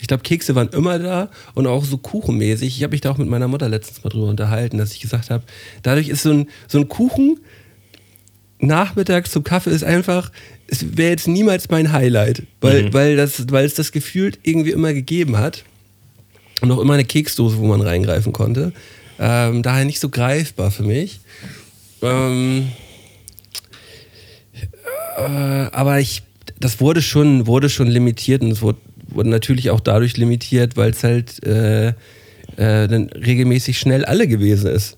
Ich 0.00 0.08
glaube, 0.08 0.24
Kekse 0.24 0.54
waren 0.54 0.68
immer 0.70 0.98
da 0.98 1.30
und 1.54 1.66
auch 1.66 1.84
so 1.84 1.96
kuchenmäßig. 1.96 2.76
Ich 2.76 2.82
habe 2.82 2.92
mich 2.92 3.00
da 3.00 3.10
auch 3.10 3.18
mit 3.18 3.28
meiner 3.28 3.46
Mutter 3.46 3.68
letztens 3.68 4.02
mal 4.02 4.10
drüber 4.10 4.26
unterhalten, 4.26 4.78
dass 4.78 4.92
ich 4.92 5.00
gesagt 5.00 5.30
habe, 5.30 5.44
dadurch 5.82 6.08
ist 6.08 6.22
so 6.22 6.32
ein, 6.32 6.48
so 6.66 6.78
ein 6.78 6.88
Kuchen 6.88 7.38
nachmittags 8.58 9.30
zum 9.30 9.44
Kaffee 9.44 9.70
ist 9.70 9.84
einfach, 9.84 10.32
es 10.66 10.96
wäre 10.96 11.10
jetzt 11.10 11.28
niemals 11.28 11.68
mein 11.68 11.92
Highlight, 11.92 12.44
weil, 12.60 12.92
weil, 12.92 13.16
das, 13.16 13.50
weil 13.50 13.64
es 13.64 13.74
das 13.74 13.92
gefühlt 13.92 14.38
irgendwie 14.42 14.70
immer 14.70 14.92
gegeben 14.94 15.36
hat. 15.36 15.64
Und 16.62 16.70
auch 16.70 16.78
immer 16.78 16.94
eine 16.94 17.04
Keksdose, 17.04 17.58
wo 17.58 17.66
man 17.66 17.80
reingreifen 17.80 18.32
konnte. 18.32 18.72
Ähm, 19.18 19.62
daher 19.62 19.84
nicht 19.84 20.00
so 20.00 20.08
greifbar 20.08 20.70
für 20.70 20.84
mich. 20.84 21.20
Ähm, 22.00 22.68
äh, 25.16 25.22
aber 25.22 26.00
ich, 26.00 26.22
das 26.58 26.80
wurde 26.80 27.02
schon, 27.02 27.46
wurde 27.46 27.68
schon 27.68 27.88
limitiert 27.88 28.42
und 28.42 28.52
es 28.52 28.62
wurde, 28.62 28.78
wurde 29.08 29.28
natürlich 29.28 29.70
auch 29.70 29.80
dadurch 29.80 30.16
limitiert, 30.16 30.76
weil 30.76 30.92
es 30.92 31.04
halt 31.04 31.44
äh, 31.44 31.88
äh, 31.88 32.88
dann 32.88 33.10
regelmäßig 33.10 33.78
schnell 33.78 34.04
alle 34.04 34.28
gewesen 34.28 34.70
ist. 34.70 34.96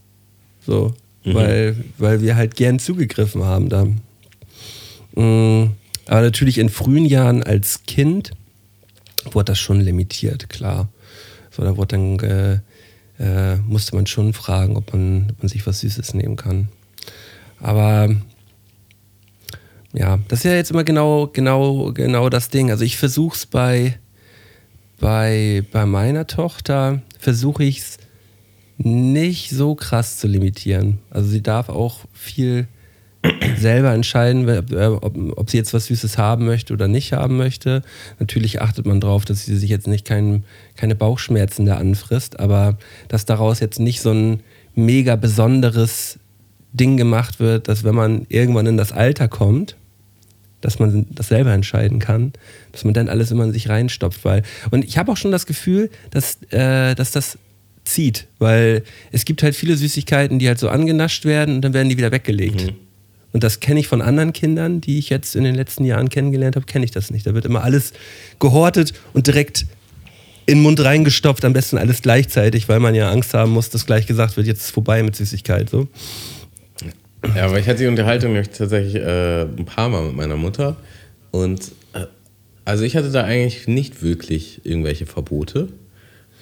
So, 0.66 0.94
weil, 1.24 1.77
weil 1.98 2.20
wir 2.20 2.37
halt 2.37 2.57
gern 2.57 2.79
zugegriffen 2.79 3.42
haben 3.44 3.68
da. 3.68 3.85
Mm, 5.14 5.72
aber 6.07 6.20
natürlich 6.20 6.59
in 6.59 6.68
frühen 6.68 7.07
Jahren 7.07 7.42
als 7.42 7.85
Kind 7.87 8.33
wurde 9.33 9.46
das 9.46 9.59
schon 9.59 9.81
limitiert, 9.81 10.48
klar. 10.48 10.88
So, 11.54 11.62
da 11.62 11.76
wurde 11.76 11.96
dann, 11.96 12.18
äh, 12.18 12.54
äh, 13.20 13.56
musste 13.56 13.94
man 13.94 14.06
schon 14.06 14.32
fragen, 14.32 14.76
ob 14.76 14.92
man, 14.92 15.28
ob 15.30 15.42
man 15.42 15.48
sich 15.48 15.66
was 15.66 15.80
Süßes 15.80 16.14
nehmen 16.14 16.36
kann. 16.36 16.68
Aber 17.60 18.08
ja, 19.92 20.18
das 20.28 20.40
ist 20.40 20.44
ja 20.44 20.54
jetzt 20.54 20.72
immer 20.72 20.82
genau, 20.82 21.28
genau, 21.28 21.92
genau 21.92 22.28
das 22.28 22.48
Ding. 22.48 22.70
Also 22.70 22.84
ich 22.84 22.96
versuche 22.96 23.36
es 23.36 23.46
bei, 23.46 23.98
bei, 24.98 25.62
bei 25.70 25.86
meiner 25.86 26.26
Tochter, 26.26 27.02
versuche 27.20 27.62
ich 27.62 27.78
es 27.78 27.98
nicht 28.76 29.50
so 29.50 29.76
krass 29.76 30.18
zu 30.18 30.26
limitieren. 30.26 30.98
Also 31.10 31.28
sie 31.28 31.42
darf 31.42 31.68
auch 31.68 32.00
viel 32.12 32.66
selber 33.56 33.92
entscheiden, 33.92 34.48
ob, 34.74 35.38
ob 35.38 35.50
sie 35.50 35.56
jetzt 35.56 35.72
was 35.72 35.87
Süßes 35.87 36.18
haben 36.18 36.44
möchte 36.44 36.72
oder 36.72 36.88
nicht 36.88 37.12
haben 37.12 37.37
möchte. 37.37 37.82
Natürlich 38.18 38.60
achtet 38.60 38.87
man 38.87 39.00
darauf, 39.00 39.24
dass 39.24 39.44
sie 39.44 39.56
sich 39.56 39.70
jetzt 39.70 39.87
nicht 39.87 40.06
kein, 40.06 40.44
keine 40.76 40.94
Bauchschmerzen 40.94 41.66
da 41.66 41.76
anfrisst, 41.76 42.38
aber 42.40 42.78
dass 43.08 43.24
daraus 43.24 43.60
jetzt 43.60 43.80
nicht 43.80 44.00
so 44.00 44.12
ein 44.12 44.40
mega 44.74 45.16
besonderes 45.16 46.18
Ding 46.72 46.96
gemacht 46.96 47.40
wird, 47.40 47.68
dass 47.68 47.84
wenn 47.84 47.94
man 47.94 48.26
irgendwann 48.28 48.66
in 48.66 48.76
das 48.76 48.92
Alter 48.92 49.28
kommt, 49.28 49.76
dass 50.60 50.78
man 50.78 51.06
das 51.10 51.28
selber 51.28 51.52
entscheiden 51.52 51.98
kann, 51.98 52.32
dass 52.72 52.84
man 52.84 52.94
dann 52.94 53.08
alles 53.08 53.30
immer 53.30 53.44
in 53.44 53.52
sich 53.52 53.68
reinstopft. 53.68 54.24
Weil, 54.24 54.42
und 54.70 54.84
ich 54.84 54.98
habe 54.98 55.12
auch 55.12 55.16
schon 55.16 55.30
das 55.30 55.46
Gefühl, 55.46 55.90
dass, 56.10 56.38
äh, 56.50 56.94
dass 56.94 57.12
das 57.12 57.38
zieht, 57.84 58.26
weil 58.38 58.82
es 59.12 59.26
gibt 59.26 59.42
halt 59.42 59.54
viele 59.54 59.76
Süßigkeiten, 59.76 60.38
die 60.38 60.48
halt 60.48 60.58
so 60.58 60.70
angenascht 60.70 61.26
werden 61.26 61.56
und 61.56 61.62
dann 61.62 61.74
werden 61.74 61.90
die 61.90 61.98
wieder 61.98 62.12
weggelegt. 62.12 62.72
Und 63.34 63.42
das 63.42 63.58
kenne 63.58 63.80
ich 63.80 63.88
von 63.88 64.00
anderen 64.00 64.32
Kindern, 64.32 64.80
die 64.80 64.96
ich 64.96 65.10
jetzt 65.10 65.34
in 65.34 65.42
den 65.42 65.56
letzten 65.56 65.84
Jahren 65.84 66.08
kennengelernt 66.08 66.54
habe, 66.54 66.66
kenne 66.66 66.84
ich 66.84 66.92
das 66.92 67.10
nicht. 67.10 67.26
Da 67.26 67.34
wird 67.34 67.44
immer 67.44 67.64
alles 67.64 67.92
gehortet 68.38 68.92
und 69.12 69.26
direkt 69.26 69.66
in 70.46 70.58
den 70.58 70.62
Mund 70.62 70.78
reingestopft, 70.78 71.44
am 71.44 71.52
besten 71.52 71.76
alles 71.76 72.00
gleichzeitig, 72.00 72.68
weil 72.68 72.78
man 72.78 72.94
ja 72.94 73.10
Angst 73.10 73.34
haben 73.34 73.50
muss, 73.50 73.70
dass 73.70 73.86
gleich 73.86 74.06
gesagt 74.06 74.36
wird, 74.36 74.46
jetzt 74.46 74.60
ist 74.60 74.64
es 74.66 74.70
vorbei 74.70 75.02
mit 75.02 75.16
Süßigkeit. 75.16 75.68
So. 75.68 75.88
Ja, 77.34 77.46
aber 77.46 77.58
ich 77.58 77.66
hatte 77.66 77.80
die 77.80 77.86
Unterhaltung 77.88 78.40
tatsächlich 78.56 78.94
äh, 78.94 79.42
ein 79.42 79.64
paar 79.64 79.88
Mal 79.88 80.02
mit 80.02 80.14
meiner 80.14 80.36
Mutter. 80.36 80.76
Und 81.32 81.72
äh, 81.92 82.06
also 82.64 82.84
ich 82.84 82.94
hatte 82.94 83.10
da 83.10 83.24
eigentlich 83.24 83.66
nicht 83.66 84.00
wirklich 84.00 84.60
irgendwelche 84.62 85.06
Verbote. 85.06 85.70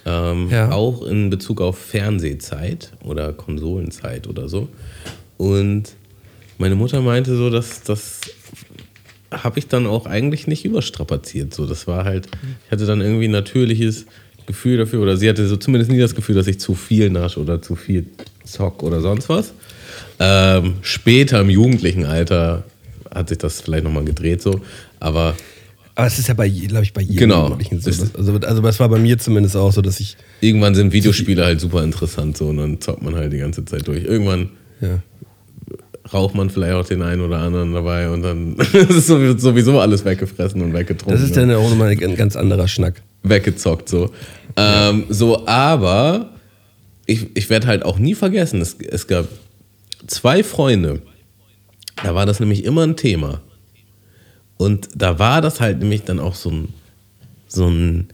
Ähm, 0.05 0.49
Ja. 0.51 0.69
Auch 0.71 1.07
in 1.07 1.31
Bezug 1.31 1.59
auf 1.59 1.79
Fernsehzeit 1.79 2.91
oder 3.03 3.33
Konsolenzeit 3.33 4.27
oder 4.27 4.47
so. 4.47 4.69
Und 5.37 5.93
meine 6.63 6.75
Mutter 6.75 7.01
meinte 7.01 7.35
so, 7.35 7.49
dass 7.49 7.83
das 7.83 8.21
habe 9.31 9.59
ich 9.59 9.67
dann 9.67 9.85
auch 9.87 10.05
eigentlich 10.05 10.47
nicht 10.47 10.63
überstrapaziert. 10.63 11.53
So, 11.53 11.65
das 11.65 11.87
war 11.87 12.05
halt, 12.05 12.27
ich 12.65 12.71
hatte 12.71 12.85
dann 12.85 13.01
irgendwie 13.01 13.27
ein 13.27 13.31
natürliches 13.31 14.05
Gefühl 14.45 14.77
dafür, 14.77 15.01
oder 15.01 15.17
sie 15.17 15.27
hatte 15.27 15.45
so 15.47 15.57
zumindest 15.57 15.91
nie 15.91 15.99
das 15.99 16.15
Gefühl, 16.15 16.35
dass 16.35 16.47
ich 16.47 16.59
zu 16.59 16.73
viel 16.75 17.09
nasche 17.09 17.39
oder 17.41 17.61
zu 17.61 17.75
viel 17.75 18.05
zock 18.45 18.81
oder 18.83 19.01
sonst 19.01 19.27
was. 19.29 19.53
Ähm, 20.19 20.75
später 20.81 21.41
im 21.41 21.49
jugendlichen 21.49 22.05
Alter 22.05 22.63
hat 23.13 23.29
sich 23.29 23.39
das 23.39 23.59
vielleicht 23.61 23.83
nochmal 23.83 24.05
gedreht 24.05 24.41
so, 24.41 24.61
aber 24.99 25.35
Aber 25.95 26.07
es 26.07 26.17
ist 26.19 26.27
ja 26.27 26.33
bei, 26.35 26.47
glaube 26.49 26.83
ich, 26.83 26.93
bei 26.93 27.01
jedem 27.01 27.17
Genau. 27.17 27.57
So. 27.79 27.89
Ist- 27.89 28.15
Also, 28.17 28.33
also 28.37 28.61
das 28.61 28.79
war 28.79 28.87
bei 28.89 28.99
mir 28.99 29.17
zumindest 29.17 29.55
auch 29.57 29.71
so, 29.73 29.81
dass 29.81 29.99
ich, 29.99 30.15
irgendwann 30.41 30.75
sind 30.75 30.93
Videospiele 30.93 31.43
halt 31.43 31.59
super 31.59 31.83
interessant 31.83 32.37
so 32.37 32.47
und 32.49 32.57
dann 32.57 32.79
zockt 32.81 33.01
man 33.01 33.15
halt 33.15 33.33
die 33.33 33.39
ganze 33.39 33.65
Zeit 33.65 33.87
durch. 33.87 34.03
Irgendwann 34.05 34.49
ja. 34.81 34.99
Raucht 36.11 36.35
man 36.35 36.49
vielleicht 36.49 36.73
auch 36.73 36.85
den 36.85 37.01
einen 37.01 37.21
oder 37.21 37.37
anderen 37.39 37.73
dabei 37.73 38.09
und 38.09 38.21
dann 38.23 38.55
ist 38.73 39.07
sowieso- 39.07 39.79
alles 39.79 40.03
weggefressen 40.03 40.61
und 40.61 40.73
weggetrunken. 40.73 41.13
Das 41.13 41.21
ist 41.21 41.37
und- 41.37 41.47
dann 41.49 41.55
auch 41.57 41.69
nochmal 41.69 41.89
ein 41.91 42.15
ganz 42.15 42.35
anderer 42.35 42.67
Schnack. 42.67 43.01
weggezockt 43.23 43.87
so. 43.87 44.11
Ähm, 44.57 45.05
so, 45.09 45.47
aber 45.47 46.31
ich, 47.05 47.27
ich 47.35 47.49
werde 47.49 47.67
halt 47.67 47.83
auch 47.85 47.99
nie 47.99 48.15
vergessen, 48.15 48.59
es, 48.61 48.75
es 48.79 49.07
gab 49.07 49.27
zwei 50.07 50.43
Freunde, 50.43 51.01
da 52.03 52.13
war 52.15 52.25
das 52.25 52.39
nämlich 52.39 52.65
immer 52.65 52.83
ein 52.83 52.97
Thema. 52.97 53.41
Und 54.57 54.89
da 54.95 55.19
war 55.19 55.41
das 55.41 55.59
halt 55.61 55.79
nämlich 55.79 56.03
dann 56.03 56.19
auch 56.19 56.35
so 56.35 56.49
ein, 56.51 56.67
so 57.47 57.67
ein, 57.67 58.09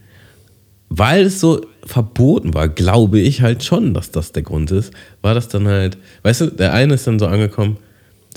weil 0.90 1.26
es 1.26 1.40
so 1.40 1.62
verboten 1.86 2.54
war, 2.54 2.68
glaube 2.68 3.20
ich 3.20 3.42
halt 3.42 3.64
schon, 3.64 3.94
dass 3.94 4.12
das 4.12 4.32
der 4.32 4.44
Grund 4.44 4.72
ist, 4.72 4.94
war 5.22 5.34
das 5.34 5.48
dann 5.48 5.68
halt, 5.68 5.98
weißt 6.24 6.42
du, 6.42 6.46
der 6.48 6.74
eine 6.74 6.96
ist 6.96 7.08
dann 7.08 7.20
so 7.20 7.28
angekommen, 7.28 7.78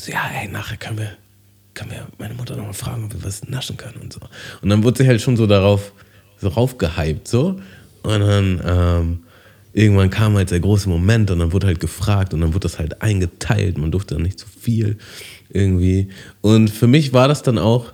so, 0.01 0.11
ja, 0.11 0.21
ey, 0.41 0.49
nachher 0.49 0.77
können 0.77 0.99
wir, 0.99 1.11
können 1.75 1.91
wir 1.91 2.07
meine 2.19 2.35
Mutter 2.35 2.57
nochmal 2.57 2.75
fragen, 2.75 3.05
ob 3.05 3.15
wir 3.15 3.25
was 3.25 3.47
naschen 3.49 3.77
können 3.77 3.97
und 4.03 4.13
so. 4.13 4.21
Und 4.63 4.69
dann 4.69 4.83
wurde 4.85 5.03
sie 5.03 5.09
halt 5.09 5.21
schon 5.21 5.37
so 5.37 5.47
darauf, 5.47 5.93
so 6.39 6.49
raufgehypt, 6.49 7.29
so. 7.29 7.61
Und 8.03 8.21
dann, 8.21 8.61
ähm, 8.67 9.19
irgendwann 9.73 10.11
kam 10.11 10.37
halt 10.37 10.51
der 10.51 10.61
große 10.61 10.89
Moment 10.89 11.31
und 11.31 11.39
dann 11.39 11.53
wurde 11.53 11.67
halt 11.67 11.81
gefragt 11.81 12.35
und 12.35 12.41
dann 12.41 12.53
wurde 12.55 12.65
das 12.65 12.79
halt 12.79 13.01
eingeteilt, 13.03 13.79
man 13.79 13.91
durfte 13.91 14.15
dann 14.15 14.23
nicht 14.23 14.39
zu 14.39 14.47
viel 14.47 14.99
irgendwie. 15.51 16.09
Und 16.41 16.69
für 16.69 16.87
mich 16.87 17.13
war 17.13 17.29
das 17.29 17.43
dann 17.43 17.59
auch, 17.59 17.93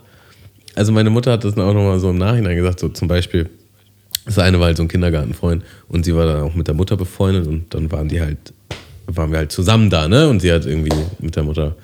also 0.75 0.93
meine 0.93 1.11
Mutter 1.11 1.33
hat 1.33 1.45
das 1.45 1.55
dann 1.55 1.65
auch 1.65 1.75
nochmal 1.75 2.01
so 2.01 2.11
im 2.11 2.19
Nachhinein 2.19 2.57
gesagt, 2.57 2.81
so 2.81 2.89
zum 2.89 3.09
Beispiel, 3.09 3.49
das 4.29 4.39
eine 4.39 4.61
war 4.61 4.67
halt 4.67 4.77
so 4.77 4.83
ein 4.83 4.89
Kindergartenfreund 4.89 5.65
und 5.89 6.05
sie 6.05 6.15
war 6.15 6.27
dann 6.27 6.43
auch 6.43 6.55
mit 6.55 6.69
der 6.69 6.75
Mutter 6.75 6.99
befreundet 6.99 7.47
und 7.47 7.73
dann 7.75 7.91
waren 7.91 8.09
die 8.09 8.21
halt, 8.21 8.53
waren 9.07 9.31
wir 9.31 9.39
halt 9.39 9.53
zusammen 9.53 9.89
da, 9.89 10.07
ne? 10.07 10.29
Und 10.29 10.41
sie 10.41 10.53
hat 10.53 10.67
irgendwie 10.67 10.95
mit 11.19 11.35
der 11.35 11.45
Mutter 11.45 11.77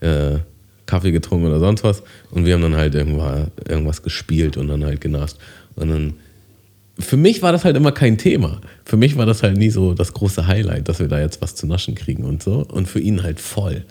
äh, 0.00 0.38
Kaffee 0.84 1.12
getrunken 1.12 1.46
oder 1.46 1.60
sonst 1.60 1.84
was 1.84 2.02
und 2.32 2.44
wir 2.44 2.54
haben 2.54 2.62
dann 2.62 2.74
halt 2.74 2.96
irgendwas, 2.96 3.46
irgendwas 3.68 4.02
gespielt 4.02 4.56
und 4.56 4.66
dann 4.66 4.84
halt 4.84 5.00
genascht. 5.00 5.36
Und 5.76 5.90
dann, 5.90 6.14
für 6.98 7.16
mich 7.16 7.40
war 7.40 7.52
das 7.52 7.64
halt 7.64 7.76
immer 7.76 7.92
kein 7.92 8.18
Thema. 8.18 8.60
Für 8.84 8.96
mich 8.96 9.16
war 9.16 9.24
das 9.24 9.44
halt 9.44 9.56
nie 9.56 9.70
so 9.70 9.94
das 9.94 10.12
große 10.12 10.48
Highlight, 10.48 10.88
dass 10.88 10.98
wir 10.98 11.06
da 11.06 11.20
jetzt 11.20 11.40
was 11.40 11.54
zu 11.54 11.68
naschen 11.68 11.94
kriegen 11.94 12.24
und 12.24 12.42
so. 12.42 12.66
Und 12.68 12.88
für 12.88 12.98
ihn 12.98 13.22
halt 13.22 13.38
voll. 13.38 13.84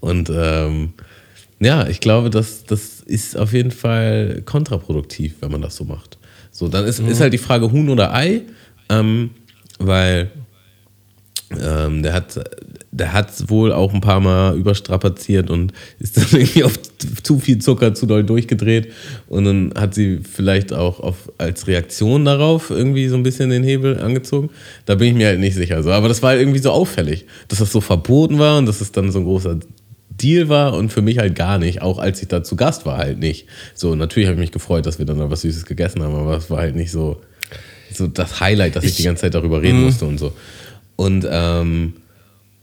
Und 0.00 0.32
ähm, 0.34 0.94
ja, 1.60 1.86
ich 1.86 2.00
glaube, 2.00 2.28
das, 2.28 2.64
das 2.64 3.02
ist 3.02 3.36
auf 3.36 3.52
jeden 3.52 3.70
Fall 3.70 4.42
kontraproduktiv, 4.44 5.36
wenn 5.40 5.52
man 5.52 5.62
das 5.62 5.76
so 5.76 5.84
macht. 5.84 6.18
So, 6.52 6.68
dann 6.68 6.84
ist, 6.84 7.00
ist 7.00 7.20
halt 7.20 7.32
die 7.32 7.38
Frage 7.38 7.72
Huhn 7.72 7.88
oder 7.88 8.14
Ei, 8.14 8.42
ähm, 8.90 9.30
weil 9.78 10.30
ähm, 11.60 12.02
der 12.02 12.12
hat, 12.12 12.40
der 12.90 13.12
hat 13.12 13.50
wohl 13.50 13.72
auch 13.72 13.92
ein 13.92 14.00
paar 14.00 14.20
Mal 14.20 14.56
überstrapaziert 14.56 15.50
und 15.50 15.72
ist 15.98 16.16
dann 16.18 16.26
irgendwie 16.30 16.64
auf 16.64 16.78
zu 17.22 17.38
viel 17.38 17.58
Zucker 17.58 17.94
zu 17.94 18.06
doll 18.06 18.22
durchgedreht. 18.22 18.92
Und 19.28 19.44
dann 19.44 19.72
hat 19.76 19.94
sie 19.94 20.18
vielleicht 20.18 20.72
auch 20.72 21.00
auf, 21.00 21.32
als 21.38 21.66
Reaktion 21.66 22.24
darauf 22.24 22.70
irgendwie 22.70 23.08
so 23.08 23.16
ein 23.16 23.22
bisschen 23.22 23.50
den 23.50 23.64
Hebel 23.64 23.98
angezogen. 23.98 24.50
Da 24.84 24.94
bin 24.94 25.08
ich 25.08 25.14
mir 25.14 25.28
halt 25.28 25.40
nicht 25.40 25.54
sicher. 25.54 25.82
So. 25.82 25.90
Aber 25.90 26.08
das 26.08 26.22
war 26.22 26.30
halt 26.30 26.40
irgendwie 26.40 26.60
so 26.60 26.70
auffällig, 26.70 27.26
dass 27.48 27.60
das 27.60 27.72
so 27.72 27.80
verboten 27.80 28.38
war 28.38 28.58
und 28.58 28.66
dass 28.66 28.80
es 28.80 28.92
dann 28.92 29.10
so 29.10 29.20
ein 29.20 29.24
großer 29.24 29.58
Deal 30.16 30.48
war 30.48 30.74
und 30.74 30.92
für 30.92 31.02
mich 31.02 31.18
halt 31.18 31.34
gar 31.34 31.58
nicht, 31.58 31.82
auch 31.82 31.98
als 31.98 32.22
ich 32.22 32.28
da 32.28 32.42
zu 32.42 32.56
Gast 32.56 32.86
war, 32.86 32.98
halt 32.98 33.18
nicht. 33.18 33.46
So, 33.74 33.94
natürlich 33.94 34.28
habe 34.28 34.34
ich 34.34 34.40
mich 34.40 34.52
gefreut, 34.52 34.86
dass 34.86 34.98
wir 34.98 35.06
dann 35.06 35.18
noch 35.18 35.30
was 35.30 35.42
Süßes 35.42 35.64
gegessen 35.64 36.02
haben, 36.02 36.14
aber 36.14 36.36
es 36.36 36.50
war 36.50 36.58
halt 36.58 36.76
nicht 36.76 36.90
so, 36.90 37.20
so 37.92 38.06
das 38.06 38.40
Highlight, 38.40 38.76
dass 38.76 38.84
ich, 38.84 38.96
die 38.96 39.02
ganze 39.02 39.22
Zeit 39.22 39.34
darüber 39.34 39.62
reden 39.62 39.82
musste 39.82 40.04
und 40.04 40.18
so. 40.18 40.32
Und 40.96 41.26
ähm, 41.28 41.94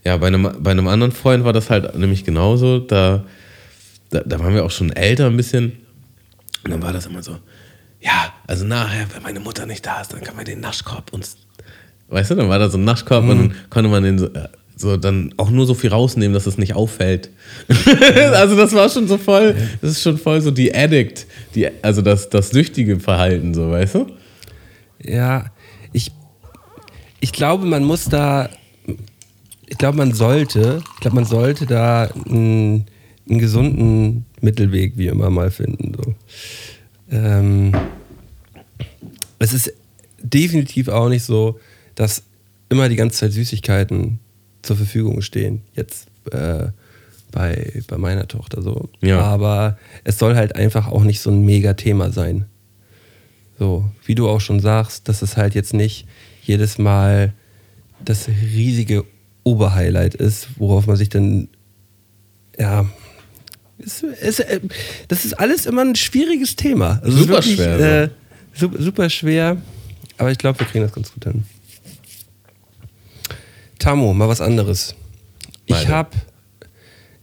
ja, 0.03 0.17
bei 0.17 0.27
einem, 0.27 0.49
bei 0.59 0.71
einem 0.71 0.87
anderen 0.87 1.11
Freund 1.11 1.43
war 1.43 1.53
das 1.53 1.69
halt 1.69 1.97
nämlich 1.97 2.23
genauso. 2.23 2.79
Da, 2.79 3.25
da, 4.09 4.21
da 4.21 4.39
waren 4.39 4.53
wir 4.53 4.65
auch 4.65 4.71
schon 4.71 4.91
älter 4.91 5.27
ein 5.27 5.37
bisschen. 5.37 5.73
Und 6.63 6.71
dann 6.71 6.81
war 6.81 6.93
das 6.93 7.05
immer 7.05 7.21
so, 7.21 7.37
ja, 8.01 8.33
also 8.47 8.65
nachher, 8.65 9.07
wenn 9.13 9.23
meine 9.23 9.39
Mutter 9.39 9.65
nicht 9.65 9.85
da 9.85 10.01
ist, 10.01 10.13
dann 10.13 10.21
kann 10.21 10.35
man 10.35 10.45
den 10.45 10.61
Naschkorb 10.61 11.11
uns. 11.13 11.37
Weißt 12.07 12.31
du, 12.31 12.35
dann 12.35 12.49
war 12.49 12.59
da 12.59 12.69
so 12.69 12.77
ein 12.77 12.85
Naschkorb 12.85 13.23
und 13.25 13.37
dann 13.37 13.55
konnte 13.69 13.89
man 13.89 14.03
den 14.03 14.17
so, 14.17 14.27
äh, 14.27 14.47
so 14.79 14.95
dann 14.97 15.33
auch 15.37 15.49
nur 15.49 15.65
so 15.65 15.73
viel 15.73 15.89
rausnehmen, 15.89 16.33
dass 16.33 16.47
es 16.47 16.57
nicht 16.57 16.73
auffällt. 16.73 17.29
also 18.33 18.55
das 18.55 18.73
war 18.73 18.89
schon 18.89 19.07
so 19.07 19.17
voll, 19.17 19.55
das 19.81 19.91
ist 19.91 20.01
schon 20.01 20.17
voll 20.17 20.41
so 20.41 20.51
die 20.51 20.73
Addict, 20.73 21.27
die, 21.53 21.67
also 21.81 22.01
das, 22.01 22.29
das 22.29 22.49
süchtige 22.49 22.99
Verhalten, 22.99 23.53
so, 23.53 23.71
weißt 23.71 23.95
du? 23.95 24.07
Ja, 25.03 25.47
ich, 25.91 26.11
ich 27.19 27.33
glaube, 27.33 27.65
man 27.65 27.83
muss 27.83 28.05
da, 28.05 28.49
ich 29.67 29.77
glaube, 29.77 29.97
man 29.97 30.13
sollte, 30.13 30.81
ich 30.95 31.01
glaube, 31.01 31.15
man 31.15 31.25
sollte 31.25 31.65
da 31.65 32.09
einen, 32.27 32.85
einen 33.29 33.39
gesunden 33.39 34.25
Mittelweg 34.39 34.93
wie 34.97 35.07
immer 35.07 35.29
mal 35.29 35.51
finden. 35.51 35.93
So. 35.93 36.15
Ähm, 37.11 37.73
es 39.39 39.53
ist 39.53 39.73
definitiv 40.21 40.87
auch 40.87 41.09
nicht 41.09 41.23
so, 41.23 41.59
dass 41.95 42.23
immer 42.69 42.87
die 42.87 42.95
ganze 42.95 43.19
Zeit 43.19 43.33
Süßigkeiten 43.33 44.19
zur 44.61 44.75
Verfügung 44.77 45.21
stehen. 45.21 45.61
Jetzt 45.75 46.07
äh, 46.31 46.67
bei, 47.31 47.81
bei 47.87 47.97
meiner 47.97 48.27
Tochter 48.27 48.61
so. 48.61 48.89
Ja. 49.01 49.21
Aber 49.21 49.77
es 50.03 50.17
soll 50.19 50.35
halt 50.35 50.55
einfach 50.55 50.87
auch 50.87 51.03
nicht 51.03 51.19
so 51.21 51.29
ein 51.29 51.43
Mega-Thema 51.45 52.11
sein. 52.11 52.45
So, 53.57 53.89
wie 54.05 54.15
du 54.15 54.27
auch 54.29 54.39
schon 54.41 54.59
sagst, 54.59 55.09
dass 55.09 55.21
es 55.21 55.35
halt 55.37 55.53
jetzt 55.53 55.73
nicht 55.73 56.07
jedes 56.43 56.77
Mal 56.77 57.33
das 58.03 58.27
riesige 58.29 59.03
Oberhighlight 59.43 60.15
ist, 60.15 60.47
worauf 60.57 60.87
man 60.87 60.95
sich 60.95 61.09
dann, 61.09 61.49
ja, 62.57 62.85
es, 63.77 64.03
es, 64.03 64.39
äh, 64.39 64.59
das 65.07 65.25
ist 65.25 65.33
alles 65.39 65.65
immer 65.65 65.81
ein 65.83 65.95
schwieriges 65.95 66.55
Thema. 66.55 66.99
Also 67.03 67.17
Super 67.17 67.41
schwer, 67.41 67.77
so. 67.77 67.83
Äh, 67.83 68.09
su- 68.53 68.81
super 68.81 69.09
schwer, 69.09 69.57
aber 70.17 70.31
ich 70.31 70.37
glaube, 70.37 70.59
wir 70.59 70.67
kriegen 70.67 70.83
das 70.83 70.93
ganz 70.93 71.13
gut 71.13 71.25
hin. 71.25 71.43
Tamo, 73.79 74.13
mal 74.13 74.27
was 74.27 74.41
anderes. 74.41 74.95
Ich 75.65 75.75
Weiter. 75.75 75.89
habe 75.89 76.09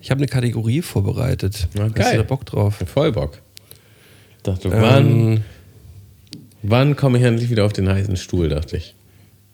ich 0.01 0.11
hab 0.11 0.19
eine 0.19 0.27
Kategorie 0.27 0.83
vorbereitet. 0.83 1.69
Na, 1.75 1.85
Hast 1.85 1.95
geil. 1.95 2.13
du 2.13 2.17
da 2.19 2.23
Bock 2.25 2.45
drauf? 2.47 2.77
Voll 2.87 3.13
Bock. 3.13 3.41
Dachte, 4.43 4.71
wann, 4.71 5.07
Ähm, 5.07 5.41
wann 6.63 6.97
komme 6.97 7.19
ich 7.19 7.25
endlich 7.25 7.51
wieder 7.51 7.65
auf 7.65 7.73
den 7.73 7.89
heißen 7.89 8.17
Stuhl, 8.17 8.49
dachte 8.49 8.77
ich. 8.77 8.95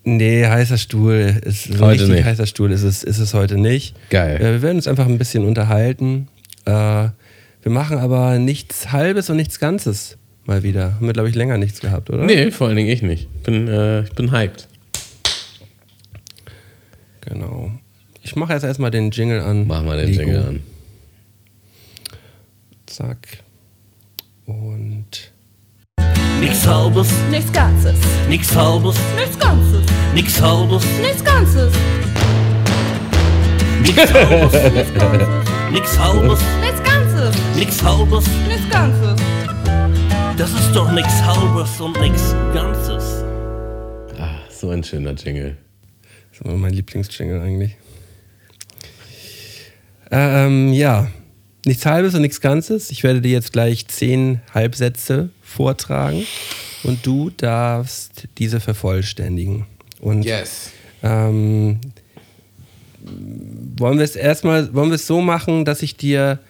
Nee, 0.04 0.44
heißer 0.46 0.78
Stuhl 0.78 1.40
ist 1.44 1.64
so 1.64 1.78
Heute 1.84 2.08
nicht. 2.08 2.24
heißer 2.24 2.46
Stuhl 2.46 2.72
ist 2.72 2.82
es, 2.82 3.02
ist 3.04 3.18
es 3.18 3.34
heute 3.34 3.56
nicht. 3.56 3.94
Geil. 4.10 4.36
Äh, 4.40 4.52
wir 4.52 4.62
werden 4.62 4.76
uns 4.76 4.88
einfach 4.88 5.06
ein 5.06 5.16
bisschen 5.18 5.44
unterhalten. 5.46 6.28
Äh, 6.66 6.70
wir 6.70 7.70
machen 7.70 7.98
aber 7.98 8.38
nichts 8.38 8.90
Halbes 8.92 9.30
und 9.30 9.36
nichts 9.36 9.58
Ganzes 9.60 10.18
mal 10.44 10.62
wieder. 10.64 10.94
Haben 10.96 11.06
wir, 11.06 11.12
glaube 11.12 11.28
ich, 11.28 11.36
länger 11.36 11.56
nichts 11.56 11.80
gehabt, 11.80 12.10
oder? 12.10 12.24
Nee, 12.24 12.50
vor 12.50 12.66
allen 12.66 12.76
Dingen 12.76 12.88
ich 12.90 13.02
nicht. 13.02 13.28
Ich 13.36 13.42
bin, 13.44 13.68
äh, 13.68 14.02
ich 14.02 14.12
bin 14.12 14.32
hyped. 14.32 14.66
Genau. 17.22 17.70
Ich 18.22 18.36
mache 18.36 18.52
jetzt 18.52 18.62
erstmal 18.64 18.90
den 18.90 19.10
Jingle 19.10 19.40
an. 19.40 19.66
Mach 19.66 19.82
mal 19.82 19.96
den 19.98 20.08
Lego. 20.10 20.22
Jingle 20.22 20.46
an. 20.46 20.60
Zack. 22.86 23.38
Und 24.46 25.32
Nix 26.40 26.66
halbes, 26.66 27.08
Nichts 27.30 27.52
Ganzes. 27.52 27.96
nix 28.28 28.54
halbes, 28.56 28.96
Nichts 29.16 29.38
Ganzes. 29.38 29.82
nix 30.14 30.40
halbes, 30.42 30.84
Nichts 31.00 31.24
Ganzes. 31.24 31.72
nix 33.82 33.96
halbes, 34.12 34.52
Nichts 34.72 34.92
Ganzes. 34.94 35.28
nix 35.70 35.98
halbes, 35.98 36.40
Nichts 36.60 36.82
Ganzes. 36.82 37.36
nix 37.56 37.82
halbes. 37.82 38.24
Nichts 38.48 38.68
Ganzes. 38.70 39.20
Das 40.36 40.50
ist 40.52 40.72
doch 40.74 40.90
nix 40.92 41.08
halbes 41.22 41.80
und 41.80 42.00
nix 42.00 42.34
ganzes. 42.52 43.22
Ah, 44.18 44.38
so 44.50 44.70
ein 44.70 44.82
schöner 44.82 45.12
Jingle. 45.12 45.56
Das 46.32 46.40
ist 46.40 46.46
immer 46.46 46.56
mein 46.56 46.72
Lieblingsjingle 46.72 47.40
eigentlich. 47.40 47.76
Ähm, 50.10 50.72
ja. 50.72 51.10
Nichts 51.64 51.86
Halbes 51.86 52.14
und 52.14 52.22
nichts 52.22 52.40
Ganzes. 52.40 52.90
Ich 52.90 53.04
werde 53.04 53.20
dir 53.20 53.30
jetzt 53.30 53.52
gleich 53.52 53.86
zehn 53.86 54.40
Halbsätze 54.52 55.28
vortragen 55.42 56.26
und 56.82 57.06
du 57.06 57.30
darfst 57.30 58.26
diese 58.38 58.58
vervollständigen. 58.58 59.66
Und 60.00 60.24
Yes. 60.24 60.70
Ähm, 61.04 61.80
wollen 63.78 63.98
wir 63.98 64.04
es 64.04 64.16
erstmal, 64.16 64.74
wollen 64.74 64.90
wir 64.90 64.96
es 64.96 65.06
so 65.06 65.20
machen, 65.20 65.64
dass 65.64 65.82
ich 65.82 65.96
dir 65.96 66.40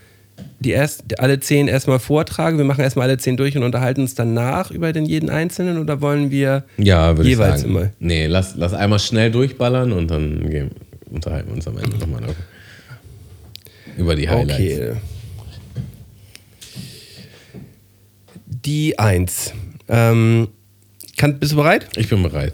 die 0.61 0.71
erst, 0.71 1.19
alle 1.19 1.41
zehn 1.41 1.69
erstmal 1.69 1.99
vortrage? 1.99 2.57
Wir 2.59 2.65
machen 2.65 2.81
erstmal 2.83 3.09
alle 3.09 3.19
zehn 3.19 3.37
durch 3.37 3.57
und 3.57 3.63
unterhalten 3.63 4.03
uns 4.03 4.15
danach 4.15 4.71
über 4.71 4.93
den 4.93 5.05
jeden 5.05 5.31
einzelnen 5.31 5.79
oder 5.79 6.01
wollen 6.01 6.31
wir 6.31 6.65
Ja, 6.79 7.13
jeweils 7.21 7.63
sagen. 7.63 7.73
immer? 7.73 7.91
Nee, 7.99 8.27
lass, 8.27 8.55
lass 8.57 8.73
einmal 8.75 8.99
schnell 8.99 9.31
durchballern 9.31 9.93
und 9.93 10.09
dann 10.11 10.49
gehen, 10.49 10.71
unterhalten 11.11 11.49
wir 11.49 11.55
uns 11.57 11.67
am 11.67 11.79
Ende 11.79 11.97
nochmal 11.99 12.23
über 13.97 14.15
die 14.15 14.29
Highlights. 14.29 14.61
Okay. 14.61 14.93
Die 18.47 18.99
eins. 18.99 19.53
Ähm, 19.89 20.49
kann, 21.17 21.39
bist 21.39 21.53
du 21.53 21.57
bereit? 21.57 21.89
Ich 21.97 22.09
bin 22.09 22.23
bereit. 22.23 22.53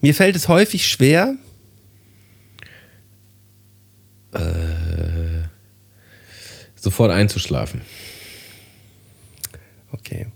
Mir 0.00 0.14
fällt 0.14 0.36
es 0.36 0.48
häufig 0.48 0.86
schwer, 0.86 1.34
Sofort 6.86 7.10
einzuschlafen. 7.10 7.80
okay, 9.90 10.28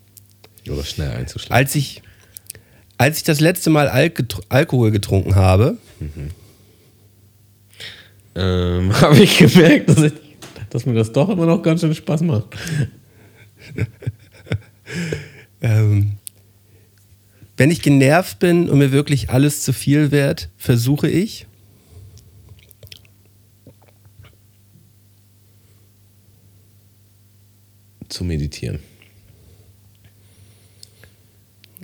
Oder 0.69 0.83
schnell 0.83 1.13
einzuschlafen. 1.13 1.55
als 1.55 1.77
ich, 1.77 2.03
als 2.99 3.19
ich 3.19 3.23
das 3.23 3.39
letzte 3.39 3.71
Mal 3.71 3.89
Al 3.89 4.13
Alkohol 4.49 4.91
getrunken 4.91 5.37
habe, 5.37 5.79
Ähm, 8.35 8.93
habe 9.01 9.19
ich 9.21 9.39
gemerkt, 9.39 9.91
dass, 9.91 10.03
ich, 10.03 10.13
dass 10.71 10.87
mir 10.87 10.95
das 10.95 11.13
doch 11.13 11.29
immer 11.29 11.47
noch 11.47 11.63
ganz 11.63 11.83
schön 11.83 11.95
Spaß 11.95 12.23
macht. 12.23 12.47
Ähm, 15.63 16.13
wenn 17.59 17.71
ich 17.71 17.83
genervt 17.83 18.39
bin 18.39 18.71
und 18.71 18.79
mir 18.79 18.91
wirklich 18.93 19.29
alles 19.31 19.63
zu 19.63 19.73
viel 19.75 20.11
wird, 20.11 20.49
versuche 20.57 21.09
ich, 21.09 21.47
Zu 28.11 28.25
meditieren. 28.25 28.81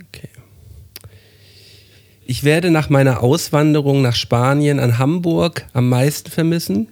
okay. 0.07 0.29
Ich 2.25 2.43
werde 2.43 2.69
nach 2.69 2.89
meiner 2.89 3.23
Auswanderung 3.23 4.01
nach 4.01 4.15
Spanien 4.15 4.79
an 4.79 4.97
Hamburg 4.97 5.65
am 5.73 5.89
meisten 5.89 6.29
vermissen. 6.29 6.89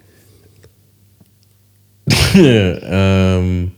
ähm, 2.36 3.72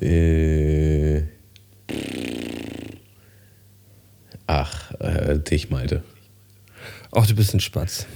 äh, 0.00 1.22
ach, 4.46 4.92
äh, 5.00 5.38
dich, 5.38 5.70
Malte. 5.70 6.02
Ach, 7.12 7.26
du 7.26 7.34
bist 7.36 7.54
ein 7.54 7.60
Spatz. 7.60 8.06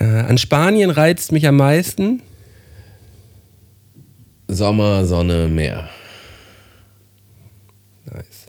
Äh, 0.00 0.04
an 0.04 0.38
Spanien 0.38 0.90
reizt 0.90 1.30
mich 1.30 1.46
am 1.46 1.56
meisten. 1.56 2.22
Sommer, 4.48 5.04
Sonne, 5.04 5.46
Meer. 5.46 5.90
Nice. 8.06 8.46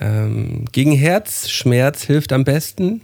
Ähm, 0.00 0.64
gegen 0.72 0.92
Herzschmerz 0.92 2.02
hilft 2.02 2.32
am 2.32 2.44
besten. 2.44 3.02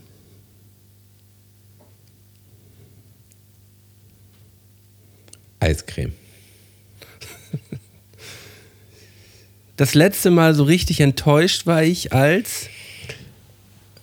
Eiscreme. 5.61 6.12
Das 9.77 9.95
letzte 9.95 10.31
Mal 10.31 10.55
so 10.55 10.64
richtig 10.64 11.01
enttäuscht 11.01 11.66
war 11.66 11.83
ich 11.83 12.12
als. 12.12 12.68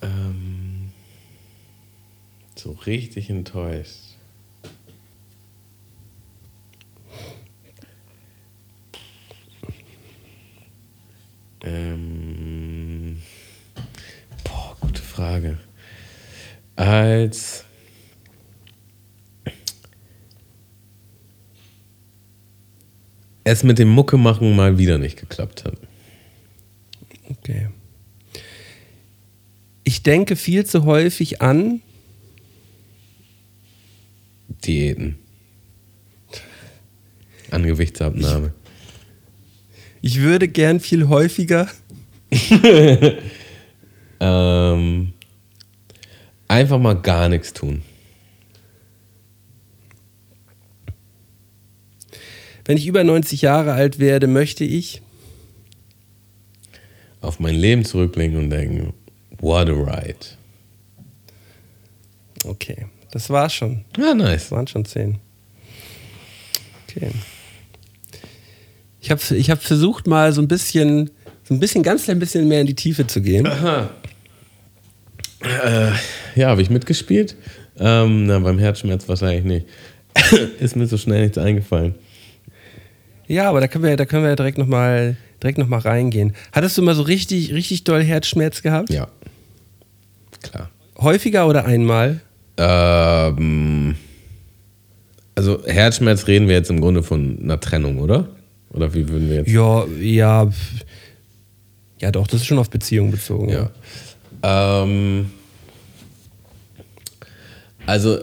Ähm, 0.01 0.91
so 2.55 2.71
richtig 2.71 3.29
enttäuscht. 3.29 4.08
Ähm, 11.69 13.21
boah, 14.43 14.75
gute 14.79 15.03
Frage. 15.03 15.59
Als 16.75 17.63
es 23.43 23.63
mit 23.63 23.77
dem 23.77 23.89
Mucke 23.89 24.17
machen 24.17 24.55
mal 24.55 24.79
wieder 24.79 24.97
nicht 24.97 25.19
geklappt 25.19 25.65
hat. 25.65 25.77
Okay. 27.29 27.69
Ich 29.83 30.01
denke 30.01 30.35
viel 30.35 30.65
zu 30.65 30.85
häufig 30.85 31.41
an, 31.41 31.81
Diäten. 34.65 35.19
An 37.51 37.63
Gewichtsabnahme. 37.63 38.53
Ich 40.01 40.19
würde 40.21 40.47
gern 40.47 40.79
viel 40.79 41.07
häufiger. 41.07 41.67
Ähm, 44.21 45.13
einfach 46.49 46.77
mal 46.77 46.95
gar 46.95 47.29
nichts 47.29 47.53
tun. 47.53 47.83
Wenn 52.65 52.77
ich 52.77 52.85
über 52.85 53.03
90 53.03 53.41
Jahre 53.41 53.71
alt 53.71 53.97
werde, 53.99 54.27
möchte 54.27 54.65
ich. 54.65 55.01
Auf 57.21 57.39
mein 57.39 57.55
Leben 57.55 57.85
zurückblicken 57.85 58.37
und 58.37 58.49
denken, 58.49 58.93
what 59.39 59.69
a 59.69 59.73
ride. 59.73 60.19
Okay, 62.43 62.87
das 63.11 63.29
war's 63.29 63.53
schon. 63.53 63.85
Ja, 63.97 64.13
Das 64.13 64.15
nice. 64.15 64.51
waren 64.51 64.67
schon 64.67 64.85
zehn. 64.85 65.19
Okay. 66.87 67.11
Ich 69.01 69.11
habe 69.11 69.21
ich 69.35 69.49
hab 69.49 69.61
versucht, 69.61 70.07
mal 70.07 70.33
so 70.33 70.41
ein 70.41 70.47
bisschen, 70.47 71.09
so 71.43 71.53
ein 71.53 71.59
bisschen, 71.59 71.83
ganz 71.83 72.03
klein 72.03 72.19
bisschen 72.19 72.47
mehr 72.47 72.61
in 72.61 72.67
die 72.67 72.75
Tiefe 72.75 73.07
zu 73.07 73.21
gehen. 73.21 73.47
Ja, 76.35 76.49
habe 76.49 76.61
ich 76.61 76.69
mitgespielt? 76.69 77.35
Ähm, 77.77 78.25
na, 78.27 78.39
beim 78.39 78.59
Herzschmerz 78.59 79.07
wahrscheinlich 79.07 79.45
nicht. 79.45 79.65
Ist 80.59 80.75
mir 80.75 80.85
so 80.85 80.97
schnell 80.97 81.23
nichts 81.23 81.37
eingefallen. 81.37 81.95
Ja, 83.27 83.47
aber 83.49 83.61
da 83.61 83.67
können 83.67 83.85
wir, 83.85 83.95
da 83.95 84.05
können 84.05 84.23
wir 84.23 84.31
ja 84.31 84.35
direkt 84.35 84.57
nochmal 84.57 85.15
direkt 85.41 85.57
noch 85.57 85.67
mal 85.67 85.79
reingehen. 85.79 86.33
Hattest 86.51 86.77
du 86.77 86.81
mal 86.81 86.95
so 86.95 87.03
richtig, 87.03 87.53
richtig 87.53 87.83
doll 87.83 88.03
Herzschmerz 88.03 88.61
gehabt? 88.61 88.89
Ja. 88.89 89.07
Klar. 90.41 90.69
Häufiger 90.97 91.47
oder 91.47 91.65
einmal? 91.65 92.21
Ähm, 92.57 93.95
also 95.35 95.65
Herzschmerz 95.65 96.27
reden 96.27 96.47
wir 96.47 96.55
jetzt 96.55 96.69
im 96.69 96.81
Grunde 96.81 97.03
von 97.03 97.39
einer 97.41 97.59
Trennung, 97.59 97.99
oder? 97.99 98.27
Oder 98.71 98.93
wie 98.93 99.07
würden 99.07 99.29
wir 99.29 99.37
jetzt? 99.37 99.49
Ja, 99.49 99.85
ja. 99.85 100.51
Ja, 101.99 102.11
doch, 102.11 102.27
das 102.27 102.41
ist 102.41 102.47
schon 102.47 102.59
auf 102.59 102.69
Beziehung 102.69 103.11
bezogen. 103.11 103.49
Ja. 103.49 103.71
Ähm, 104.43 105.31
also, 107.85 108.19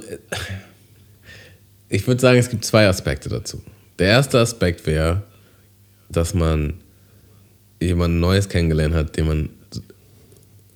ich 1.88 2.07
würde 2.07 2.20
sagen, 2.20 2.38
es 2.38 2.49
gibt 2.49 2.64
zwei 2.64 2.86
Aspekte 2.88 3.28
dazu. 3.28 3.62
Der 3.99 4.09
erste 4.09 4.38
Aspekt 4.38 4.86
wäre, 4.86 5.22
dass 6.09 6.34
man 6.34 6.74
jemanden 7.80 8.20
Neues 8.20 8.49
kennengelernt 8.49 8.94
hat, 8.94 9.16
den 9.16 9.26
man, 9.26 9.49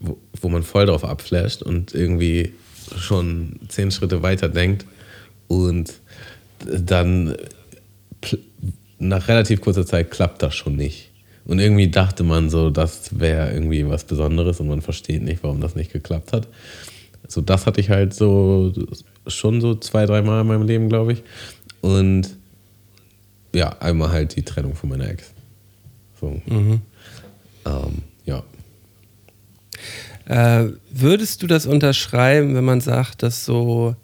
wo, 0.00 0.18
wo 0.40 0.48
man 0.48 0.62
voll 0.62 0.86
drauf 0.86 1.04
abflasht 1.04 1.62
und 1.62 1.94
irgendwie 1.94 2.52
schon 2.98 3.60
zehn 3.68 3.90
Schritte 3.90 4.22
weiter 4.22 4.48
denkt 4.48 4.84
und 5.48 5.94
dann 6.66 7.36
nach 9.00 9.28
relativ 9.28 9.60
kurzer 9.60 9.84
Zeit 9.84 10.10
klappt 10.10 10.42
das 10.42 10.54
schon 10.54 10.76
nicht. 10.76 11.10
Und 11.46 11.58
irgendwie 11.58 11.88
dachte 11.88 12.22
man 12.22 12.50
so, 12.50 12.70
das 12.70 13.18
wäre 13.18 13.52
irgendwie 13.52 13.88
was 13.88 14.04
Besonderes 14.04 14.60
und 14.60 14.68
man 14.68 14.82
versteht 14.82 15.22
nicht, 15.22 15.42
warum 15.42 15.60
das 15.60 15.74
nicht 15.74 15.92
geklappt 15.92 16.32
hat. 16.32 16.46
So, 17.26 17.40
das 17.40 17.66
hatte 17.66 17.80
ich 17.80 17.90
halt 17.90 18.14
so 18.14 18.72
schon 19.26 19.60
so 19.60 19.74
zwei, 19.74 20.06
dreimal 20.06 20.42
in 20.42 20.46
meinem 20.46 20.66
Leben, 20.66 20.88
glaube 20.88 21.14
ich. 21.14 21.22
Und 21.80 22.36
ja, 23.54 23.74
einmal 23.80 24.10
halt 24.10 24.36
die 24.36 24.42
Trennung 24.42 24.74
von 24.74 24.90
meiner 24.90 25.08
Ex. 25.08 25.32
So. 26.20 26.40
Ähm, 27.66 28.02
ja. 28.24 28.42
Äh, 30.26 30.72
würdest 30.90 31.42
du 31.42 31.46
das 31.46 31.66
unterschreiben, 31.66 32.54
wenn 32.54 32.64
man 32.64 32.80
sagt, 32.80 33.22
dass 33.22 33.44
so 33.44 33.96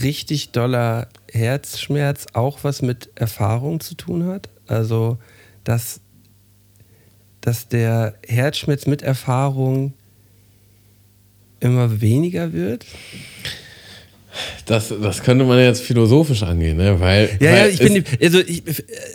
richtig 0.00 0.50
doller 0.52 1.08
Herzschmerz 1.30 2.26
auch 2.32 2.60
was 2.62 2.82
mit 2.82 3.10
Erfahrung 3.14 3.80
zu 3.80 3.94
tun 3.94 4.26
hat? 4.26 4.48
Also, 4.66 5.18
dass, 5.64 6.00
dass 7.40 7.68
der 7.68 8.14
Herzschmerz 8.26 8.86
mit 8.86 9.02
Erfahrung 9.02 9.94
immer 11.60 12.00
weniger 12.00 12.52
wird? 12.52 12.84
Das, 14.66 14.88
das 14.88 15.22
könnte 15.22 15.44
man 15.44 15.58
jetzt 15.58 15.82
philosophisch 15.82 16.42
angehen, 16.42 16.78
ne? 16.78 16.98
Weil, 17.00 17.36
Ja, 17.40 17.52
weil 17.52 17.58
ja, 17.58 17.66
ich 17.66 17.78
bin, 17.78 18.04
also 18.20 18.40
ich, 18.40 18.62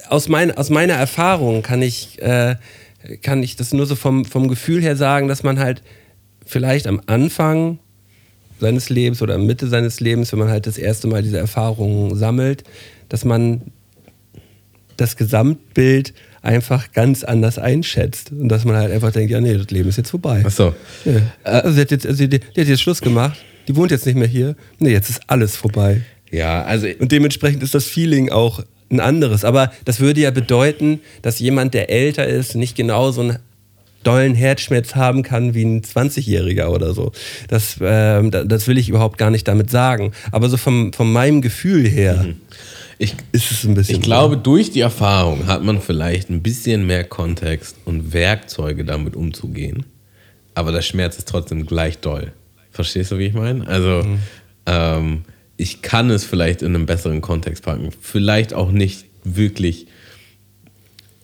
aus, 0.10 0.28
mein, 0.30 0.56
aus 0.56 0.70
meiner 0.70 0.94
Erfahrung 0.94 1.64
kann 1.64 1.82
ich, 1.82 2.22
äh, 2.22 2.56
kann 3.24 3.42
ich 3.42 3.56
das 3.56 3.74
nur 3.74 3.86
so 3.86 3.96
vom, 3.96 4.26
vom 4.26 4.48
Gefühl 4.48 4.82
her 4.82 4.96
sagen, 4.96 5.28
dass 5.28 5.44
man 5.44 5.60
halt 5.60 5.82
vielleicht 6.46 6.86
am 6.88 7.02
Anfang 7.08 7.80
seines 8.60 8.90
Lebens 8.90 9.22
oder 9.22 9.38
Mitte 9.38 9.68
seines 9.68 10.00
Lebens, 10.00 10.32
wenn 10.32 10.40
man 10.40 10.50
halt 10.50 10.68
das 10.68 10.78
erste 10.78 11.08
Mal 11.08 11.24
diese 11.24 11.38
Erfahrungen 11.38 12.16
sammelt, 12.16 12.64
dass 13.10 13.26
man 13.26 13.62
das 14.98 15.16
Gesamtbild 15.16 16.14
einfach 16.42 16.92
ganz 16.92 17.24
anders 17.24 17.60
einschätzt 17.60 18.32
und 18.32 18.50
dass 18.50 18.66
man 18.66 18.76
halt 18.76 18.92
einfach 18.92 19.12
denkt, 19.12 19.32
ja 19.32 19.40
nee, 19.40 19.56
das 19.56 19.70
Leben 19.70 19.90
ist 19.90 19.98
jetzt 19.98 20.10
vorbei. 20.10 20.44
Ach 20.46 20.52
so. 20.52 20.74
Ja. 21.06 21.22
Also 21.44 21.72
sie 21.72 21.82
hat 21.82 21.92
jetzt, 21.92 22.06
also 22.06 22.26
die, 22.26 22.40
die 22.40 22.62
hat 22.62 22.68
jetzt 22.68 22.82
Schluss 22.82 23.02
gemacht, 23.02 23.38
die 23.68 23.76
wohnt 23.76 23.92
jetzt 23.92 24.06
nicht 24.06 24.16
mehr 24.16 24.28
hier, 24.28 24.56
nee, 24.80 24.92
jetzt 24.92 25.10
ist 25.10 25.22
alles 25.28 25.56
vorbei. 25.56 26.02
Ja, 26.32 26.64
also 26.64 26.88
Und 27.00 27.12
dementsprechend 27.12 27.64
ist 27.64 27.74
das 27.74 27.86
Feeling 27.86 28.30
auch 28.30 28.64
ein 28.90 29.00
anderes. 29.00 29.44
Aber 29.44 29.72
das 29.86 30.00
würde 30.00 30.22
ja 30.22 30.32
bedeuten, 30.32 31.02
dass 31.22 31.40
jemand, 31.40 31.74
der 31.74 31.90
älter 31.90 32.26
ist, 32.26 32.56
nicht 32.56 32.76
genauso 32.76 33.22
einen 33.22 33.40
dollen 34.04 34.36
Herzschmerz 34.36 34.96
haben 34.96 35.24
kann 35.24 35.54
wie 35.54 35.64
ein 35.66 35.82
20-Jähriger 35.82 36.68
oder 36.68 36.94
so. 36.94 37.12
Das, 37.50 37.76
da- 37.80 38.22
das 38.22 38.68
will 38.68 38.78
ich 38.78 38.90
überhaupt 38.90 39.18
gar 39.18 39.32
nicht 39.32 39.48
damit 39.48 39.70
sagen. 39.70 40.12
Aber 40.32 40.50
so 40.50 40.58
vom, 40.58 40.94
von 40.94 41.12
meinem 41.12 41.42
Gefühl 41.42 41.88
her 41.88 42.26
ich, 43.00 43.16
ist 43.32 43.52
es 43.52 43.64
ein 43.66 43.74
bisschen. 43.76 43.96
Ich 43.98 44.02
glaube, 44.02 44.38
durch 44.38 44.72
die 44.72 44.80
Erfahrung 44.80 45.46
hat 45.48 45.64
man 45.64 45.82
vielleicht 45.82 46.30
ein 46.30 46.42
bisschen 46.42 46.86
mehr 46.88 47.04
Kontext 47.04 47.76
und 47.86 48.14
Werkzeuge 48.14 48.86
damit 48.86 49.16
umzugehen. 49.16 49.86
Aber 50.56 50.72
der 50.72 50.82
Schmerz 50.82 51.18
ist 51.18 51.28
trotzdem 51.28 51.66
gleich 51.68 52.00
doll. 52.00 52.32
Verstehst 52.72 53.12
du, 53.12 53.20
wie 53.20 53.26
ich 53.28 53.34
meine? 53.34 53.68
Also, 53.68 54.04
ähm, 54.66 55.24
ich 55.58 55.82
kann 55.82 56.10
es 56.10 56.24
vielleicht 56.24 56.62
in 56.62 56.74
einem 56.76 56.86
besseren 56.86 57.22
Kontext 57.22 57.64
packen. 57.64 57.90
Vielleicht 58.02 58.54
auch 58.54 58.72
nicht 58.72 59.06
wirklich. 59.24 59.88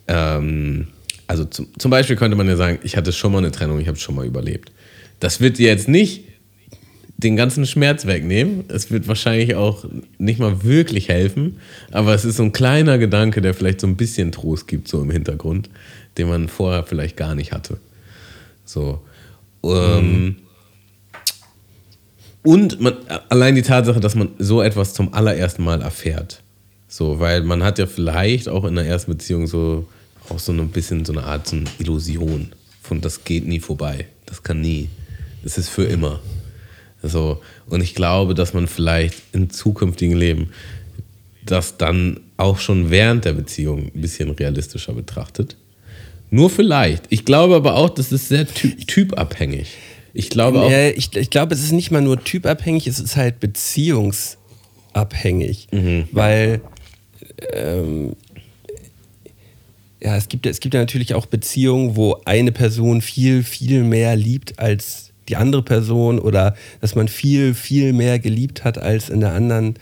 Ähm, 0.08 0.88
also, 1.34 1.46
zum, 1.46 1.68
zum 1.80 1.90
Beispiel 1.90 2.16
könnte 2.16 2.38
man 2.38 2.48
ja 2.48 2.56
sagen, 2.56 2.78
ich 2.84 2.96
hatte 2.96 3.12
schon 3.12 3.32
mal 3.32 3.40
eine 3.40 3.52
Trennung, 3.52 3.80
ich 3.80 3.88
habe 3.88 3.98
schon 3.98 4.14
mal 4.14 4.24
überlebt. 4.24 4.72
Das 5.20 5.42
wird 5.42 5.58
dir 5.58 5.68
jetzt 5.68 5.88
nicht 5.88 6.26
den 7.18 7.36
ganzen 7.36 7.66
Schmerz 7.66 8.06
wegnehmen. 8.06 8.66
Es 8.68 8.92
wird 8.92 9.08
wahrscheinlich 9.08 9.56
auch 9.56 9.84
nicht 10.20 10.40
mal 10.40 10.64
wirklich 10.64 11.10
helfen, 11.10 11.58
aber 11.90 12.14
es 12.14 12.24
ist 12.24 12.38
so 12.38 12.44
ein 12.44 12.52
kleiner 12.52 13.00
Gedanke, 13.00 13.42
der 13.42 13.56
vielleicht 13.56 13.82
so 13.82 13.88
ein 13.88 13.96
bisschen 13.96 14.32
Trost 14.32 14.68
gibt, 14.68 14.88
so 14.88 15.02
im 15.02 15.10
Hintergrund, 15.10 15.72
den 16.20 16.30
man 16.30 16.50
vorher 16.50 16.84
vielleicht 16.84 17.18
gar 17.18 17.34
nicht 17.34 17.52
hatte. 17.52 17.78
So. 18.64 19.02
Ähm, 19.64 20.36
Und 22.44 22.80
man, 22.80 22.94
allein 23.30 23.56
die 23.56 23.64
Tatsache, 23.64 24.02
dass 24.02 24.14
man 24.14 24.30
so 24.38 24.62
etwas 24.62 24.94
zum 24.94 25.16
allerersten 25.16 25.64
Mal 25.64 25.82
erfährt. 25.82 26.44
So, 26.88 27.20
weil 27.20 27.42
man 27.42 27.64
hat 27.64 27.80
ja 27.80 27.88
vielleicht 27.88 28.48
auch 28.50 28.66
in 28.66 28.76
der 28.76 28.86
ersten 28.86 29.10
Beziehung 29.14 29.48
so 29.48 29.88
auch 30.34 30.40
so 30.40 30.52
ein 30.52 30.68
bisschen 30.70 31.06
so 31.06 31.14
eine 31.14 31.24
Art 31.24 31.48
so 31.48 31.56
eine 31.56 31.66
Illusion 31.80 32.52
von 32.82 33.02
das 33.02 33.24
geht 33.24 33.48
nie 33.48 33.60
vorbei. 33.60 34.08
Das 34.26 34.44
kann 34.44 34.62
nie. 34.62 34.90
Das 35.44 35.58
ist 35.58 35.70
für 35.70 35.86
immer. 35.86 36.20
So, 37.02 37.42
und 37.68 37.82
ich 37.82 37.96
glaube, 37.96 38.34
dass 38.34 38.54
man 38.54 38.68
vielleicht 38.68 39.22
im 39.34 39.50
zukünftigen 39.50 40.18
Leben 40.18 40.50
das 41.46 41.78
dann 41.78 42.22
auch 42.38 42.60
schon 42.60 42.90
während 42.90 43.26
der 43.26 43.34
Beziehung 43.34 43.92
ein 43.94 44.02
bisschen 44.02 44.30
realistischer 44.32 44.94
betrachtet. 44.94 45.58
Nur 46.30 46.50
vielleicht. 46.50 47.04
Ich 47.10 47.26
glaube 47.26 47.56
aber 47.56 47.76
auch, 47.76 47.90
das 47.90 48.12
ist 48.12 48.30
sehr 48.30 48.48
ty 48.48 48.78
typabhängig. 48.78 49.68
Ich 50.14 50.30
glaube 50.30 50.62
auch. 50.62 50.72
Ja, 50.72 50.90
ich, 50.90 51.16
ich 51.16 51.30
glaube, 51.30 51.54
es 51.54 51.62
ist 51.62 51.74
nicht 51.74 51.92
mal 51.92 52.02
nur 52.02 52.24
typabhängig, 52.24 52.88
es 52.88 53.00
ist 53.00 53.18
halt 53.18 53.40
beziehungsabhängig. 53.40 55.68
Weil 56.12 56.62
ähm, 57.52 58.16
ja, 60.04 60.18
es 60.18 60.28
gibt, 60.28 60.46
es 60.46 60.60
gibt 60.60 60.74
ja 60.74 60.82
natürlich 60.82 61.14
auch 61.14 61.26
Beziehungen, 61.26 61.96
wo 61.96 62.18
eine 62.26 62.52
Person 62.52 63.02
viel, 63.02 63.42
viel 63.42 63.84
mehr 63.84 64.16
liebt 64.16 64.60
als 64.60 65.12
die 65.30 65.38
andere 65.38 65.64
Person 65.64 66.20
oder 66.20 66.56
dass 66.82 66.96
man 66.96 67.08
viel, 67.08 67.54
viel 67.54 67.94
mehr 67.94 68.20
geliebt 68.20 68.66
hat 68.66 68.78
als 68.78 69.10
in 69.10 69.22
der 69.22 69.34
anderen, 69.34 69.76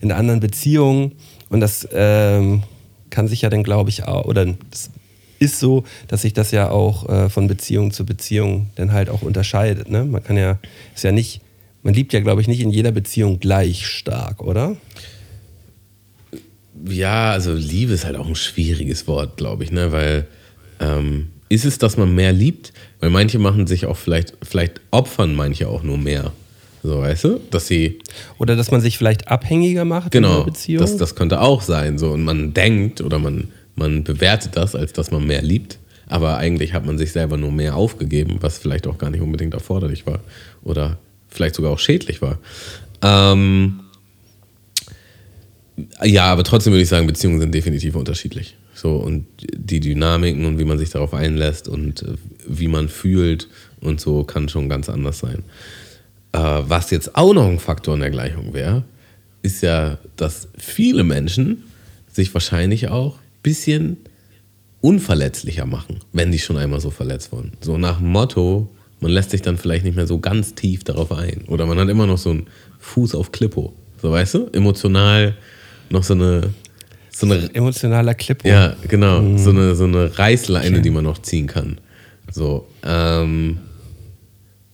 in 0.00 0.08
der 0.08 0.16
anderen 0.16 0.40
Beziehung. 0.40 1.12
Und 1.50 1.60
das 1.60 1.86
ähm, 1.92 2.62
kann 3.10 3.28
sich 3.28 3.42
ja 3.42 3.50
dann, 3.50 3.62
glaube 3.62 3.90
ich, 3.90 4.04
auch, 4.04 4.24
oder 4.24 4.46
das 4.70 4.90
ist 5.38 5.60
so, 5.60 5.84
dass 6.08 6.22
sich 6.22 6.32
das 6.32 6.50
ja 6.50 6.70
auch 6.70 7.06
äh, 7.08 7.28
von 7.28 7.46
Beziehung 7.46 7.92
zu 7.92 8.06
Beziehung 8.06 8.70
dann 8.76 8.92
halt 8.92 9.10
auch 9.10 9.20
unterscheidet. 9.20 9.90
Ne? 9.90 10.04
Man 10.04 10.24
kann 10.24 10.38
ja, 10.38 10.58
ist 10.94 11.04
ja 11.04 11.12
nicht, 11.12 11.42
man 11.82 11.92
liebt 11.92 12.14
ja, 12.14 12.20
glaube 12.20 12.40
ich, 12.40 12.48
nicht 12.48 12.60
in 12.60 12.70
jeder 12.70 12.90
Beziehung 12.90 13.38
gleich 13.38 13.86
stark, 13.86 14.42
oder? 14.42 14.76
Ja, 16.86 17.30
also 17.32 17.52
Liebe 17.52 17.92
ist 17.92 18.04
halt 18.04 18.16
auch 18.16 18.28
ein 18.28 18.34
schwieriges 18.34 19.06
Wort, 19.06 19.36
glaube 19.36 19.64
ich, 19.64 19.72
ne? 19.72 19.92
Weil 19.92 20.26
ähm, 20.80 21.28
ist 21.48 21.64
es, 21.64 21.78
dass 21.78 21.96
man 21.96 22.14
mehr 22.14 22.32
liebt? 22.32 22.72
Weil 23.00 23.10
manche 23.10 23.38
machen 23.38 23.66
sich 23.66 23.86
auch 23.86 23.96
vielleicht, 23.96 24.34
vielleicht 24.42 24.80
opfern 24.90 25.34
manche 25.34 25.68
auch 25.68 25.82
nur 25.82 25.98
mehr. 25.98 26.32
So, 26.82 27.00
weißt 27.00 27.24
du? 27.24 27.40
Dass 27.50 27.66
sie, 27.66 27.98
Oder 28.38 28.56
dass 28.56 28.70
man 28.70 28.80
sich 28.80 28.98
vielleicht 28.98 29.28
abhängiger 29.28 29.84
macht 29.84 30.14
in 30.14 30.22
genau, 30.22 30.36
einer 30.36 30.44
Beziehung. 30.44 30.80
das, 30.80 30.96
das 30.96 31.14
könnte 31.14 31.40
auch 31.40 31.62
sein. 31.62 31.98
So, 31.98 32.10
und 32.12 32.24
man 32.24 32.54
denkt 32.54 33.00
oder 33.00 33.18
man, 33.18 33.48
man 33.74 34.04
bewertet 34.04 34.56
das, 34.56 34.74
als 34.74 34.92
dass 34.92 35.10
man 35.10 35.26
mehr 35.26 35.42
liebt. 35.42 35.78
Aber 36.06 36.38
eigentlich 36.38 36.72
hat 36.72 36.86
man 36.86 36.96
sich 36.96 37.12
selber 37.12 37.36
nur 37.36 37.52
mehr 37.52 37.76
aufgegeben, 37.76 38.38
was 38.40 38.58
vielleicht 38.58 38.86
auch 38.86 38.96
gar 38.96 39.10
nicht 39.10 39.20
unbedingt 39.20 39.54
erforderlich 39.54 40.06
war. 40.06 40.20
Oder 40.62 40.98
vielleicht 41.28 41.54
sogar 41.54 41.72
auch 41.72 41.78
schädlich 41.78 42.22
war. 42.22 42.38
Ähm, 43.02 43.80
ja, 46.04 46.24
aber 46.24 46.44
trotzdem 46.44 46.72
würde 46.72 46.82
ich 46.82 46.88
sagen, 46.88 47.06
Beziehungen 47.06 47.40
sind 47.40 47.54
definitiv 47.54 47.94
unterschiedlich. 47.94 48.56
So, 48.74 48.96
und 48.96 49.26
die 49.40 49.80
Dynamiken 49.80 50.44
und 50.44 50.58
wie 50.58 50.64
man 50.64 50.78
sich 50.78 50.90
darauf 50.90 51.14
einlässt 51.14 51.68
und 51.68 52.02
äh, 52.02 52.14
wie 52.46 52.68
man 52.68 52.88
fühlt 52.88 53.48
und 53.80 54.00
so 54.00 54.24
kann 54.24 54.48
schon 54.48 54.68
ganz 54.68 54.88
anders 54.88 55.18
sein. 55.18 55.42
Äh, 56.32 56.38
was 56.38 56.90
jetzt 56.90 57.16
auch 57.16 57.34
noch 57.34 57.46
ein 57.46 57.58
Faktor 57.58 57.94
in 57.94 58.00
der 58.00 58.10
Gleichung 58.10 58.54
wäre, 58.54 58.84
ist 59.42 59.62
ja, 59.62 59.98
dass 60.16 60.48
viele 60.56 61.04
Menschen 61.04 61.64
sich 62.12 62.32
wahrscheinlich 62.34 62.88
auch 62.88 63.16
ein 63.16 63.42
bisschen 63.42 63.96
unverletzlicher 64.80 65.66
machen, 65.66 66.00
wenn 66.12 66.30
die 66.30 66.38
schon 66.38 66.56
einmal 66.56 66.80
so 66.80 66.90
verletzt 66.90 67.32
wurden. 67.32 67.52
So 67.60 67.78
nach 67.78 67.98
dem 67.98 68.08
Motto, 68.08 68.70
man 69.00 69.10
lässt 69.10 69.30
sich 69.30 69.42
dann 69.42 69.58
vielleicht 69.58 69.84
nicht 69.84 69.96
mehr 69.96 70.06
so 70.06 70.18
ganz 70.18 70.54
tief 70.54 70.84
darauf 70.84 71.12
ein. 71.12 71.44
Oder 71.48 71.66
man 71.66 71.78
hat 71.78 71.88
immer 71.88 72.06
noch 72.06 72.18
so 72.18 72.30
einen 72.30 72.46
Fuß 72.78 73.14
auf 73.14 73.32
Klippo. 73.32 73.74
So 74.00 74.10
weißt 74.10 74.34
du? 74.34 74.46
Emotional 74.52 75.36
noch 75.90 76.02
so 76.04 76.14
eine, 76.14 76.52
so 77.10 77.26
eine 77.26 77.52
Emotionaler 77.54 78.14
Clip. 78.14 78.44
ja, 78.44 78.76
genau. 78.86 79.36
So, 79.36 79.50
eine, 79.50 79.74
so 79.74 79.84
eine 79.84 80.18
Reißleine, 80.18 80.80
die 80.82 80.90
man 80.90 81.04
noch 81.04 81.18
ziehen 81.22 81.46
kann. 81.46 81.80
So. 82.30 82.68
Ähm, 82.84 83.58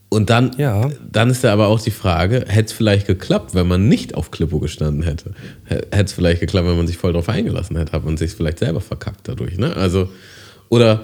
und 0.09 0.29
dann, 0.29 0.51
Ja. 0.57 0.89
dann 1.11 1.29
ist 1.29 1.43
da 1.43 1.51
aber 1.51 1.67
auch 1.67 1.81
die 1.81 1.91
Frage, 1.91 2.45
hätte 2.47 2.65
es 2.67 2.71
vielleicht 2.73 3.07
geklappt, 3.07 3.53
wenn 3.55 3.67
man 3.67 3.87
nicht 3.89 4.15
auf 4.15 4.31
Klippo 4.31 4.59
gestanden 4.59 5.03
hätte? 5.03 5.31
Hätte 5.65 5.87
es 6.05 6.13
vielleicht 6.13 6.39
geklappt, 6.39 6.67
wenn 6.67 6.77
man 6.77 6.87
sich 6.87 6.97
voll 6.97 7.13
drauf 7.13 7.27
eingelassen 7.27 7.75
hätte, 7.77 7.91
hat 7.93 8.05
man 8.05 8.15
sich 8.15 8.31
vielleicht 8.31 8.59
selber 8.59 8.81
verkackt 8.81 9.27
dadurch, 9.27 9.57
ne? 9.57 9.75
Also, 9.75 10.09
oder 10.69 11.01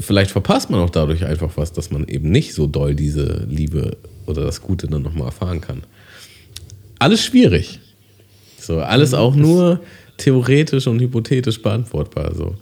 vielleicht 0.00 0.30
verpasst 0.30 0.70
man 0.70 0.80
auch 0.80 0.90
dadurch 0.90 1.26
einfach 1.26 1.50
was, 1.56 1.72
dass 1.72 1.90
man 1.90 2.08
eben 2.08 2.30
nicht 2.30 2.54
so 2.54 2.66
doll 2.66 2.94
diese 2.94 3.44
Liebe 3.48 3.98
oder 4.26 4.42
das 4.44 4.62
Gute 4.62 4.86
dann 4.88 5.02
nochmal 5.02 5.26
erfahren 5.26 5.60
kann. 5.60 5.82
Alles 6.98 7.24
schwierig. 7.24 7.80
So, 8.58 8.80
alles 8.80 9.14
auch 9.14 9.34
nur 9.34 9.80
theoretisch 10.16 10.86
und 10.86 11.00
hypothetisch 11.00 11.60
beantwortbar. 11.62 12.34
So. 12.34 12.54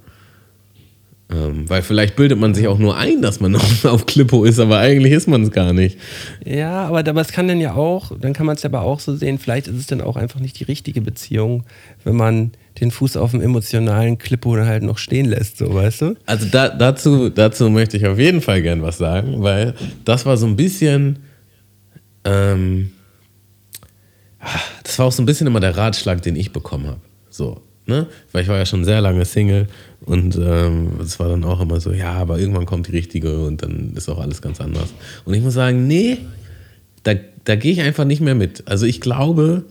Ähm, 1.32 1.68
weil 1.68 1.82
vielleicht 1.82 2.16
bildet 2.16 2.38
man 2.38 2.54
sich 2.54 2.68
auch 2.68 2.78
nur 2.78 2.96
ein, 2.96 3.22
dass 3.22 3.40
man 3.40 3.52
noch 3.52 3.84
auf 3.84 4.04
Klippo 4.04 4.44
ist, 4.44 4.58
aber 4.58 4.78
eigentlich 4.78 5.12
ist 5.12 5.26
man 5.26 5.42
es 5.42 5.50
gar 5.50 5.72
nicht. 5.72 5.98
Ja, 6.44 6.84
aber, 6.86 6.98
aber 6.98 7.20
es 7.20 7.32
kann 7.32 7.48
dann 7.48 7.60
ja 7.60 7.74
auch, 7.74 8.12
dann 8.20 8.34
kann 8.34 8.44
man 8.44 8.56
es 8.56 8.64
aber 8.64 8.82
auch 8.82 9.00
so 9.00 9.16
sehen, 9.16 9.38
vielleicht 9.38 9.66
ist 9.66 9.76
es 9.76 9.86
dann 9.86 10.02
auch 10.02 10.16
einfach 10.16 10.38
nicht 10.38 10.60
die 10.60 10.64
richtige 10.64 11.00
Beziehung, 11.00 11.64
wenn 12.04 12.16
man 12.16 12.52
den 12.80 12.90
Fuß 12.90 13.16
auf 13.16 13.30
dem 13.30 13.40
emotionalen 13.40 14.18
Klippo 14.18 14.54
dann 14.54 14.66
halt 14.66 14.82
noch 14.82 14.98
stehen 14.98 15.26
lässt, 15.26 15.58
so 15.58 15.72
weißt 15.72 16.02
du? 16.02 16.14
Also 16.26 16.46
da, 16.50 16.68
dazu, 16.68 17.30
dazu 17.30 17.70
möchte 17.70 17.96
ich 17.96 18.06
auf 18.06 18.18
jeden 18.18 18.42
Fall 18.42 18.60
gern 18.60 18.82
was 18.82 18.98
sagen, 18.98 19.42
weil 19.42 19.74
das 20.04 20.26
war 20.26 20.36
so 20.36 20.46
ein 20.46 20.56
bisschen, 20.56 21.20
ähm, 22.24 22.90
das 24.82 24.98
war 24.98 25.06
auch 25.06 25.12
so 25.12 25.22
ein 25.22 25.26
bisschen 25.26 25.46
immer 25.46 25.60
der 25.60 25.76
Ratschlag, 25.76 26.22
den 26.22 26.36
ich 26.36 26.52
bekommen 26.52 26.86
habe. 26.86 27.00
So, 27.30 27.62
ne? 27.86 28.06
Weil 28.32 28.42
ich 28.42 28.48
war 28.48 28.58
ja 28.58 28.66
schon 28.66 28.84
sehr 28.84 29.00
lange 29.00 29.24
Single 29.24 29.68
und 30.04 30.36
ähm, 30.36 31.00
es 31.00 31.18
war 31.18 31.28
dann 31.28 31.44
auch 31.44 31.60
immer 31.60 31.80
so, 31.80 31.92
ja, 31.92 32.12
aber 32.12 32.38
irgendwann 32.38 32.66
kommt 32.66 32.88
die 32.88 32.92
richtige 32.92 33.44
und 33.44 33.62
dann 33.62 33.94
ist 33.96 34.08
auch 34.08 34.18
alles 34.18 34.42
ganz 34.42 34.60
anders. 34.60 34.94
Und 35.24 35.34
ich 35.34 35.42
muss 35.42 35.54
sagen, 35.54 35.86
nee, 35.86 36.18
da, 37.02 37.14
da 37.44 37.56
gehe 37.56 37.72
ich 37.72 37.80
einfach 37.80 38.04
nicht 38.04 38.20
mehr 38.20 38.34
mit. 38.34 38.64
Also 38.66 38.86
ich 38.86 39.00
glaube, 39.00 39.64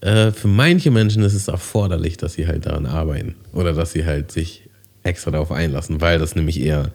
äh, 0.00 0.32
für 0.32 0.48
manche 0.48 0.90
Menschen 0.90 1.22
ist 1.22 1.34
es 1.34 1.48
erforderlich, 1.48 2.16
dass 2.16 2.34
sie 2.34 2.46
halt 2.46 2.66
daran 2.66 2.86
arbeiten 2.86 3.34
oder 3.52 3.72
dass 3.72 3.92
sie 3.92 4.04
halt 4.04 4.32
sich 4.32 4.68
extra 5.02 5.30
darauf 5.30 5.52
einlassen, 5.52 6.00
weil 6.00 6.18
das 6.18 6.34
nämlich 6.34 6.60
eher 6.60 6.90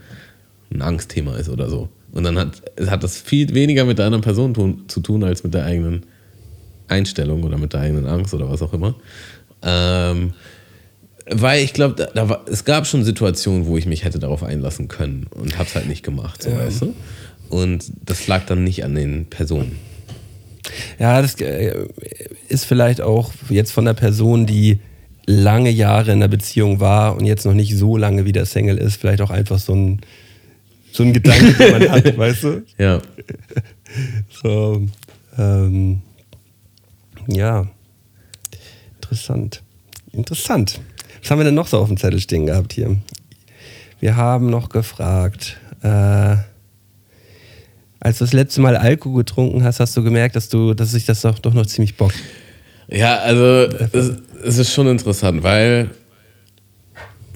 ein 0.72 0.82
Angstthema 0.82 1.36
ist 1.36 1.50
oder 1.50 1.70
so. 1.70 1.90
Und 2.12 2.24
dann 2.24 2.38
hat, 2.38 2.62
hat 2.88 3.04
das 3.04 3.18
viel 3.18 3.54
weniger 3.54 3.86
mit 3.86 3.98
der 3.98 4.06
anderen 4.06 4.24
Person 4.24 4.54
tun, 4.54 4.84
zu 4.88 5.00
tun, 5.00 5.24
als 5.24 5.44
mit 5.44 5.54
der 5.54 5.66
eigenen 5.66 6.06
Einstellung 6.92 7.44
oder 7.44 7.58
mit 7.58 7.74
der 7.74 7.82
eigenen 7.82 8.06
Angst 8.06 8.34
oder 8.34 8.50
was 8.50 8.62
auch 8.62 8.74
immer. 8.74 8.96
Ähm, 9.64 10.34
weil 11.30 11.64
ich 11.64 11.74
glaube, 11.74 11.96
da, 11.96 12.08
da 12.14 12.30
war, 12.30 12.46
es 12.48 12.66
gab 12.66 12.88
schon 12.88 13.04
Situationen, 13.04 13.66
wo 13.66 13.78
ich 13.78 13.86
mich 13.86 14.04
hätte 14.04 14.20
darauf 14.20 14.44
einlassen 14.44 14.88
können 14.88 15.28
und 15.32 15.58
habe 15.58 15.68
es 15.70 15.76
halt 15.76 15.88
nicht 15.88 16.04
gemacht, 16.04 16.44
so 16.44 16.56
weißt 16.56 16.82
du? 16.82 16.96
Und 17.50 17.92
das 18.06 18.28
lag 18.28 18.46
dann 18.46 18.64
nicht 18.64 18.84
an 18.84 18.96
den 18.96 19.26
Personen. 19.26 19.78
Ja, 21.00 21.22
das 21.22 21.36
äh, 21.36 21.86
ist 22.48 22.66
vielleicht 22.66 23.02
auch 23.02 23.32
jetzt 23.50 23.72
von 23.72 23.86
der 23.86 23.94
Person, 23.94 24.46
die 24.46 24.80
lange 25.26 25.70
Jahre 25.70 26.12
in 26.12 26.20
der 26.20 26.28
Beziehung 26.28 26.80
war 26.80 27.18
und 27.18 27.26
jetzt 27.26 27.46
noch 27.46 27.54
nicht 27.54 27.78
so 27.78 27.98
lange 27.98 28.26
wieder 28.26 28.46
Single 28.46 28.78
ist, 28.78 28.98
vielleicht 28.98 29.22
auch 29.22 29.30
einfach 29.30 29.60
so 29.60 29.74
ein, 29.74 30.02
so 30.92 31.04
ein 31.04 31.14
Gedanke, 31.14 31.54
den 31.54 31.72
man 31.72 31.90
hat, 31.90 32.18
weißt 32.18 32.44
du? 32.44 32.64
Ja. 32.78 33.02
So, 34.42 34.88
ähm, 35.38 36.02
ja, 37.28 37.68
interessant. 38.96 39.64
Interessant. 40.12 40.80
Was 41.22 41.32
haben 41.32 41.40
wir 41.40 41.46
denn 41.46 41.56
noch 41.56 41.68
so 41.68 41.78
auf 41.78 41.88
dem 41.88 41.98
Zettel 41.98 42.20
stehen 42.20 42.46
gehabt 42.46 42.74
hier? 42.74 42.98
Wir 44.00 44.16
haben 44.16 44.50
noch 44.50 44.70
gefragt, 44.70 45.58
äh, 45.84 46.36
als 48.00 48.18
du 48.18 48.26
das 48.26 48.34
letzte 48.34 48.62
Mal 48.62 48.76
Alkohol 48.76 49.24
getrunken 49.24 49.64
hast, 49.64 49.80
hast 49.80 49.96
du 49.96 50.04
gemerkt, 50.04 50.36
dass 50.36 50.50
du, 50.50 50.74
dass 50.74 50.92
sich 50.92 51.06
das 51.06 51.22
doch, 51.22 51.38
doch 51.38 51.54
noch 51.54 51.68
ziemlich 51.68 51.98
bockt. 51.98 52.18
Ja, 52.88 53.20
also 53.20 53.46
es, 53.94 54.12
es 54.44 54.58
ist 54.58 54.74
schon 54.74 54.88
interessant, 54.88 55.44
weil 55.44 55.92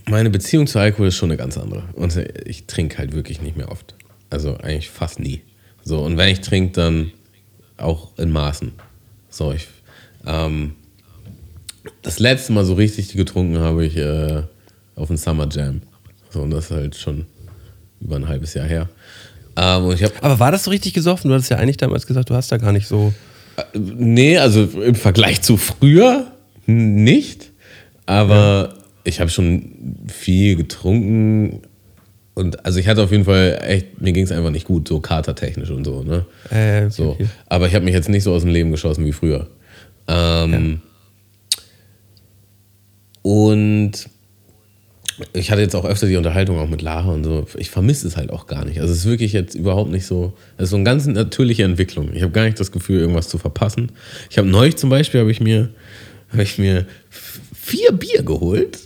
meine 0.10 0.30
Beziehung 0.30 0.68
zu 0.68 0.80
Alkohol 0.80 1.08
ist 1.08 1.16
schon 1.16 1.30
eine 1.30 1.38
ganz 1.38 1.58
andere. 1.58 1.84
Und 1.94 2.18
ich 2.46 2.66
trinke 2.66 2.98
halt 2.98 3.14
wirklich 3.14 3.42
nicht 3.42 3.58
mehr 3.58 3.72
oft. 3.72 3.96
Also 4.30 4.58
eigentlich 4.58 4.90
fast 4.90 5.20
nie. 5.20 5.42
So, 5.84 6.00
und 6.02 6.18
wenn 6.18 6.30
ich 6.30 6.42
trinke, 6.42 6.74
dann 6.74 7.12
auch 7.78 8.18
in 8.18 8.32
Maßen. 8.32 8.74
So, 9.30 9.52
ich, 9.54 9.68
ähm, 10.26 10.74
das 12.02 12.20
letzte 12.20 12.54
Mal 12.54 12.66
so 12.66 12.74
richtig 12.74 13.14
getrunken 13.14 13.60
habe 13.60 13.86
ich 13.86 13.98
äh, 13.98 14.44
auf 14.96 15.08
dem 15.08 15.18
Summer 15.18 15.48
Jam. 15.52 15.82
So, 16.30 16.42
und 16.42 16.52
das 16.52 16.66
ist 16.66 16.72
halt 16.72 16.96
schon 16.96 17.26
über 18.02 18.16
ein 18.18 18.28
halbes 18.28 18.54
Jahr 18.54 18.68
her. 18.68 18.90
Ähm, 19.58 19.86
und 19.86 19.96
ich 19.96 20.04
habe 20.04 20.14
Aber 20.22 20.40
war 20.40 20.52
das 20.52 20.64
so 20.64 20.72
richtig 20.72 20.94
gesoffen? 20.94 21.30
Du 21.30 21.36
hattest 21.36 21.52
ja 21.52 21.58
eigentlich 21.58 21.78
damals 21.78 22.06
gesagt, 22.08 22.30
du 22.30 22.36
hast 22.36 22.52
da 22.52 22.58
gar 22.58 22.72
nicht 22.72 22.88
so. 22.88 23.14
Nee, 23.74 24.38
also 24.38 24.64
im 24.64 24.96
Vergleich 24.96 25.42
zu 25.42 25.58
früher 25.58 26.32
nicht. 26.66 27.52
Aber 28.06 28.74
ich 29.04 29.20
habe 29.20 29.30
schon 29.30 30.08
viel 30.08 30.56
getrunken. 30.56 31.62
Und 32.34 32.66
also 32.66 32.80
ich 32.80 32.88
hatte 32.88 33.02
auf 33.02 33.12
jeden 33.12 33.24
Fall 33.24 33.62
echt, 33.66 34.02
mir 34.02 34.12
ging 34.12 34.26
es 34.26 34.32
einfach 34.32 34.50
nicht 34.50 34.68
gut, 34.68 34.88
so 34.90 35.00
katertechnisch 35.00 35.70
und 35.70 35.86
so, 35.86 36.04
ne? 36.04 36.26
Äh, 36.50 36.90
so. 36.90 37.12
okay. 37.12 37.28
Aber 37.48 37.68
ich 37.68 37.76
habe 37.76 37.86
mich 37.86 37.94
jetzt 37.94 38.10
nicht 38.10 38.24
so 38.24 38.34
aus 38.34 38.42
dem 38.42 38.52
Leben 38.52 38.72
geschossen 38.72 39.06
wie 39.06 39.14
früher. 39.14 39.48
Ähm, 40.08 40.82
Und 43.22 43.92
ich 45.34 45.50
hatte 45.50 45.62
jetzt 45.62 45.76
auch 45.76 45.86
öfter 45.86 46.08
die 46.08 46.16
Unterhaltung 46.16 46.60
auch 46.60 46.70
mit 46.70 46.82
Lara 46.82 47.12
und 47.12 47.24
so. 47.24 47.48
Ich 47.58 47.70
vermisse 47.70 48.08
es 48.08 48.18
halt 48.18 48.32
auch 48.32 48.48
gar 48.48 48.66
nicht. 48.66 48.80
Also 48.82 48.92
es 48.92 49.00
ist 49.00 49.06
wirklich 49.06 49.34
jetzt 49.34 49.56
überhaupt 49.56 49.90
nicht 49.90 50.06
so. 50.06 50.34
Es 50.58 50.66
ist 50.66 50.70
so 50.72 50.76
eine 50.76 50.86
ganz 50.86 51.08
natürliche 51.08 51.64
Entwicklung. 51.64 52.14
Ich 52.14 52.22
habe 52.22 52.32
gar 52.32 52.46
nicht 52.46 52.60
das 52.60 52.72
Gefühl, 52.72 53.00
irgendwas 53.00 53.30
zu 53.30 53.38
verpassen. 53.38 53.92
Ich 54.30 54.38
habe 54.38 54.48
neulich 54.48 54.76
zum 54.76 54.90
Beispiel 54.90 55.22
habe 55.22 55.32
ich 55.32 55.40
mir 55.40 55.70
habe 56.30 56.44
ich 56.44 56.58
mir 56.58 56.86
vier 57.54 57.94
Bier 57.94 58.24
geholt 58.24 58.80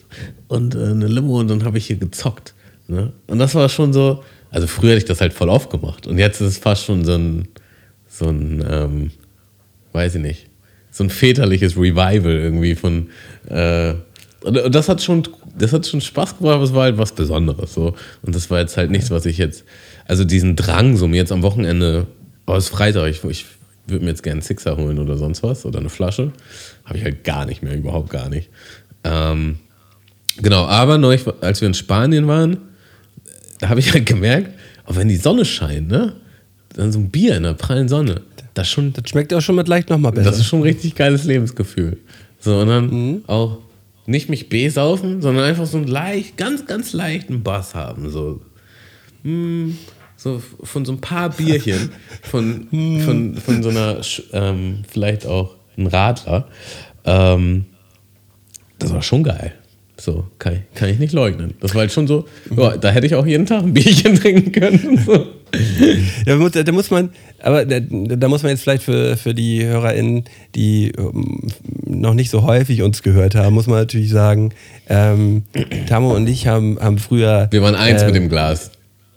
und 0.48 0.76
äh, 0.76 0.86
eine 0.86 1.08
Limo 1.08 1.40
und 1.40 1.50
dann 1.50 1.64
habe 1.66 1.78
ich 1.78 1.88
hier 1.88 1.98
gezockt. 1.98 2.54
Ne? 2.88 3.12
Und 3.28 3.40
das 3.40 3.56
war 3.56 3.68
schon 3.68 3.92
so. 3.92 4.24
Also 4.52 4.68
früher 4.68 4.92
hätte 4.92 5.00
ich 5.00 5.06
das 5.06 5.22
halt 5.22 5.34
voll 5.34 5.50
oft 5.50 5.70
gemacht 5.70 6.08
und 6.08 6.18
jetzt 6.18 6.42
ist 6.42 6.48
es 6.48 6.58
fast 6.58 6.86
schon 6.86 7.06
so 7.06 7.14
ein 7.14 7.48
so 8.08 8.30
ein 8.30 8.64
ähm, 8.68 9.12
weiß 9.92 10.16
ich 10.16 10.22
nicht 10.22 10.49
so 10.92 11.04
ein 11.04 11.10
väterliches 11.10 11.76
Revival 11.76 12.32
irgendwie 12.32 12.76
von 12.76 13.10
äh, 13.48 13.94
Und 14.42 14.74
das 14.74 14.90
hat 14.90 15.02
schon, 15.02 15.24
das 15.58 15.74
hat 15.74 15.86
schon 15.86 16.02
Spaß 16.02 16.38
gemacht, 16.38 16.56
aber 16.56 16.64
es 16.64 16.74
war 16.74 16.84
halt 16.84 16.98
was 16.98 17.12
Besonderes. 17.12 17.74
So. 17.74 17.96
Und 18.22 18.36
das 18.36 18.50
war 18.50 18.60
jetzt 18.60 18.78
halt 18.78 18.92
nichts, 18.92 19.12
was 19.12 19.26
ich 19.26 19.38
jetzt, 19.38 19.64
also 20.06 20.24
diesen 20.24 20.56
Drang, 20.56 20.98
so 20.98 21.08
mir 21.08 21.18
jetzt 21.18 21.32
am 21.32 21.44
Wochenende, 21.44 22.08
oh, 22.48 22.56
es 22.56 22.66
ist 22.66 22.70
Freitag, 22.70 23.10
ich, 23.10 23.24
ich 23.26 23.46
würde 23.88 24.06
mir 24.06 24.12
jetzt 24.12 24.24
gerne 24.24 24.36
einen 24.36 24.42
Sixer 24.42 24.78
holen 24.78 25.00
oder 25.00 25.18
sonst 25.18 25.44
was 25.44 25.66
oder 25.66 25.80
eine 25.80 25.90
Flasche. 25.90 26.32
Habe 26.86 26.98
ich 26.98 27.04
halt 27.04 27.24
gar 27.24 27.46
nicht 27.46 27.62
mehr, 27.64 27.76
überhaupt 27.76 28.10
gar 28.10 28.30
nicht. 28.30 28.50
Ähm, 29.04 29.60
genau, 30.38 30.66
aber 30.66 30.98
neulich, 30.98 31.24
als 31.42 31.62
wir 31.62 31.68
in 31.68 31.74
Spanien 31.74 32.28
waren, 32.28 32.58
da 33.60 33.70
habe 33.70 33.80
ich 33.80 33.94
halt 33.94 34.06
gemerkt, 34.06 34.52
auch 34.86 34.96
wenn 34.96 35.08
die 35.08 35.18
Sonne 35.18 35.46
scheint, 35.46 35.90
ne? 35.90 36.16
Dann 36.80 36.92
so 36.94 37.00
ein 37.00 37.10
Bier 37.10 37.36
in 37.36 37.44
der 37.44 37.54
prallen 37.54 37.90
Sonne. 37.90 38.22
Das 38.54 38.70
schon, 38.70 38.94
Das 38.94 39.10
schmeckt 39.10 39.34
auch 39.34 39.42
schon 39.42 39.56
mal 39.56 39.68
leicht 39.68 39.90
nochmal 39.90 40.12
besser. 40.12 40.32
das 40.32 40.40
ist 40.40 40.46
schon 40.46 40.60
ein 40.60 40.64
richtig 40.64 40.96
geiles 40.96 41.26
Lebensgefühl. 41.26 41.98
So, 42.40 42.60
und 42.60 42.68
dann 42.68 43.24
auch 43.28 43.58
nicht 44.06 44.30
mich 44.30 44.48
besaufen, 44.50 45.22
sondern 45.22 45.44
einfach 45.44 45.66
so 45.66 45.78
einen 45.78 45.88
leicht, 45.88 46.38
ganz, 46.38 46.66
ganz 46.66 46.94
leichten 46.94 47.44
Bass 47.44 47.76
haben. 47.76 48.10
So, 48.10 48.42
mm, 49.24 49.72
so 50.16 50.42
von 50.64 50.86
so 50.86 50.94
ein 50.94 51.02
paar 51.02 51.30
Bierchen, 51.30 51.92
von, 52.22 52.68
von, 53.04 53.36
von 53.36 53.62
so 53.64 53.70
einer, 53.70 54.00
ähm, 54.32 54.84
vielleicht 54.88 55.26
auch 55.26 55.56
ein 55.78 55.88
Radler. 55.88 56.48
Ähm, 57.04 57.66
das 58.80 58.94
war 58.94 59.02
schon 59.02 59.24
geil. 59.24 59.54
So, 59.98 60.28
kann 60.40 60.54
ich, 60.54 60.62
kann 60.76 60.90
ich 60.90 60.98
nicht 60.98 61.12
leugnen. 61.12 61.56
Das 61.60 61.74
war 61.74 61.82
halt 61.82 61.92
schon 61.92 62.08
so, 62.08 62.26
ja, 62.56 62.78
da 62.78 62.90
hätte 62.90 63.06
ich 63.06 63.16
auch 63.16 63.26
jeden 63.26 63.46
Tag 63.46 63.64
ein 63.64 63.74
Bierchen 63.74 64.16
trinken 64.20 64.52
können. 64.54 64.98
So. 65.06 65.28
Da 66.26 66.36
muss, 66.36 66.52
da 66.52 66.72
muss 66.72 66.92
man, 66.92 67.10
aber 67.42 67.66
da, 67.66 67.80
da 67.80 68.28
muss 68.28 68.44
man 68.44 68.52
jetzt 68.52 68.62
vielleicht 68.62 68.84
für, 68.84 69.18
für 69.18 69.34
die 69.34 69.66
HörerInnen, 69.66 70.26
die 70.56 70.92
ähm, 70.98 71.48
noch 71.86 72.14
nicht 72.14 72.30
so 72.30 72.44
häufig 72.44 72.82
uns 72.84 73.02
gehört 73.04 73.36
haben, 73.36 73.54
muss 73.56 73.68
man 73.68 73.80
natürlich 73.80 74.10
sagen, 74.10 74.52
ähm, 74.88 75.44
Tamo 75.88 76.14
und 76.14 76.28
ich 76.30 76.48
haben, 76.48 76.78
haben 76.80 77.00
früher. 77.00 77.48
Wir 77.52 77.62
waren 77.62 77.76
eins 77.76 78.04
äh, 78.04 78.06
mit 78.08 78.16
dem 78.16 78.30
Glas. 78.30 78.72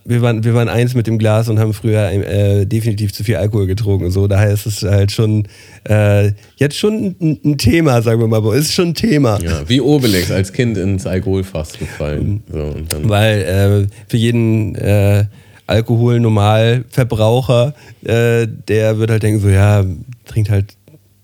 wir 0.05 0.23
waren, 0.23 0.45
wir 0.45 0.55
waren 0.55 0.69
eins 0.69 0.95
mit 0.95 1.07
dem 1.07 1.19
Glas 1.19 1.49
und 1.49 1.59
haben 1.59 1.75
früher 1.75 2.11
äh, 2.11 2.65
definitiv 2.67 3.13
zu 3.13 3.25
viel 3.25 3.37
Alkohol 3.37 3.67
getrunken. 3.67 4.11
So, 4.11 4.27
daher 4.27 4.53
ist 4.53 4.67
es 4.67 4.83
halt 4.83 5.13
schon 5.13 5.47
äh, 5.89 6.33
jetzt 6.57 6.77
schon 6.77 7.15
ein, 7.21 7.41
ein 7.45 7.59
Thema, 7.59 8.03
sagen 8.03 8.21
wir 8.21 8.29
mal. 8.29 8.39
aber 8.39 8.55
ist 8.55 8.73
schon 8.73 8.89
ein 8.89 8.95
Thema. 8.95 9.39
Ja, 9.43 9.69
wie 9.69 9.81
Obelix 9.81 10.31
als 10.31 10.53
Kind 10.53 10.77
ins 10.79 11.07
Alkoholfass 11.07 11.79
gefallen. 11.79 12.43
So, 12.51 12.75
Weil 13.03 13.43
äh, 13.89 13.95
für 14.09 14.17
jeden 14.17 14.75
äh, 14.77 15.25
Alkohol-Normalverbraucher, 15.73 17.75
äh, 18.05 18.47
der 18.69 18.99
wird 18.99 19.11
halt 19.11 19.23
denken, 19.23 19.41
so 19.41 19.49
ja, 19.49 19.85
trink 20.27 20.51
halt, 20.51 20.75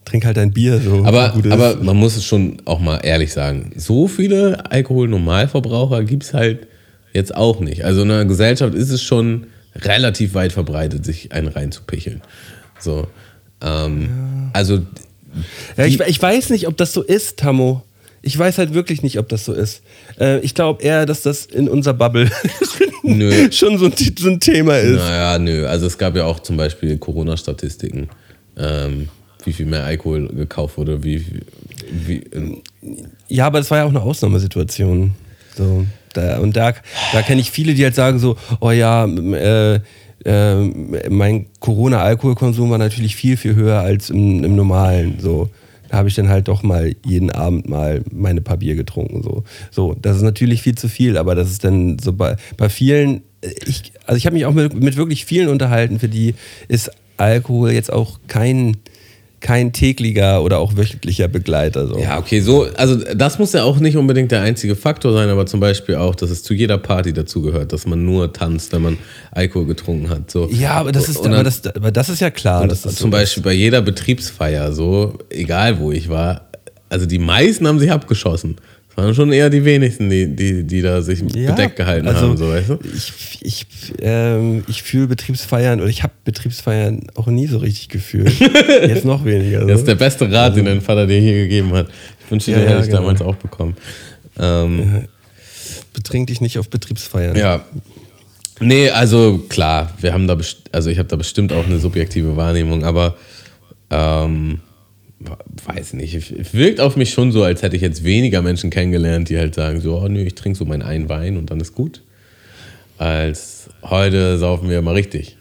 trink 0.05 0.25
halt 0.25 0.39
ein 0.39 0.53
Bier. 0.53 0.81
So 0.81 1.05
aber, 1.05 1.35
aber 1.51 1.77
man 1.77 1.97
muss 1.97 2.17
es 2.17 2.25
schon 2.25 2.57
auch 2.65 2.81
mal 2.81 2.99
ehrlich 2.99 3.33
sagen, 3.33 3.73
so 3.77 4.09
viele 4.09 4.71
Alkohol-Normalverbraucher 4.71 6.05
gibt 6.05 6.25
es 6.25 6.35
halt 6.35 6.67
jetzt 7.13 7.35
auch 7.35 7.61
nicht. 7.61 7.85
Also 7.85 8.03
in 8.03 8.11
einer 8.11 8.25
Gesellschaft 8.25 8.75
ist 8.75 8.91
es 8.91 9.03
schon 9.03 9.47
relativ 9.75 10.35
weit 10.35 10.53
verbreitet, 10.53 11.05
sich 11.05 11.33
einen 11.33 11.49
reinzupicheln. 11.49 12.23
So, 12.79 13.07
ähm, 13.63 14.51
Also 14.53 14.81
ja, 15.77 15.85
ich, 15.85 16.01
ich 16.01 16.21
weiß 16.21 16.51
nicht, 16.51 16.67
ob 16.67 16.77
das 16.77 16.93
so 16.93 17.03
ist, 17.03 17.39
Tammo. 17.39 17.85
Ich 18.23 18.39
weiß 18.39 18.59
halt 18.59 18.75
wirklich 18.75 19.03
nicht, 19.03 19.19
ob 19.19 19.29
das 19.29 19.45
so 19.45 19.53
ist. 19.53 19.83
Äh, 20.19 20.41
ich 20.41 20.55
glaube 20.55 20.83
eher, 20.83 21.07
dass 21.07 21.23
das 21.23 21.47
in 21.47 21.69
unserer 21.69 21.95
Bubble 21.95 22.31
schon 23.51 23.79
so 23.79 23.87
ein, 23.87 23.93
so 24.19 24.29
ein 24.29 24.41
Thema 24.41 24.79
ist. 24.79 24.99
Naja, 24.99 25.39
nö. 25.39 25.67
Also 25.67 25.87
es 25.87 25.99
gab 25.99 26.17
ja 26.17 26.25
auch 26.25 26.41
zum 26.41 26.57
Beispiel 26.57 26.99
Corona-Statistiken, 26.99 28.09
ähm, 28.57 29.09
wie 29.45 29.53
viel 29.53 29.67
mehr 29.67 29.85
Alkohol 29.85 30.29
gekauft 30.29 30.79
wurde, 30.79 31.03
wie, 31.05 31.25
wie 31.91 32.17
äh, 32.17 32.63
Ja, 33.29 33.47
aber 33.47 33.59
das 33.59 33.71
war 33.71 33.79
ja 33.79 33.85
auch 33.85 33.91
eine 33.91 34.03
Ausnahmesituation. 34.03 35.15
So, 35.57 35.87
da, 36.13 36.39
und 36.39 36.57
da, 36.57 36.75
da 37.13 37.23
kenne 37.23 37.41
ich 37.41 37.51
viele, 37.51 37.75
die 37.75 37.85
halt 37.85 37.95
sagen 37.95 38.19
so, 38.19 38.37
oh 38.61 38.71
ja, 38.71 39.05
äh, 39.07 39.81
äh, 40.25 40.55
mein 41.09 41.47
Corona-Alkoholkonsum 41.61 42.71
war 42.71 42.79
natürlich 42.79 43.17
viel, 43.17 43.37
viel 43.37 43.55
höher 43.55 43.81
als 43.81 44.11
im, 44.11 44.45
im 44.45 44.57
normalen. 44.57 45.19
So. 45.21 45.51
Da 45.89 45.99
habe 45.99 46.09
ich 46.09 46.15
dann 46.15 46.29
halt 46.29 46.49
doch 46.49 46.63
mal 46.63 46.95
jeden 47.05 47.31
Abend 47.31 47.69
mal 47.69 48.03
meine 48.13 48.41
paar 48.41 48.59
Bier 48.59 48.75
getrunken. 48.75 49.23
So. 49.23 49.45
so, 49.71 49.95
das 50.01 50.17
ist 50.17 50.23
natürlich 50.23 50.63
viel 50.63 50.75
zu 50.75 50.89
viel, 50.89 51.17
aber 51.17 51.35
das 51.35 51.51
ist 51.51 51.65
dann 51.65 51.99
so 51.99 52.13
bei, 52.13 52.37
bei 52.57 52.69
vielen, 52.69 53.23
äh, 53.41 53.51
ich, 53.67 53.93
also 54.07 54.17
ich 54.17 54.27
habe 54.27 54.35
mich 54.35 54.47
auch 54.47 54.55
mit, 54.55 54.75
mit 54.75 54.97
wirklich 54.97 55.25
vielen 55.25 55.49
unterhalten, 55.49 55.99
für 55.99 56.09
die 56.09 56.35
ist 56.69 56.91
Alkohol 57.17 57.73
jetzt 57.73 57.93
auch 57.93 58.21
kein, 58.29 58.77
kein 59.41 59.73
täglicher 59.73 60.43
oder 60.43 60.59
auch 60.59 60.77
wöchentlicher 60.77 61.29
Begleiter. 61.29 61.87
So. 61.87 61.99
Ja, 61.99 62.19
okay, 62.19 62.41
so, 62.41 62.67
also 62.77 62.97
das 63.15 63.39
muss 63.39 63.53
ja 63.53 63.63
auch 63.63 63.79
nicht 63.79 63.97
unbedingt 63.97 64.33
der 64.33 64.43
einzige 64.43 64.75
Faktor 64.75 65.13
sein, 65.13 65.29
aber 65.29 65.47
zum 65.47 65.61
Beispiel 65.61 65.95
auch, 65.95 66.15
dass 66.15 66.31
es 66.31 66.43
zu 66.43 66.55
jeder 66.55 66.79
Party 66.79 67.13
dazugehört, 67.13 67.73
dass 67.73 67.87
man 67.87 68.05
nur 68.05 68.33
tanzt, 68.33 68.73
wenn 68.73 68.83
man 68.83 68.99
Alkohol 69.31 69.67
getrunken 69.67 70.09
hat. 70.11 70.31
So. 70.31 70.49
Ja, 70.51 70.73
aber 70.73 70.91
das 70.93 71.09
ist, 71.09 71.25
dann- 71.25 71.35
aber 71.35 71.45
das, 71.45 71.65
aber 71.67 71.93
das 71.93 72.09
ist 72.09 72.21
ja 72.21 72.31
klar. 72.31 72.63
Und 72.63 72.71
dass 72.73 72.83
das 72.83 72.97
zum 72.97 73.11
so 73.13 73.17
ist. 73.17 73.21
Beispiel 73.23 73.43
bei 73.45 73.53
jeder 73.53 73.81
Betriebsfeier, 73.81 74.73
so, 74.73 75.19
egal 75.31 75.79
wo 75.79 75.93
ich 75.93 76.09
war, 76.09 76.49
also 76.89 77.07
die 77.07 77.19
meisten 77.19 77.67
haben 77.69 77.79
sich 77.79 77.93
abgeschossen. 77.93 78.57
Waren 78.99 79.15
schon 79.15 79.31
eher 79.31 79.49
die 79.49 79.65
wenigsten, 79.65 80.11
die, 80.11 80.27
die, 80.27 80.65
die 80.65 80.83
da 80.83 81.01
sich 81.03 81.21
Ja, 81.33 81.53
bedeckt 81.53 81.77
gehalten 81.77 82.09
also 82.09 82.21
haben, 82.31 82.37
so, 82.37 82.49
weißt 82.49 82.71
du? 82.71 82.79
Ich, 82.93 83.39
ich, 83.43 83.67
ähm, 84.03 84.65
ich 84.67 84.83
fühle 84.83 85.07
Betriebsfeiern 85.07 85.79
oder 85.81 85.89
ich 85.89 86.03
habe 86.03 86.15
Betriebsfeiern 86.25 87.07
auch 87.15 87.29
nie 87.29 87.47
so 87.47 87.59
richtig 87.59 87.91
gefühlt. 87.91 88.33
Jetzt 88.41 89.05
noch 89.05 89.25
weniger. 89.25 89.61
Das 89.61 89.71
ist 89.77 89.81
So. 89.83 89.87
der 89.87 89.95
beste 89.95 90.33
Rat, 90.33 90.57
den 90.57 90.65
dein 90.65 90.81
Vater 90.81 91.07
dir 91.07 91.21
hier 91.21 91.35
gegeben 91.35 91.73
hat. 91.75 91.87
Ich 92.25 92.29
wünschte, 92.29 92.51
Ja, 92.51 92.59
den 92.59 92.67
hätte 92.67 92.81
ich 92.81 92.87
genau. 92.87 93.03
damals 93.03 93.23
auch 93.23 93.37
bekommen. 93.37 93.77
Ähm, 94.37 95.05
Betrink 95.93 96.27
dich 96.27 96.41
nicht 96.41 96.59
auf 96.59 96.69
Betriebsfeiern. 96.69 97.37
Ja. 97.37 97.65
Nee, 98.59 98.91
also 98.91 99.45
klar, 99.49 99.93
wir 100.01 100.13
haben 100.13 100.27
da 100.27 100.37
also 100.73 100.91
ich 100.91 100.99
habe 100.99 101.09
da 101.09 101.15
bestimmt 101.15 101.53
auch 101.53 101.67
eine 101.67 101.79
subjektive 101.79 102.37
Wahrnehmung, 102.37 102.83
aber 102.83 103.17
ähm, 103.91 104.59
weiß 105.21 105.95
nicht. 105.95 106.15
Es 106.15 106.55
wirkt 106.55 106.81
auf 106.81 106.97
mich 106.97 107.11
schon 107.11 107.33
so, 107.33 107.43
als 107.43 107.63
hätte 107.63 107.77
ich 107.77 107.83
jetzt 107.83 108.05
weniger 108.05 108.43
Menschen 108.43 108.71
kennengelernt, 108.71 109.29
die 109.29 109.39
halt 109.39 109.55
sagen, 109.55 109.81
so, 109.81 109.99
oh 109.99 110.09
nö, 110.09 110.23
ich 110.23 110.35
trinke 110.35 110.59
so 110.59 110.65
meinen 110.65 110.83
einen 110.83 111.09
Wein 111.09 111.37
und 111.37 111.51
dann 111.51 111.61
ist 111.61 111.75
gut. 111.75 112.03
Als 112.99 113.69
heute 113.83 114.39
saufen 114.39 114.69
wir 114.71 114.83
mal 114.83 114.95
richtig. 114.95 115.37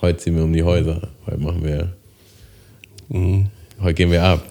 Heute 0.00 0.18
ziehen 0.18 0.36
wir 0.36 0.44
um 0.44 0.52
die 0.52 0.64
Häuser. 0.64 1.08
Heute 1.26 1.38
machen 1.38 1.64
wir. 1.64 1.92
Heute 3.80 3.94
gehen 3.94 4.10
wir 4.10 4.22
ab. 4.22 4.44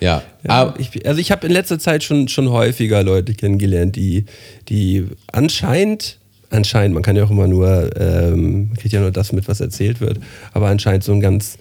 Ja, 0.00 0.22
Ja, 0.46 0.74
ich, 0.78 1.06
also 1.06 1.20
ich 1.20 1.30
habe 1.30 1.46
in 1.46 1.52
letzter 1.52 1.78
Zeit 1.78 2.02
schon, 2.02 2.28
schon 2.28 2.50
häufiger 2.50 3.02
Leute 3.02 3.34
kennengelernt, 3.34 3.96
die, 3.96 4.24
die 4.68 5.06
anscheinend, 5.30 6.18
anscheinend, 6.48 6.94
man 6.94 7.02
kann 7.02 7.16
ja 7.16 7.24
auch 7.24 7.30
immer 7.30 7.46
nur, 7.46 7.90
ähm, 7.98 8.68
man 8.68 8.76
kriegt 8.76 8.94
ja 8.94 9.00
nur 9.00 9.10
das 9.10 9.32
mit, 9.32 9.48
was 9.48 9.60
erzählt 9.60 10.00
wird, 10.00 10.18
aber 10.52 10.68
anscheinend 10.68 11.04
so 11.04 11.12
einen 11.12 11.20
ganz, 11.20 11.58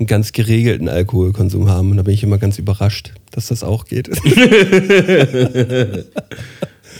einen 0.00 0.08
ganz 0.08 0.32
geregelten 0.32 0.88
Alkoholkonsum 0.88 1.68
haben. 1.68 1.92
Und 1.92 1.98
da 1.98 2.02
bin 2.02 2.14
ich 2.14 2.24
immer 2.24 2.38
ganz 2.38 2.58
überrascht, 2.58 3.12
dass 3.30 3.48
das 3.48 3.62
auch 3.62 3.84
geht. 3.84 4.10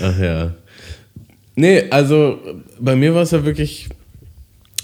Ach 0.03 0.19
ja. 0.19 0.55
Nee, 1.57 1.85
also 1.91 2.39
bei 2.79 2.95
mir 2.97 3.15
war 3.15 3.23
es 3.23 3.31
ja 3.33 3.45
wirklich 3.45 3.89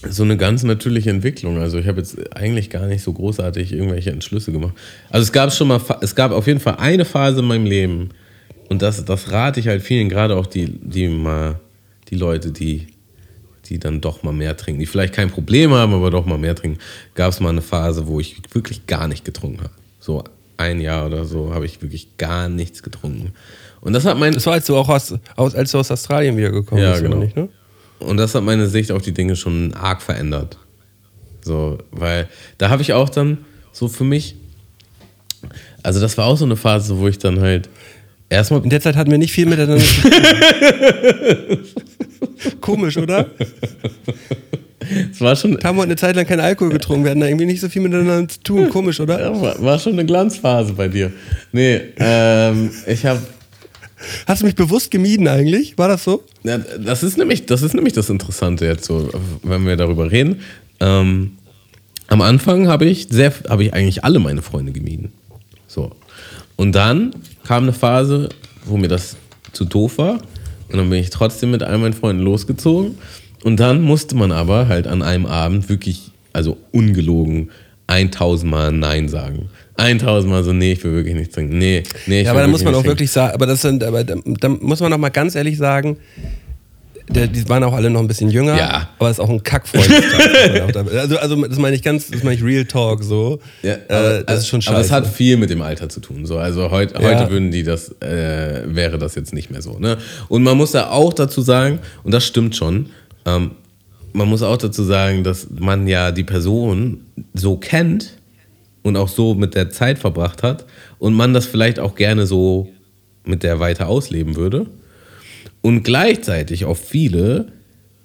so 0.09 0.23
eine 0.23 0.37
ganz 0.37 0.63
natürliche 0.63 1.11
Entwicklung. 1.11 1.59
Also 1.59 1.79
ich 1.79 1.87
habe 1.87 1.99
jetzt 1.99 2.35
eigentlich 2.35 2.71
gar 2.71 2.87
nicht 2.87 3.03
so 3.03 3.13
großartig 3.13 3.73
irgendwelche 3.73 4.11
Entschlüsse 4.11 4.51
gemacht. 4.51 4.75
Also 5.11 5.25
es 5.25 5.33
gab 5.33 5.53
schon 5.53 5.69
mal, 5.69 5.81
es 6.01 6.15
gab 6.15 6.33
auf 6.33 6.47
jeden 6.47 6.61
Fall 6.61 6.77
eine 6.77 7.05
Phase 7.05 7.41
in 7.41 7.47
meinem 7.47 7.67
Leben 7.67 8.11
und 8.69 8.83
das, 8.83 9.05
das 9.05 9.31
rate 9.31 9.61
ich 9.61 9.69
halt 9.69 9.83
vielen, 9.83 10.09
gerade 10.09 10.37
auch 10.37 10.47
die, 10.47 10.67
die 10.67 11.09
mal, 11.09 11.61
die 12.11 12.17
Leute, 12.17 12.51
die, 12.51 12.87
die 13.67 13.79
dann 13.79 14.01
doch 14.01 14.23
mal 14.23 14.33
mehr 14.33 14.57
trinken, 14.57 14.81
die 14.81 14.87
vielleicht 14.87 15.15
kein 15.15 15.31
Problem 15.31 15.73
haben, 15.73 15.93
aber 15.95 16.11
doch 16.11 16.27
mal 16.27 16.39
mehr 16.39 16.55
trinken, 16.55 16.79
gab 17.15 17.31
es 17.31 17.41
mal 17.41 17.51
eine 17.51 17.63
Phase, 17.63 18.07
wo 18.07 18.21
ich 18.21 18.41
wirklich 18.53 18.87
gar 18.87 19.09
nicht 19.09 19.25
getrunken 19.25 19.61
habe. 19.61 19.75
So 20.01 20.25
ein 20.57 20.81
Jahr 20.81 21.07
oder 21.07 21.25
so 21.25 21.53
habe 21.53 21.67
ich 21.67 21.83
wirklich 21.83 22.17
gar 22.17 22.49
nichts 22.49 22.83
getrunken. 22.83 23.33
Und 23.81 23.93
das 23.93 24.05
hat 24.05 24.19
mein, 24.19 24.33
Das 24.33 24.47
war, 24.47 24.55
als 24.55 24.67
du 24.67 24.77
auch 24.77 24.89
aus, 24.89 25.15
als 25.37 25.71
du 25.71 25.79
aus 25.79 25.91
Australien 25.91 26.37
wiedergekommen 26.37 26.83
Ja, 26.83 26.93
bist, 26.93 27.03
genau. 27.03 27.17
nicht, 27.17 27.37
ne? 27.37 27.49
Und 27.99 28.17
das 28.17 28.35
hat 28.35 28.43
meine 28.43 28.67
Sicht 28.67 28.91
auf 28.93 29.03
die 29.03 29.13
Dinge 29.13 29.37
schon 29.37 29.73
arg 29.75 30.03
verändert. 30.03 30.59
So, 31.41 31.79
weil 31.91 32.29
da 32.59 32.69
habe 32.69 32.83
ich 32.83 32.93
auch 32.93 33.09
dann 33.09 33.39
so 33.73 33.89
für 33.89 34.05
mich, 34.05 34.37
also 35.83 36.01
das 36.01 36.19
war 36.19 36.27
auch 36.27 36.37
so 36.37 36.45
eine 36.45 36.57
Phase, 36.57 36.99
wo 36.99 37.09
ich 37.09 37.19
dann 37.19 37.41
halt 37.41 37.69
erstmal, 38.29 38.63
In 38.63 38.71
der 38.71 38.81
Zeit 38.81 38.97
hatten 38.97 39.11
wir 39.11 39.19
nicht 39.19 39.33
viel 39.33 39.47
miteinander 39.47 39.85
zu 39.85 40.03
tun. 40.03 40.13
Komisch, 42.61 42.97
oder? 42.97 43.27
es 45.11 45.21
war 45.21 45.37
schon, 45.37 45.59
Haben 45.63 45.79
wir 45.79 45.83
eine 45.83 45.97
Zeit 45.97 46.17
lang 46.17 46.27
keinen 46.27 46.41
Alkohol 46.41 46.73
getrunken. 46.73 47.05
Wir 47.05 47.11
hatten 47.11 47.21
da 47.21 47.27
irgendwie 47.27 47.47
nicht 47.47 47.61
so 47.61 47.69
viel 47.69 47.83
miteinander 47.83 48.29
zu 48.29 48.41
tun. 48.41 48.69
Komisch, 48.69 49.01
oder? 49.01 49.21
ja, 49.21 49.41
war, 49.41 49.63
war 49.63 49.79
schon 49.79 49.93
eine 49.95 50.05
Glanzphase 50.05 50.73
bei 50.73 50.89
dir. 50.89 51.13
Nee, 51.53 51.81
ähm, 51.99 52.71
ich 52.87 53.05
habe, 53.07 53.21
Hast 54.27 54.43
du 54.43 54.47
mich 54.47 54.55
bewusst 54.55 54.91
gemieden 54.91 55.27
eigentlich? 55.27 55.79
War 55.79 55.89
das 55.89 56.05
so? 56.05 56.23
ja, 56.43 56.59
das 56.59 57.03
ist 57.03 57.17
nämlich, 57.17 57.47
das 57.47 57.63
ist 57.63 57.75
nämlich 57.75 57.95
das 57.95 58.11
Interessante 58.11 58.67
jetzt 58.67 58.85
so, 58.85 59.11
wenn 59.43 59.67
wir 59.67 59.77
darüber 59.77 60.11
reden. 60.11 60.41
Ähm, 60.81 61.39
am 62.09 62.21
Anfang 62.21 62.69
habe 62.69 62.85
ich 62.85 63.09
sehr, 63.11 63.33
habe 63.49 63.65
ich 63.65 63.73
eigentlich 63.73 64.05
alle 64.05 64.19
meine 64.19 64.43
Freunde 64.43 64.73
gemieden. 64.73 65.13
So. 65.67 65.93
Und 66.57 66.73
dann 66.75 67.15
kam 67.47 67.65
eine 67.65 67.73
Phase, 67.73 68.29
wo 68.65 68.77
mir 68.77 68.89
das 68.89 69.17
zu 69.53 69.65
doof 69.65 69.99
war. 69.99 70.15
Und 70.69 70.79
dann 70.79 70.91
bin 70.91 70.99
ich 70.99 71.11
trotzdem 71.11 71.51
mit 71.51 71.63
all 71.63 71.79
meinen 71.79 71.93
Freunden 71.93 72.23
losgezogen. 72.23 72.99
Und 73.45 73.61
dann 73.61 73.83
musste 73.83 74.17
man 74.17 74.33
aber 74.33 74.69
halt 74.69 74.87
an 74.87 75.03
einem 75.03 75.27
Abend 75.27 75.69
wirklich, 75.69 76.11
also 76.33 76.57
ungelogen, 76.73 77.51
1000 77.87 78.51
Mal 78.51 78.73
Nein 78.73 79.09
sagen. 79.09 79.49
1000 79.77 80.33
Mal 80.33 80.43
so, 80.43 80.53
nee, 80.53 80.73
ich 80.73 80.83
will 80.83 80.93
wirklich 80.93 81.15
nicht 81.15 81.33
trinken. 81.33 81.59
Nee, 81.59 81.83
nee, 82.07 82.21
ich 82.21 82.25
Ja, 82.25 82.33
aber 82.33 82.41
da 82.41 82.49
muss 82.49 82.65
man 82.65 82.75
auch 82.75 82.79
trinken. 82.79 82.91
wirklich 82.91 83.11
sagen, 83.11 83.35
aber 83.35 83.47
das 83.47 83.63
sind, 83.63 83.85
aber 83.85 84.03
da, 84.03 84.17
da 84.25 84.49
muss 84.49 84.81
man 84.81 84.93
auch 84.93 84.99
mal 84.99 85.11
ganz 85.11 85.35
ehrlich 85.35 85.59
sagen, 85.59 85.99
der, 87.09 87.27
die 87.29 87.49
waren 87.49 87.63
auch 87.65 87.73
alle 87.73 87.89
noch 87.91 88.01
ein 88.01 88.09
bisschen 88.09 88.31
jünger, 88.31 88.57
Ja. 88.57 88.89
aber 88.99 89.11
es 89.11 89.19
ist 89.19 89.25
auch 89.25 89.29
ein 89.31 89.43
Kackfreundeskreis. 89.43 90.77
also, 90.77 91.19
also 91.19 91.47
das 91.47 91.59
meine 91.59 91.77
ich 91.77 91.83
ganz, 91.83 92.11
das 92.11 92.23
meine 92.23 92.35
ich 92.37 92.43
Real 92.43 92.65
Talk 92.65 93.05
so. 93.05 93.39
Ja, 93.63 93.75
äh, 93.75 93.79
aber, 93.89 94.23
das 94.25 94.41
ist 94.41 94.49
schon 94.49 94.61
scheiße. 94.63 94.75
aber 94.77 94.85
es 94.85 94.91
hat 94.91 95.07
viel 95.07 95.37
mit 95.37 95.51
dem 95.51 95.63
Alter 95.63 95.89
zu 95.89 96.01
tun. 96.01 96.27
So. 96.27 96.39
Also 96.39 96.71
heut, 96.71 96.93
Ja. 96.93 97.01
heute 97.01 97.31
würden 97.31 97.51
die 97.51 97.63
das, 97.63 97.91
äh, 98.03 98.63
wäre 98.67 98.99
das 98.99 99.15
jetzt 99.15 99.33
nicht 99.33 99.51
mehr 99.51 99.63
so. 99.63 99.79
Ne? 99.79 99.99
Und 100.29 100.43
man 100.43 100.57
muss 100.57 100.73
da 100.73 100.91
auch 100.91 101.13
dazu 101.13 101.41
sagen, 101.43 101.79
und 102.03 102.13
das 102.13 102.25
stimmt 102.27 102.57
schon, 102.57 102.91
ähm, 103.25 103.53
man 104.13 104.29
muss 104.29 104.43
auch 104.43 104.57
dazu 104.57 104.83
sagen, 104.83 105.23
dass 105.25 105.47
man 105.59 105.87
ja 105.87 106.11
die 106.11 106.25
Person 106.25 107.03
so 107.35 107.57
kennt 107.57 108.15
und 108.83 108.97
auch 108.97 109.09
so 109.09 109.35
mit 109.35 109.55
der 109.55 109.71
Zeit 109.71 109.99
verbracht 109.99 110.43
hat 110.43 110.65
und 110.99 111.13
man 111.15 111.35
das 111.35 111.45
vielleicht 111.47 111.79
auch 111.79 111.95
gerne 111.95 112.27
so 112.27 112.69
mit 113.25 113.43
der 113.43 113.61
weiter 113.61 113.89
ausleben 113.89 114.35
würde. 114.37 114.67
Und 115.67 115.83
gleichzeitig 115.83 116.65
auf 116.65 116.79
viele 116.79 117.49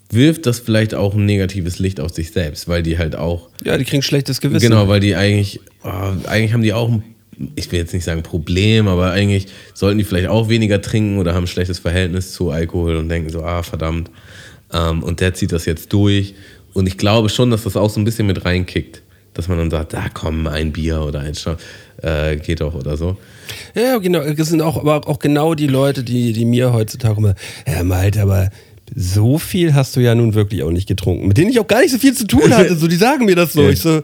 wirft 0.09 0.47
das 0.47 0.57
vielleicht 0.57 0.95
auch 0.95 1.14
ein 1.14 1.28
negatives 1.28 1.78
Licht 1.78 1.99
auf 1.99 2.12
sich 2.12 2.32
selbst, 2.32 2.68
weil 2.68 2.82
die 2.82 2.97
halt 2.97 3.16
auch 3.16 3.49
ja, 3.64 3.78
die 3.78 3.86
kriegen 3.86 4.01
schlechtes 4.01 4.41
Gewissen. 4.41 4.68
Genau, 4.68 4.88
weil 4.88 4.99
die 4.99 5.16
eigentlich, 5.16 5.59
oh, 5.84 5.89
eigentlich 6.26 6.53
haben 6.53 6.64
die 6.64 6.74
auch, 6.74 6.89
ein, 6.89 7.03
ich 7.55 7.72
will 7.72 7.78
jetzt 7.78 7.93
nicht 7.93 8.03
sagen 8.03 8.24
Problem, 8.24 8.88
aber 8.88 9.12
eigentlich 9.12 9.45
sollten 9.76 9.99
die 9.99 10.05
vielleicht 10.05 10.28
auch 10.28 10.49
weniger 10.49 10.82
trinken 10.82 11.20
oder 11.20 11.36
haben 11.36 11.43
ein 11.43 11.47
schlechtes 11.47 11.78
Verhältnis 11.78 12.34
zu 12.34 12.49
Alkohol 12.49 12.95
und 12.95 13.09
denken 13.09 13.30
so, 13.30 13.43
ah, 13.43 13.62
verdammt. 13.62 14.09
Ähm, 14.74 15.03
und 15.03 15.20
der 15.20 15.36
zieht 15.36 15.51
das 15.51 15.68
jetzt 15.68 15.93
durch. 15.93 16.34
Und 16.74 16.88
ich 16.88 16.97
glaube 16.97 17.30
schon, 17.30 17.51
dass 17.51 17.66
das 17.66 17.78
auch 17.78 17.91
so 17.91 18.01
ein 18.01 18.05
bisschen 18.05 18.26
mit 18.26 18.43
reinkickt. 18.43 19.01
Dass 19.34 19.48
man 19.48 19.58
dann 19.58 19.72
sagt, 19.72 19.94
da 19.94 20.06
komm, 20.14 20.48
ein 20.48 20.72
Bier 20.72 21.02
oder 21.02 21.22
ein 21.22 21.36
Schnaps, 21.36 21.64
äh, 22.02 22.36
geht 22.36 22.62
doch 22.62 22.74
oder 22.74 22.98
so. 22.98 23.18
Ja, 23.76 23.98
genau. 23.98 24.22
Das 24.34 24.50
sind 24.50 24.62
auch, 24.62 24.78
aber 24.78 25.08
auch 25.08 25.20
genau 25.20 25.56
die 25.56 25.68
Leute, 25.68 26.04
die, 26.04 26.34
die 26.34 26.46
mir 26.46 26.74
heutzutage 26.74 27.18
immer, 27.18 27.36
Herr 27.66 27.84
Malte, 27.84 28.22
aber 28.22 28.50
so 28.94 29.38
viel 29.38 29.74
hast 29.74 29.96
du 29.96 30.02
ja 30.02 30.16
nun 30.16 30.34
wirklich 30.34 30.64
auch 30.64 30.72
nicht 30.72 30.88
getrunken. 30.88 31.28
Mit 31.28 31.38
denen 31.38 31.50
ich 31.50 31.60
auch 31.60 31.68
gar 31.68 31.82
nicht 31.82 31.92
so 31.92 31.98
viel 31.98 32.14
zu 32.14 32.28
tun 32.28 32.54
hatte. 32.56 32.76
So, 32.76 32.88
die 32.88 32.96
sagen 32.96 33.26
mir 33.26 33.36
das 33.36 33.54
so. 33.54 33.70
Ich 33.70 33.80
so, 33.80 34.02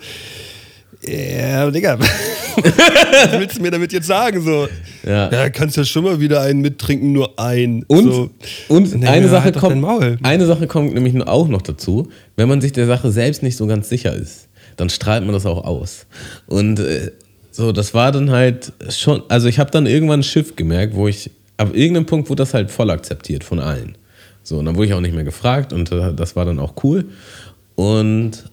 ja, 1.06 1.70
Digga, 1.70 2.00
was 2.58 3.32
willst 3.40 3.58
du 3.58 3.62
mir 3.62 3.72
damit 3.72 3.94
jetzt 3.94 4.08
sagen? 4.08 4.42
So, 4.44 4.68
Ja. 5.06 5.32
ja 5.32 5.50
kannst 5.50 5.78
ja 5.78 5.86
schon 5.86 6.04
mal 6.04 6.20
wieder 6.20 6.42
einen 6.42 6.62
mittrinken, 6.62 7.12
nur 7.12 7.38
ein. 7.40 7.84
Und, 7.88 8.12
so. 8.12 8.30
und 8.70 8.94
eine, 9.06 9.26
ja, 9.26 9.28
Sache 9.28 9.44
halt 9.46 9.58
kommt, 9.58 9.86
eine 10.24 10.46
Sache 10.46 10.68
kommt 10.68 10.94
nämlich 10.94 11.22
auch 11.28 11.48
noch 11.48 11.62
dazu. 11.62 12.08
Wenn 12.36 12.50
man 12.50 12.62
sich 12.62 12.72
der 12.72 12.88
Sache 12.88 13.12
selbst 13.12 13.44
nicht 13.44 13.58
so 13.58 13.68
ganz 13.68 13.90
sicher 13.90 14.14
ist, 14.14 14.47
dann 14.78 14.90
strahlt 14.90 15.24
man 15.24 15.34
das 15.34 15.46
auch 15.46 15.64
aus. 15.66 16.06
Und 16.46 16.80
äh, 16.80 17.12
so, 17.52 17.72
das 17.72 17.94
war 17.94 18.12
dann 18.12 18.30
halt 18.30 18.72
schon, 18.90 19.24
also 19.30 19.48
ich 19.48 19.60
habe 19.60 19.72
dann 19.72 19.88
irgendwann 19.88 20.22
ein 20.22 20.24
Schiff 20.24 20.56
gemerkt, 20.56 20.96
wo 20.96 21.08
ich, 21.08 21.32
ab 21.58 21.76
irgendeinem 21.76 22.06
Punkt 22.06 22.30
wurde 22.30 22.44
das 22.44 22.54
halt 22.54 22.72
voll 22.72 22.90
akzeptiert 22.92 23.44
von 23.44 23.60
allen. 23.60 23.98
So, 24.44 24.60
und 24.60 24.66
dann 24.66 24.76
wurde 24.76 24.88
ich 24.88 24.94
auch 24.94 25.02
nicht 25.02 25.16
mehr 25.16 25.24
gefragt 25.24 25.74
und 25.74 25.92
äh, 25.92 26.14
das 26.14 26.36
war 26.36 26.46
dann 26.46 26.60
auch 26.60 26.76
cool. 26.84 27.06
Und 27.76 28.46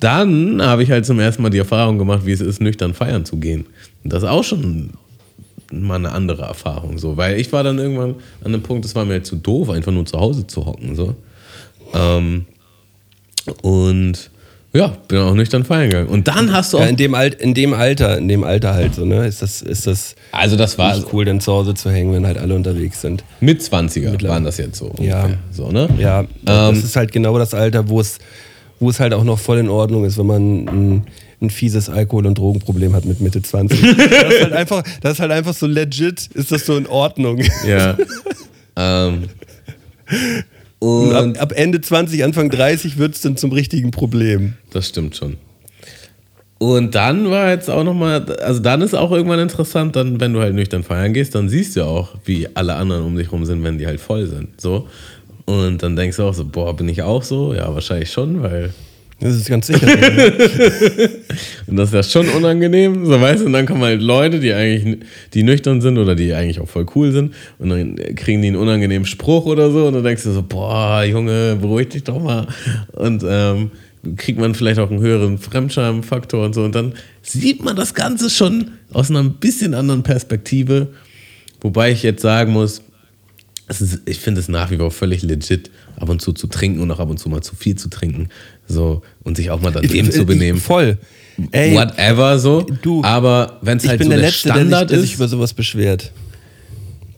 dann 0.00 0.62
habe 0.62 0.82
ich 0.82 0.90
halt 0.90 1.04
zum 1.04 1.18
ersten 1.18 1.42
Mal 1.42 1.50
die 1.50 1.58
Erfahrung 1.58 1.98
gemacht, 1.98 2.24
wie 2.24 2.32
es 2.32 2.40
ist, 2.40 2.60
nüchtern 2.60 2.94
feiern 2.94 3.24
zu 3.24 3.36
gehen. 3.36 3.66
Und 4.02 4.12
das 4.12 4.22
ist 4.22 4.28
auch 4.28 4.44
schon 4.44 4.90
mal 5.72 5.96
eine 5.96 6.12
andere 6.12 6.42
Erfahrung, 6.42 6.98
so, 6.98 7.16
weil 7.16 7.40
ich 7.40 7.52
war 7.52 7.64
dann 7.64 7.78
irgendwann 7.78 8.16
an 8.42 8.54
einem 8.54 8.62
Punkt, 8.62 8.84
es 8.84 8.94
war 8.94 9.04
mir 9.04 9.14
halt 9.14 9.26
zu 9.26 9.36
doof, 9.36 9.70
einfach 9.70 9.92
nur 9.92 10.06
zu 10.06 10.18
Hause 10.18 10.46
zu 10.46 10.64
hocken, 10.64 10.94
so. 10.94 11.16
Ähm, 11.92 12.46
und 13.62 14.30
ja, 14.74 14.88
bin 15.08 15.18
auch 15.18 15.34
nüchtern 15.34 15.64
feiern 15.64 15.88
gegangen. 15.90 16.08
Und 16.08 16.26
dann 16.28 16.52
hast 16.52 16.72
du 16.72 16.78
auch, 16.78 16.82
Ja, 16.82 16.88
in, 16.88 16.96
dem 16.96 17.14
Alt, 17.14 17.36
in 17.40 17.54
dem 17.54 17.72
Alter, 17.74 18.18
in 18.18 18.26
dem 18.28 18.42
Alter 18.42 18.74
halt 18.74 18.94
so, 18.94 19.04
ne? 19.04 19.26
Ist 19.26 19.40
das, 19.40 19.62
ist 19.62 19.86
das 19.86 20.16
also 20.32 20.56
das 20.56 20.76
war 20.78 20.96
nicht 20.96 21.12
cool, 21.12 21.24
dann 21.24 21.40
zu 21.40 21.52
Hause 21.52 21.74
zu 21.74 21.90
hängen, 21.90 22.12
wenn 22.12 22.26
halt 22.26 22.38
alle 22.38 22.54
unterwegs 22.54 23.00
sind. 23.00 23.22
mit 23.40 23.60
20er 23.62 24.20
waren 24.28 24.42
das 24.44 24.58
jetzt 24.58 24.78
so. 24.78 24.92
Ja. 24.98 25.22
ungefähr, 25.24 25.38
So, 25.52 25.70
ne? 25.70 25.88
Ja, 25.98 26.24
das 26.42 26.76
Ähm, 26.76 26.84
ist 26.84 26.96
halt 26.96 27.12
genau 27.12 27.38
das 27.38 27.54
Alter, 27.54 27.88
wo 27.88 28.00
es, 28.00 28.18
wo 28.80 28.90
es 28.90 28.98
halt 28.98 29.14
auch 29.14 29.24
noch 29.24 29.38
voll 29.38 29.58
in 29.58 29.68
Ordnung 29.68 30.04
ist, 30.04 30.18
wenn 30.18 30.26
man 30.26 30.64
ein, 30.64 31.02
ein 31.40 31.50
fieses 31.50 31.88
Alkohol- 31.88 32.26
und 32.26 32.36
Drogenproblem 32.36 32.94
hat 32.94 33.04
mit 33.04 33.20
Mitte 33.20 33.40
20. 33.42 33.80
das, 33.96 34.34
ist 34.34 34.42
halt 34.42 34.52
einfach, 34.54 34.82
das 35.02 35.12
ist 35.12 35.20
halt 35.20 35.30
einfach 35.30 35.54
so 35.54 35.66
legit, 35.66 36.26
ist 36.34 36.50
das 36.50 36.66
so 36.66 36.76
in 36.76 36.86
Ordnung. 36.88 37.40
Ja. 37.66 37.96
ähm, 38.76 39.24
Und 40.84 41.14
ab, 41.14 41.24
und 41.24 41.38
ab 41.38 41.52
Ende 41.56 41.80
20, 41.80 42.22
Anfang 42.24 42.50
30 42.50 42.98
wird 42.98 43.14
es 43.14 43.22
dann 43.22 43.36
zum 43.36 43.52
richtigen 43.52 43.90
Problem. 43.90 44.54
Das 44.70 44.88
stimmt 44.88 45.16
schon. 45.16 45.38
Und 46.58 46.94
dann 46.94 47.30
war 47.30 47.50
jetzt 47.50 47.70
auch 47.70 47.84
nochmal, 47.84 48.24
also 48.40 48.60
dann 48.60 48.82
ist 48.82 48.94
auch 48.94 49.10
irgendwann 49.10 49.38
interessant, 49.38 49.96
dann, 49.96 50.20
wenn 50.20 50.32
du 50.32 50.40
halt 50.40 50.54
nüchtern 50.54 50.82
feiern 50.82 51.12
gehst, 51.12 51.34
dann 51.34 51.48
siehst 51.48 51.74
du 51.74 51.80
ja 51.80 51.86
auch, 51.86 52.14
wie 52.24 52.48
alle 52.54 52.74
anderen 52.74 53.04
um 53.04 53.16
dich 53.16 53.32
rum 53.32 53.44
sind, 53.44 53.64
wenn 53.64 53.78
die 53.78 53.86
halt 53.86 54.00
voll 54.00 54.26
sind. 54.26 54.60
So. 54.60 54.88
Und 55.46 55.82
dann 55.82 55.96
denkst 55.96 56.18
du 56.18 56.24
auch 56.24 56.34
so, 56.34 56.44
boah, 56.44 56.76
bin 56.76 56.88
ich 56.88 57.02
auch 57.02 57.22
so? 57.22 57.54
Ja, 57.54 57.72
wahrscheinlich 57.74 58.10
schon, 58.10 58.42
weil. 58.42 58.72
Das 59.20 59.34
ist 59.36 59.48
ganz 59.48 59.68
sicher. 59.68 59.86
Und 61.66 61.76
das 61.76 61.88
ist 61.88 61.94
ja 61.94 62.02
schon 62.02 62.28
unangenehm, 62.30 63.06
so 63.06 63.20
weißt 63.20 63.42
du, 63.42 63.46
und 63.46 63.52
dann 63.52 63.64
kommen 63.66 63.82
halt 63.82 64.02
Leute, 64.02 64.38
die 64.38 64.52
eigentlich, 64.52 64.98
die 65.32 65.42
nüchtern 65.42 65.80
sind 65.80 65.98
oder 65.98 66.14
die 66.14 66.34
eigentlich 66.34 66.60
auch 66.60 66.68
voll 66.68 66.86
cool 66.94 67.10
sind 67.10 67.34
und 67.58 67.70
dann 67.70 67.96
kriegen 68.16 68.42
die 68.42 68.48
einen 68.48 68.56
unangenehmen 68.56 69.06
Spruch 69.06 69.46
oder 69.46 69.70
so 69.70 69.86
und 69.86 69.94
dann 69.94 70.04
denkst 70.04 70.24
du 70.24 70.32
so, 70.32 70.42
boah, 70.42 71.02
Junge, 71.04 71.56
beruhig 71.60 71.88
dich 71.88 72.04
doch 72.04 72.20
mal 72.20 72.46
und 72.92 73.24
ähm, 73.26 73.70
kriegt 74.16 74.38
man 74.38 74.54
vielleicht 74.54 74.78
auch 74.78 74.90
einen 74.90 75.00
höheren 75.00 75.38
Fremdschamfaktor 75.38 76.44
und 76.44 76.54
so 76.54 76.64
und 76.64 76.74
dann 76.74 76.92
sieht 77.22 77.64
man 77.64 77.76
das 77.76 77.94
Ganze 77.94 78.28
schon 78.30 78.72
aus 78.92 79.10
einer 79.10 79.20
ein 79.20 79.34
bisschen 79.34 79.74
anderen 79.74 80.02
Perspektive, 80.02 80.88
wobei 81.60 81.92
ich 81.92 82.02
jetzt 82.02 82.22
sagen 82.22 82.52
muss, 82.52 82.82
ist, 83.68 84.00
ich 84.04 84.18
finde 84.18 84.40
es 84.40 84.48
nach 84.48 84.70
wie 84.70 84.76
vor 84.76 84.90
völlig 84.90 85.22
legit, 85.22 85.70
ab 85.96 86.08
und 86.08 86.20
zu 86.20 86.32
zu 86.32 86.46
trinken 86.46 86.80
und 86.80 86.90
auch 86.90 87.00
ab 87.00 87.08
und 87.08 87.18
zu 87.18 87.28
mal 87.28 87.42
zu 87.42 87.56
viel 87.56 87.76
zu 87.76 87.88
trinken. 87.88 88.28
So, 88.66 89.02
und 89.22 89.36
sich 89.36 89.50
auch 89.50 89.60
mal 89.60 89.72
daneben 89.72 90.10
zu 90.10 90.26
benehmen. 90.26 90.60
Voll. 90.60 90.98
Ey, 91.50 91.74
Whatever 91.74 92.38
so. 92.38 92.62
du, 92.62 93.02
aber 93.02 93.58
wenn 93.62 93.78
es 93.78 93.84
ich 93.84 93.90
halt 93.90 94.02
so 94.02 94.08
der 94.08 94.18
der, 94.18 94.26
Letzte, 94.28 94.48
der 94.48 94.54
Standard 94.54 94.88
sich, 94.88 94.96
der 94.96 95.00
sich 95.00 95.10
ist. 95.12 95.16
über 95.16 95.28
sowas 95.28 95.52
beschwert. 95.52 96.12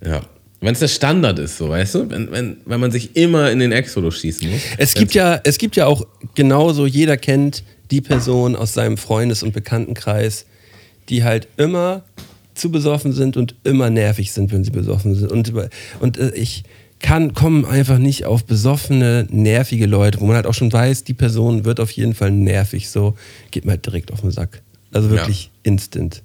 Ja. 0.05 0.23
Wenn 0.61 0.73
es 0.73 0.81
der 0.81 0.89
Standard 0.89 1.39
ist, 1.39 1.59
so, 1.59 1.69
weißt 1.69 1.95
du? 1.97 2.11
Wenn, 2.11 2.31
wenn, 2.33 2.57
wenn 2.65 2.81
man 2.81 2.91
sich 2.91 3.15
immer 3.15 3.51
in 3.51 3.59
den 3.59 3.73
Exodus 3.73 4.19
schießen 4.21 4.51
muss. 4.51 4.61
Es 4.79 4.95
gibt 4.95 5.13
ja, 5.13 5.39
es 5.45 5.59
gibt 5.59 5.77
ja 5.77 5.87
auch 5.87 6.07
genauso, 6.35 6.87
jeder 6.87 7.17
kennt 7.19 7.63
die 7.91 8.01
Person 8.01 8.57
aus 8.57 8.73
seinem 8.73 8.97
Freundes- 8.97 9.43
und 9.43 9.53
Bekanntenkreis, 9.53 10.47
die 11.09 11.25
halt 11.25 11.47
immer 11.57 12.05
zu 12.57 12.71
besoffen 12.71 13.13
sind 13.13 13.37
und 13.37 13.55
immer 13.65 13.91
nervig 13.91 14.33
sind, 14.33 14.53
wenn 14.53 14.65
sie 14.65 14.71
besoffen 14.71 15.15
sind. 15.15 15.31
Und, 15.31 15.53
und 16.01 16.19
äh, 16.19 16.35
ich 16.35 16.65
kann, 16.99 17.35
komme 17.35 17.69
einfach 17.69 17.99
nicht 17.99 18.25
auf 18.25 18.45
besoffene, 18.45 19.27
nervige 19.31 19.87
Leute, 19.87 20.21
wo 20.21 20.27
man 20.27 20.37
halt 20.37 20.47
auch 20.47 20.55
schon 20.55 20.73
weiß, 20.73 21.05
die 21.05 21.15
Person 21.15 21.65
wird 21.65 21.81
auf 21.81 21.91
jeden 21.91 22.15
Fall 22.15 22.31
nervig, 22.31 22.89
so 22.89 23.15
geht 23.51 23.65
mir 23.65 23.73
halt 23.73 23.87
direkt 23.87 24.13
auf 24.13 24.23
den 24.23 24.31
Sack. 24.31 24.63
Also 24.93 25.11
wirklich 25.11 25.51
instant. 25.63 26.23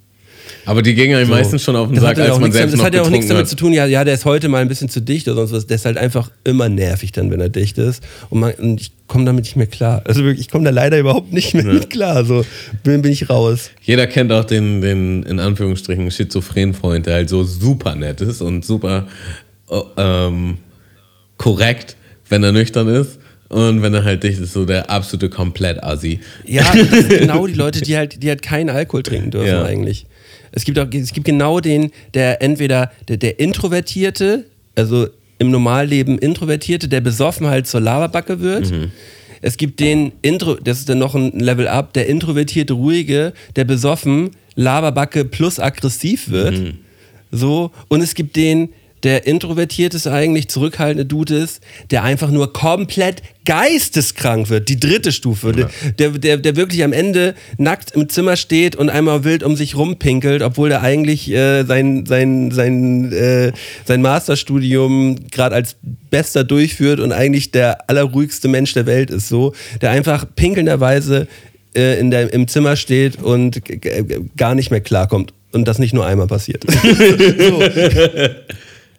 Aber 0.66 0.82
die 0.82 0.94
gingen 0.94 1.18
ja 1.20 1.26
So. 1.26 1.32
meistens 1.32 1.64
schon 1.64 1.76
auf 1.76 1.88
den 1.88 1.96
Das 1.96 2.04
Sack, 2.04 2.18
ja 2.18 2.26
als 2.26 2.40
man 2.40 2.52
selbst 2.52 2.74
Das 2.74 2.78
noch 2.80 2.86
hat 2.86 2.94
ja 2.94 3.02
auch 3.02 3.10
nichts 3.10 3.28
damit 3.28 3.48
zu 3.48 3.54
hat. 3.54 3.60
tun, 3.60 3.74
ja, 3.74 3.86
ja, 3.86 4.04
der 4.04 4.14
ist 4.14 4.26
heute 4.26 4.48
mal 4.48 4.62
ein 4.62 4.68
bisschen 4.68 4.90
zu 4.90 5.02
dicht 5.02 5.28
oder 5.28 5.38
sonst 5.38 5.52
was. 5.54 5.68
Der 5.68 5.76
ist 5.76 5.86
halt 5.86 5.98
einfach 5.98 6.30
immer 6.44 6.70
nervig 6.70 7.12
dann, 7.12 7.32
wenn 7.32 7.40
er 7.42 7.50
dicht 7.50 7.78
ist. 7.78 8.04
Und, 8.30 8.40
man, 8.42 8.54
und 8.54 8.80
ich 8.80 8.92
komme 9.08 9.26
damit 9.26 9.44
nicht 9.46 9.56
mehr 9.56 9.68
klar. 9.68 10.02
Also 10.06 10.24
wirklich, 10.24 10.46
ich 10.46 10.52
komme 10.52 10.66
da 10.66 10.70
leider 10.72 11.00
überhaupt 11.00 11.34
nicht 11.34 11.54
mehr 11.54 11.64
mit 11.66 11.90
klar. 11.90 12.24
So 12.26 12.46
bin, 12.84 13.02
bin 13.02 13.12
ich 13.12 13.30
raus. 13.30 13.72
Jeder 13.82 14.06
kennt 14.08 14.32
auch 14.32 14.46
den, 14.46 14.82
den 14.82 15.24
in 15.24 15.40
Anführungsstrichen 15.40 16.12
schizophrenen 16.12 16.74
Freund, 16.74 17.06
der 17.08 17.16
halt 17.16 17.30
so 17.30 17.44
super 17.44 17.96
nett 17.96 18.22
ist 18.22 18.42
und 18.42 18.64
super 18.64 19.08
äh, 19.70 19.80
ähm, 19.98 20.58
korrekt, 21.38 21.96
wenn 22.30 22.44
er 22.44 22.52
nüchtern 22.52 22.88
ist. 22.88 23.18
Und 23.50 23.82
wenn 23.82 23.94
er 23.94 24.06
halt 24.06 24.24
dicht 24.24 24.40
ist, 24.40 24.54
so 24.54 24.64
der 24.64 24.90
absolute 24.90 25.30
komplett-Assi. 25.30 26.22
Ja, 26.46 26.64
das 26.74 26.90
sind 26.90 27.10
genau 27.20 27.46
die 27.48 27.54
Leute, 27.54 27.82
die 27.82 27.98
halt, 27.98 28.24
die 28.24 28.30
halt 28.30 28.42
keinen 28.42 28.70
Alkohol 28.70 29.04
trinken 29.04 29.32
dürfen 29.32 29.48
Ja. 29.50 29.64
eigentlich. 29.66 30.06
Es 30.52 30.66
gibt 30.66 30.78
auch, 30.80 30.88
es 30.92 31.14
gibt 31.14 31.26
genau 31.26 31.60
den, 31.60 31.92
der 32.14 32.42
entweder 32.42 32.92
der, 33.08 33.18
der 33.18 33.40
Introvertierte, 33.40 34.46
also 34.76 35.08
im 35.40 35.50
Normalleben 35.50 36.18
Introvertierte, 36.20 36.88
der 36.88 37.02
besoffen 37.02 37.48
halt 37.48 37.68
zur 37.68 37.82
Laberbacke 37.82 38.42
wird. 38.42 38.72
Mhm. 38.72 38.92
Es 39.42 39.58
gibt 39.58 39.80
den 39.80 40.12
Intro, 40.22 40.56
das 40.56 40.80
ist 40.80 40.90
dann 40.90 41.00
noch 41.00 41.16
ein 41.16 41.32
Level 41.32 41.68
up, 41.68 41.94
der 41.94 42.08
introvertierte 42.08 42.74
Ruhige, 42.74 43.34
der 43.56 43.66
besoffen 43.66 44.32
Laberbacke 44.56 45.26
plus 45.26 45.60
aggressiv 45.60 46.30
wird. 46.30 46.60
Mhm. 46.60 46.78
So, 47.32 47.72
und 47.88 48.02
es 48.02 48.14
gibt 48.14 48.36
den 48.36 48.70
der 49.04 49.26
introvertiert 49.28 49.94
ist 49.94 50.08
eigentlich, 50.08 50.48
zurückhaltende 50.50 51.06
Dude 51.06 51.36
ist, 51.36 51.62
der 51.90 52.04
einfach 52.04 52.30
nur 52.32 52.54
komplett 52.54 53.22
geisteskrank 53.46 54.50
wird. 54.50 54.70
Die 54.70 54.80
dritte 54.80 55.12
Stufe. 55.12 55.70
Der, 55.98 56.10
der, 56.12 56.38
der 56.38 56.56
wirklich 56.56 56.84
am 56.84 56.94
Ende 56.94 57.34
nackt 57.58 57.92
im 57.92 58.08
Zimmer 58.10 58.36
steht 58.36 58.76
und 58.76 58.90
einmal 58.90 59.24
wild 59.24 59.44
um 59.44 59.56
sich 59.56 59.76
rumpinkelt, 59.76 60.44
obwohl 60.44 60.72
er 60.72 60.82
eigentlich 60.82 61.32
äh, 61.32 61.64
sein, 61.64 62.06
sein, 62.06 62.52
sein, 62.52 63.12
äh, 63.12 63.52
sein 63.86 64.02
Masterstudium 64.02 65.30
gerade 65.32 65.56
als 65.56 65.76
Bester 66.10 66.44
durchführt 66.44 67.00
und 67.00 67.12
eigentlich 67.12 67.52
der 67.52 67.90
allerruhigste 67.90 68.48
Mensch 68.48 68.74
der 68.74 68.86
Welt 68.86 69.10
ist. 69.10 69.28
So, 69.28 69.54
der 69.82 69.90
einfach 69.92 70.26
pinkelnderweise 70.36 71.28
äh, 71.76 72.00
in 72.00 72.12
der, 72.12 72.32
im 72.34 72.48
Zimmer 72.48 72.76
steht 72.76 73.22
und 73.22 73.62
gar 74.38 74.56
nicht 74.56 74.72
mehr 74.72 74.82
klarkommt. 74.82 75.34
Und 75.52 75.68
das 75.68 75.80
nicht 75.80 75.94
nur 75.94 76.06
einmal 76.06 76.28
passiert. 76.28 76.64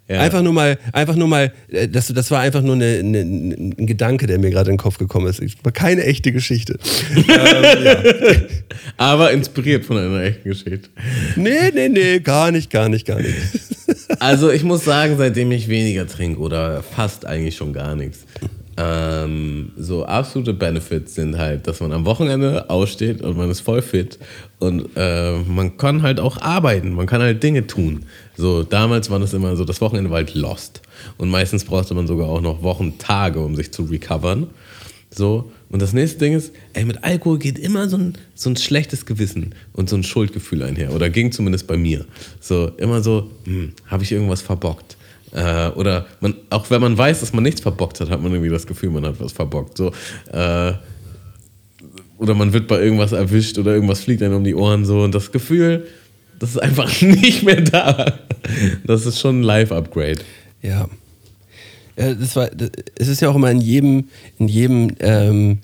Ja. 0.08 0.20
Einfach 0.20 0.42
nur 0.42 0.52
mal, 0.52 0.78
einfach 0.92 1.14
nur 1.14 1.28
mal, 1.28 1.52
äh, 1.68 1.88
das, 1.88 2.08
das 2.08 2.30
war 2.30 2.40
einfach 2.40 2.60
nur 2.60 2.74
eine, 2.74 2.98
eine, 2.98 3.20
ein 3.20 3.86
Gedanke, 3.86 4.26
der 4.26 4.38
mir 4.38 4.50
gerade 4.50 4.70
in 4.70 4.76
den 4.76 4.82
Kopf 4.82 4.98
gekommen 4.98 5.26
ist. 5.28 5.40
Es 5.40 5.54
war 5.62 5.72
keine 5.72 6.04
echte 6.04 6.32
Geschichte. 6.32 6.78
ähm. 7.16 8.42
Aber 8.96 9.30
inspiriert 9.30 9.84
von 9.84 9.96
einer 9.96 10.22
echten 10.22 10.48
Geschichte. 10.48 10.88
Nee, 11.36 11.70
nee, 11.72 11.88
nee, 11.88 12.20
gar 12.20 12.50
nicht, 12.50 12.70
gar 12.70 12.88
nicht, 12.88 13.06
gar 13.06 13.20
nicht. 13.20 13.34
Also 14.18 14.50
ich 14.50 14.64
muss 14.64 14.84
sagen, 14.84 15.16
seitdem 15.16 15.50
ich 15.52 15.68
weniger 15.68 16.06
trinke 16.06 16.40
oder 16.40 16.82
fast 16.82 17.24
eigentlich 17.24 17.56
schon 17.56 17.72
gar 17.72 17.94
nichts, 17.94 18.26
ähm, 18.76 19.72
so 19.76 20.04
absolute 20.04 20.54
Benefits 20.54 21.14
sind 21.14 21.36
halt, 21.38 21.66
dass 21.66 21.80
man 21.80 21.92
am 21.92 22.04
Wochenende 22.04 22.70
aussteht 22.70 23.20
und 23.20 23.36
man 23.36 23.50
ist 23.50 23.60
voll 23.60 23.82
fit 23.82 24.18
und 24.58 24.88
äh, 24.96 25.38
man 25.40 25.76
kann 25.76 26.02
halt 26.02 26.20
auch 26.20 26.40
arbeiten, 26.40 26.94
man 26.94 27.06
kann 27.06 27.20
halt 27.20 27.42
Dinge 27.42 27.66
tun. 27.66 28.06
So 28.36 28.62
damals 28.62 29.10
war 29.10 29.18
das 29.18 29.34
immer 29.34 29.56
so, 29.56 29.64
das 29.64 29.80
Wochenende 29.80 30.10
war 30.10 30.18
halt 30.18 30.34
lost 30.34 30.80
und 31.18 31.30
meistens 31.30 31.64
brauchte 31.64 31.94
man 31.94 32.06
sogar 32.06 32.28
auch 32.28 32.40
noch 32.40 32.62
Wochen, 32.62 32.98
Tage, 32.98 33.40
um 33.40 33.56
sich 33.56 33.72
zu 33.72 33.82
recovern. 33.84 34.48
So, 35.14 35.52
und 35.68 35.82
das 35.82 35.92
nächste 35.92 36.18
Ding 36.20 36.32
ist, 36.32 36.52
ey, 36.72 36.86
mit 36.86 37.04
Alkohol 37.04 37.38
geht 37.38 37.58
immer 37.58 37.86
so 37.88 37.98
ein, 37.98 38.14
so 38.34 38.48
ein 38.48 38.56
schlechtes 38.56 39.04
Gewissen 39.04 39.54
und 39.74 39.90
so 39.90 39.96
ein 39.96 40.04
Schuldgefühl 40.04 40.62
einher. 40.62 40.94
Oder 40.94 41.10
ging 41.10 41.32
zumindest 41.32 41.66
bei 41.66 41.76
mir. 41.76 42.06
So, 42.40 42.68
immer 42.78 43.02
so, 43.02 43.30
hm, 43.44 43.72
habe 43.86 44.04
ich 44.04 44.12
irgendwas 44.12 44.40
verbockt? 44.40 44.96
Äh, 45.32 45.68
oder 45.70 46.06
man, 46.20 46.34
auch 46.50 46.70
wenn 46.70 46.80
man 46.80 46.96
weiß, 46.96 47.20
dass 47.20 47.32
man 47.32 47.42
nichts 47.42 47.60
verbockt 47.60 48.00
hat, 48.00 48.10
hat 48.10 48.22
man 48.22 48.32
irgendwie 48.32 48.50
das 48.50 48.66
Gefühl, 48.66 48.90
man 48.90 49.06
hat 49.06 49.18
was 49.18 49.32
verbockt. 49.32 49.76
So, 49.78 49.92
äh, 50.32 50.72
oder 52.18 52.34
man 52.34 52.52
wird 52.52 52.68
bei 52.68 52.80
irgendwas 52.80 53.12
erwischt 53.12 53.58
oder 53.58 53.72
irgendwas 53.72 54.00
fliegt 54.00 54.22
einem 54.22 54.36
um 54.36 54.44
die 54.44 54.54
Ohren 54.54 54.84
so 54.84 55.02
und 55.02 55.14
das 55.14 55.32
Gefühl, 55.32 55.86
das 56.38 56.50
ist 56.50 56.58
einfach 56.58 57.00
nicht 57.02 57.42
mehr 57.42 57.60
da. 57.60 58.18
Das 58.84 59.06
ist 59.06 59.20
schon 59.20 59.40
ein 59.40 59.42
Live-Upgrade. 59.42 60.20
Ja. 60.60 60.88
Ja, 61.96 62.14
das 62.14 62.36
war, 62.36 62.48
das, 62.48 62.70
es 62.96 63.08
ist 63.08 63.20
ja 63.20 63.28
auch 63.28 63.34
immer 63.34 63.50
in 63.50 63.60
jedem, 63.60 64.04
in 64.38 64.48
jedem 64.48 64.92
ähm, 65.00 65.58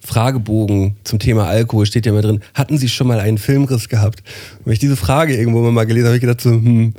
Fragebogen 0.00 0.96
zum 1.04 1.18
Thema 1.18 1.46
Alkohol 1.46 1.86
steht 1.86 2.06
ja 2.06 2.12
immer 2.12 2.22
drin, 2.22 2.40
hatten 2.54 2.78
Sie 2.78 2.88
schon 2.88 3.06
mal 3.06 3.20
einen 3.20 3.38
Filmriss 3.38 3.88
gehabt? 3.88 4.22
Und 4.58 4.66
wenn 4.66 4.72
ich 4.72 4.78
diese 4.78 4.96
Frage 4.96 5.36
irgendwo 5.36 5.60
mal 5.70 5.84
gelesen 5.84 6.06
habe, 6.06 6.14
habe 6.14 6.16
ich 6.16 6.20
gedacht 6.22 6.40
so, 6.40 6.50
hm, 6.50 6.94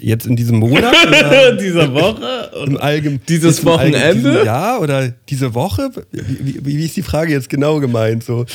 jetzt 0.00 0.26
in 0.26 0.36
diesem 0.36 0.58
Monat? 0.58 0.94
Oder 1.06 1.56
Dieser 1.56 1.92
Woche 1.92 2.50
im 2.66 2.76
Allgem 2.78 3.20
Dieses 3.28 3.64
Wochenende? 3.64 4.44
Jahr 4.44 4.80
oder 4.80 5.08
diese 5.28 5.54
Woche? 5.54 5.90
Wie, 6.10 6.64
wie, 6.64 6.78
wie 6.78 6.84
ist 6.84 6.96
die 6.96 7.02
Frage 7.02 7.32
jetzt 7.32 7.48
genau 7.48 7.80
gemeint? 7.80 8.24
So, 8.24 8.46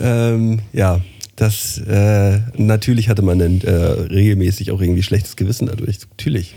ähm, 0.00 0.60
ja, 0.72 1.00
das 1.36 1.78
äh, 1.78 2.40
natürlich 2.56 3.08
hatte 3.08 3.22
man 3.22 3.38
dann 3.38 3.60
äh, 3.60 3.70
regelmäßig 3.70 4.70
auch 4.70 4.80
irgendwie 4.80 5.02
schlechtes 5.02 5.36
Gewissen 5.36 5.66
dadurch. 5.66 5.98
Natürlich. 6.10 6.54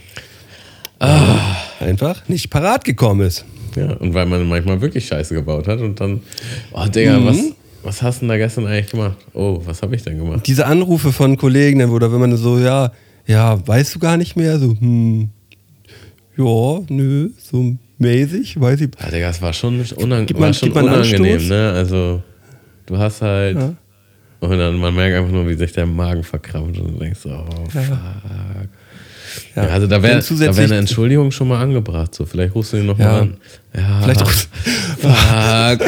Ah. 1.00 1.56
Einfach 1.80 2.28
nicht 2.28 2.50
parat 2.50 2.84
gekommen 2.86 3.22
ist. 3.22 3.46
Ja, 3.76 3.94
und 3.94 4.14
weil 4.14 4.26
man 4.26 4.48
manchmal 4.48 4.82
wirklich 4.82 5.08
Scheiße 5.08 5.34
gebaut 5.34 5.68
hat 5.68 5.80
und 5.80 6.00
dann, 6.00 6.22
oh 6.74 6.86
Digga, 6.86 7.24
was, 7.24 7.38
was 7.84 8.02
hast 8.02 8.18
du 8.18 8.20
denn 8.22 8.30
da 8.30 8.38
gestern 8.38 8.66
eigentlich 8.66 8.92
gemacht? 8.92 9.18
Oh, 9.34 9.62
was 9.64 9.82
habe 9.82 9.96
ich 9.96 10.04
denn 10.04 10.18
gemacht? 10.18 10.46
Diese 10.48 10.66
Anrufe 10.66 11.12
von 11.12 11.38
Kollegen, 11.38 11.82
oder 11.90 12.12
wenn 12.12 12.20
man 12.20 12.36
so, 12.36 12.58
ja, 12.58 12.92
ja, 13.30 13.68
weißt 13.68 13.94
du 13.96 14.00
gar 14.00 14.18
nicht 14.18 14.36
mehr, 14.36 14.58
so, 14.60 14.72
hm, 14.80 15.30
ja, 16.38 16.80
nö, 16.90 17.30
so 17.38 17.76
mäßig, 17.98 18.60
weiß 18.60 18.82
ich. 18.82 18.90
Digga, 18.92 19.28
das 19.28 19.42
war 19.42 19.54
schon, 19.54 19.80
unang 19.98 20.26
Gibt 20.26 20.40
man- 20.40 20.48
war 20.50 20.54
schon 20.54 20.72
unangenehm, 20.72 21.34
Anstoß? 21.36 21.50
ne? 21.50 21.72
Also, 21.76 22.24
du 22.86 22.98
hast 22.98 23.22
halt, 23.22 23.58
Ja. 23.58 23.74
und 24.40 24.58
dann 24.58 24.78
man 24.78 24.96
merkt 24.96 25.16
einfach 25.18 25.32
nur, 25.32 25.48
wie 25.48 25.56
sich 25.56 25.72
der 25.74 25.86
Magen 25.86 26.24
verkrampft 26.24 26.80
und 26.80 26.94
du 26.96 27.00
denkst 27.00 27.20
so, 27.22 27.30
oh, 27.30 27.70
fuck. 27.70 27.84
Ja, 29.56 29.62
also 29.68 29.86
da 29.86 30.02
wäre 30.02 30.24
wär 30.28 30.64
eine 30.66 30.78
Entschuldigung 30.78 31.30
schon 31.30 31.50
mal 31.50 31.62
angebracht, 31.62 32.16
so, 32.16 32.26
vielleicht 32.26 32.56
rufst 32.56 32.74
du 32.74 32.78
ihn 32.78 32.88
noch 32.88 32.98
Ja. 32.98 33.06
mal 33.12 33.22
an. 33.22 33.38
Ja, 33.76 34.02
Vielleicht 34.02 34.24
auch. 34.24 34.32
fuck. 34.32 35.80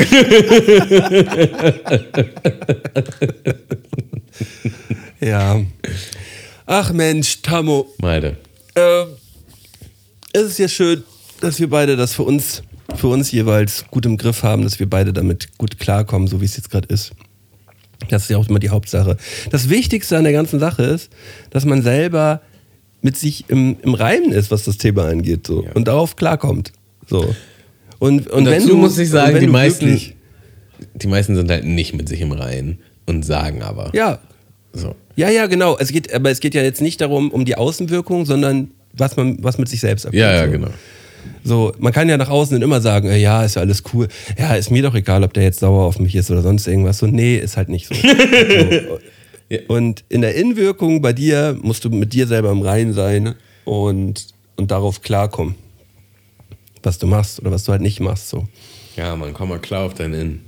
Ja. 5.19 5.59
Ach 6.65 6.91
Mensch, 6.93 7.41
Tammo, 7.41 7.87
Meide. 7.99 8.37
ähm, 8.75 9.07
es 10.33 10.43
ist 10.43 10.59
ja 10.59 10.67
schön, 10.67 11.03
dass 11.41 11.59
wir 11.59 11.69
beide 11.69 11.95
das 11.97 12.13
für 12.13 12.23
uns, 12.23 12.63
für 12.95 13.07
uns 13.07 13.31
jeweils 13.31 13.85
gut 13.89 14.05
im 14.05 14.17
Griff 14.17 14.43
haben, 14.43 14.63
dass 14.63 14.79
wir 14.79 14.89
beide 14.89 15.13
damit 15.13 15.57
gut 15.57 15.79
klarkommen, 15.79 16.27
so 16.27 16.41
wie 16.41 16.45
es 16.45 16.55
jetzt 16.55 16.69
gerade 16.69 16.87
ist. 16.87 17.11
Das 18.09 18.23
ist 18.23 18.29
ja 18.29 18.37
auch 18.37 18.47
immer 18.47 18.59
die 18.59 18.69
Hauptsache. 18.69 19.17
Das 19.51 19.69
Wichtigste 19.69 20.17
an 20.17 20.23
der 20.23 20.33
ganzen 20.33 20.59
Sache 20.59 20.83
ist, 20.83 21.11
dass 21.49 21.65
man 21.65 21.81
selber 21.81 22.41
mit 23.01 23.17
sich 23.17 23.45
im, 23.49 23.77
im 23.81 23.93
Reinen 23.93 24.31
ist, 24.31 24.51
was 24.51 24.63
das 24.63 24.77
Thema 24.77 25.07
angeht, 25.07 25.47
so 25.47 25.65
und 25.73 25.87
darauf 25.87 26.15
klarkommt. 26.15 26.71
So. 27.07 27.35
Und, 27.99 28.27
und, 28.27 28.45
wenn 28.45 28.53
dazu 28.53 28.69
du, 28.69 28.77
muss 28.77 28.97
ich 28.97 29.09
und 29.09 29.13
sagen, 29.13 29.33
wenn 29.35 29.41
die 29.41 29.47
meisten, 29.47 30.01
die 30.93 31.07
meisten 31.07 31.35
sind 31.35 31.49
halt 31.49 31.65
nicht 31.65 31.93
mit 31.93 32.09
sich 32.09 32.21
im 32.21 32.31
Reinen 32.31 32.79
und 33.05 33.23
sagen 33.23 33.61
aber. 33.61 33.91
Ja, 33.93 34.19
So. 34.73 34.95
Ja, 35.15 35.29
ja, 35.29 35.47
genau. 35.47 35.77
Es 35.77 35.91
geht, 35.91 36.13
aber 36.13 36.31
es 36.31 36.39
geht 36.39 36.53
ja 36.55 36.61
jetzt 36.61 36.81
nicht 36.81 37.01
darum, 37.01 37.31
um 37.31 37.45
die 37.45 37.55
Außenwirkung, 37.55 38.25
sondern 38.25 38.71
was 38.93 39.17
man, 39.17 39.43
was 39.43 39.57
mit 39.57 39.69
sich 39.69 39.79
selbst 39.79 40.05
abgeht. 40.05 40.21
Ja, 40.21 40.33
ja, 40.33 40.45
so. 40.45 40.51
genau. 40.51 40.69
So, 41.43 41.71
man 41.79 41.93
kann 41.93 42.09
ja 42.09 42.17
nach 42.17 42.29
außen 42.29 42.55
dann 42.55 42.61
immer 42.61 42.81
sagen, 42.81 43.09
äh, 43.09 43.17
ja, 43.17 43.43
ist 43.43 43.55
ja 43.55 43.61
alles 43.61 43.83
cool. 43.93 44.07
Ja, 44.37 44.55
ist 44.55 44.71
mir 44.71 44.83
doch 44.83 44.95
egal, 44.95 45.23
ob 45.23 45.33
der 45.33 45.43
jetzt 45.43 45.59
sauer 45.59 45.85
auf 45.85 45.99
mich 45.99 46.15
ist 46.15 46.31
oder 46.31 46.41
sonst 46.41 46.67
irgendwas. 46.67 46.99
So, 46.99 47.07
nee, 47.07 47.37
ist 47.37 47.57
halt 47.57 47.69
nicht 47.69 47.87
so. 47.87 47.95
so. 47.95 48.01
Ja. 49.49 49.59
Und 49.67 50.03
in 50.09 50.21
der 50.21 50.35
Innenwirkung 50.35 51.01
bei 51.01 51.13
dir 51.13 51.57
musst 51.61 51.83
du 51.83 51.89
mit 51.89 52.13
dir 52.13 52.25
selber 52.25 52.51
im 52.51 52.61
Reinen 52.61 52.93
sein 52.93 53.35
und, 53.65 54.27
und 54.55 54.71
darauf 54.71 55.01
klarkommen, 55.01 55.55
was 56.83 56.99
du 56.99 57.07
machst 57.07 57.41
oder 57.41 57.51
was 57.51 57.65
du 57.65 57.71
halt 57.71 57.81
nicht 57.81 57.99
machst. 57.99 58.29
So. 58.29 58.47
Ja, 58.95 59.15
man, 59.15 59.33
komm 59.33 59.49
mal 59.49 59.59
klar 59.59 59.85
auf 59.85 59.93
deinen 59.93 60.13
Innen. 60.13 60.45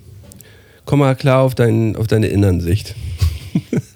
Komm 0.86 1.00
mal 1.00 1.16
klar 1.16 1.42
auf, 1.42 1.56
dein, 1.56 1.96
auf 1.96 2.08
deine 2.08 2.28
Innensicht. 2.28 2.96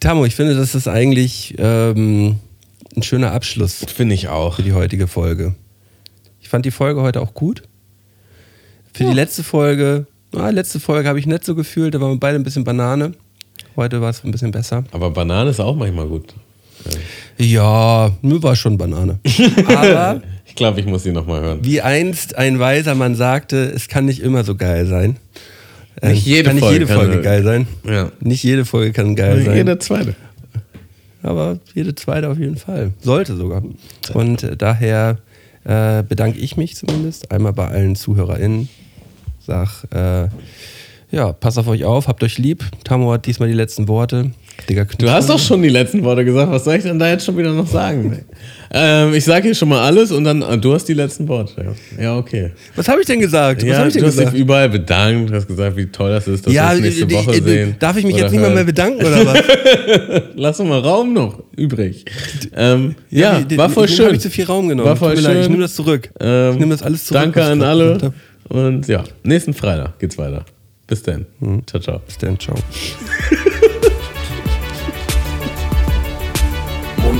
Tamo, 0.00 0.24
ich 0.24 0.34
finde, 0.34 0.54
das 0.54 0.74
ist 0.74 0.88
eigentlich 0.88 1.54
ähm, 1.58 2.36
ein 2.96 3.02
schöner 3.02 3.32
Abschluss 3.32 3.84
Finde 3.94 4.14
ich 4.14 4.28
auch. 4.28 4.56
für 4.56 4.62
die 4.62 4.72
heutige 4.72 5.06
Folge. 5.06 5.54
Ich 6.40 6.48
fand 6.48 6.64
die 6.64 6.70
Folge 6.70 7.02
heute 7.02 7.20
auch 7.20 7.34
gut. 7.34 7.62
Für 8.94 9.04
die 9.04 9.12
letzte 9.12 9.42
Folge, 9.44 10.06
ah, 10.34 10.48
letzte 10.50 10.80
Folge 10.80 11.08
habe 11.08 11.18
ich 11.18 11.26
nicht 11.26 11.44
so 11.44 11.54
gefühlt, 11.54 11.94
da 11.94 12.00
waren 12.00 12.12
wir 12.12 12.18
beide 12.20 12.36
ein 12.36 12.42
bisschen 12.42 12.64
Banane. 12.64 13.12
Heute 13.76 14.00
war 14.00 14.10
es 14.10 14.24
ein 14.24 14.30
bisschen 14.32 14.50
besser. 14.50 14.84
Aber 14.92 15.10
Banane 15.10 15.50
ist 15.50 15.60
auch 15.60 15.76
manchmal 15.76 16.08
gut. 16.08 16.34
Ja, 17.38 18.10
mir 18.22 18.42
war 18.42 18.56
schon 18.56 18.78
Banane. 18.78 19.20
Aber 19.66 20.22
Ich 20.46 20.54
glaube, 20.54 20.80
ich 20.80 20.86
muss 20.86 21.02
sie 21.04 21.12
nochmal 21.12 21.42
hören. 21.42 21.58
wie 21.62 21.80
einst 21.82 22.36
ein 22.36 22.58
weiser 22.58 22.94
Mann 22.94 23.14
sagte, 23.14 23.70
es 23.74 23.86
kann 23.88 24.06
nicht 24.06 24.20
immer 24.20 24.44
so 24.44 24.54
geil 24.56 24.86
sein. 24.86 25.16
Ähm, 26.02 26.12
Nicht 26.12 26.26
jede 26.26 26.44
kann 26.44 26.54
nicht 26.56 26.62
Folge 26.64 26.74
jede 26.78 26.86
kann 26.86 26.96
Folge 26.98 27.16
so- 27.16 27.22
geil 27.22 27.42
sein. 27.44 27.66
Ja. 27.84 28.12
Nicht 28.20 28.42
jede 28.42 28.64
Folge 28.64 28.92
kann 28.92 29.16
geil 29.16 29.42
sein. 29.44 29.56
Jeder 29.56 29.78
zweite. 29.80 30.14
aber 31.22 31.58
jede 31.74 31.94
zweite 31.94 32.28
auf 32.30 32.38
jeden 32.38 32.56
Fall. 32.56 32.92
Sollte 33.00 33.36
sogar. 33.36 33.62
Und 34.14 34.42
äh, 34.42 34.56
daher 34.56 35.18
äh, 35.64 36.02
bedanke 36.02 36.38
ich 36.38 36.56
mich 36.56 36.76
zumindest 36.76 37.30
einmal 37.30 37.52
bei 37.52 37.68
allen 37.68 37.96
ZuhörerInnen. 37.96 38.68
Sag, 39.46 39.84
äh, 39.92 40.28
ja, 41.10 41.32
passt 41.32 41.58
auf 41.58 41.66
euch 41.66 41.84
auf, 41.84 42.08
habt 42.08 42.22
euch 42.22 42.38
lieb. 42.38 42.64
Tamo 42.84 43.12
hat 43.12 43.26
diesmal 43.26 43.48
die 43.48 43.54
letzten 43.54 43.88
Worte. 43.88 44.30
Digga, 44.68 44.84
Du 44.98 45.10
hast 45.10 45.28
doch 45.30 45.38
schon 45.38 45.62
die 45.62 45.68
letzten 45.68 46.02
Worte 46.04 46.24
gesagt. 46.24 46.50
Was 46.50 46.64
soll 46.64 46.76
ich 46.76 46.82
denn 46.82 46.98
da 46.98 47.08
jetzt 47.08 47.24
schon 47.24 47.36
wieder 47.36 47.52
noch 47.52 47.66
sagen? 47.66 48.24
ähm, 48.72 49.14
ich 49.14 49.24
sage 49.24 49.44
hier 49.44 49.54
schon 49.54 49.68
mal 49.68 49.80
alles 49.80 50.12
und 50.12 50.24
dann, 50.24 50.42
ah, 50.42 50.56
du 50.56 50.72
hast 50.74 50.84
die 50.84 50.94
letzten 50.94 51.26
Worte. 51.28 51.74
Ja, 51.98 52.02
ja 52.02 52.16
okay. 52.18 52.50
Was 52.76 52.88
habe 52.88 53.00
ich 53.00 53.06
denn 53.06 53.20
gesagt? 53.20 53.62
Was 53.62 53.68
Ja, 53.68 53.78
habe 53.78 53.88
ich 53.88 53.94
denn 53.94 54.02
du 54.02 54.08
hast 54.08 54.16
gesagt? 54.16 54.34
dich 54.34 54.40
überall 54.40 54.68
bedankt, 54.68 55.32
hast 55.32 55.48
gesagt, 55.48 55.76
wie 55.76 55.86
toll 55.86 56.10
das 56.10 56.28
ist, 56.28 56.46
dass 56.46 56.52
Ja, 56.52 56.68
wir 56.70 56.76
uns 56.76 56.82
nächste 56.82 57.06
die- 57.06 57.14
Woche 57.14 57.32
die- 57.40 57.48
sehen. 57.48 57.76
darf 57.78 57.96
ich 57.96 58.04
mich 58.04 58.16
jetzt 58.16 58.30
nicht 58.32 58.40
mal 58.40 58.48
mehr 58.48 58.56
hören. 58.58 58.66
bedanken 58.66 59.00
oder 59.04 59.26
was? 59.26 60.22
Lass 60.36 60.56
doch 60.58 60.64
mal 60.64 60.78
Raum 60.80 61.12
noch 61.12 61.42
übrig. 61.56 62.04
Ähm, 62.54 62.94
ja, 63.10 63.40
die- 63.40 63.56
war 63.58 63.70
voll 63.70 63.88
schön. 63.88 64.06
habe 64.06 64.14
ich 64.16 64.20
zu 64.22 64.30
viel 64.30 64.44
Raum 64.44 64.68
genommen. 64.68 64.88
War 64.88 64.96
voll 64.96 65.16
schön. 65.16 65.24
leid, 65.24 65.38
ich 65.42 65.48
nehme 65.48 65.62
das 65.62 65.74
zurück. 65.74 66.10
Ähm, 66.20 66.52
ich 66.54 66.58
nehme 66.60 66.72
das 66.72 66.82
alles 66.82 67.04
zurück. 67.06 67.20
Danke 67.22 67.40
ich 67.40 67.46
an 67.46 67.62
alle. 67.62 68.12
Und 68.48 68.86
ja, 68.88 69.04
nächsten 69.22 69.54
Freitag 69.54 69.98
geht's 69.98 70.18
weiter. 70.18 70.44
Bis 70.86 71.02
dann. 71.04 71.26
Mhm. 71.38 71.62
Ciao, 71.66 71.80
ciao. 71.80 72.00
Bis 72.04 72.18
dann, 72.18 72.36
ciao. 72.38 72.56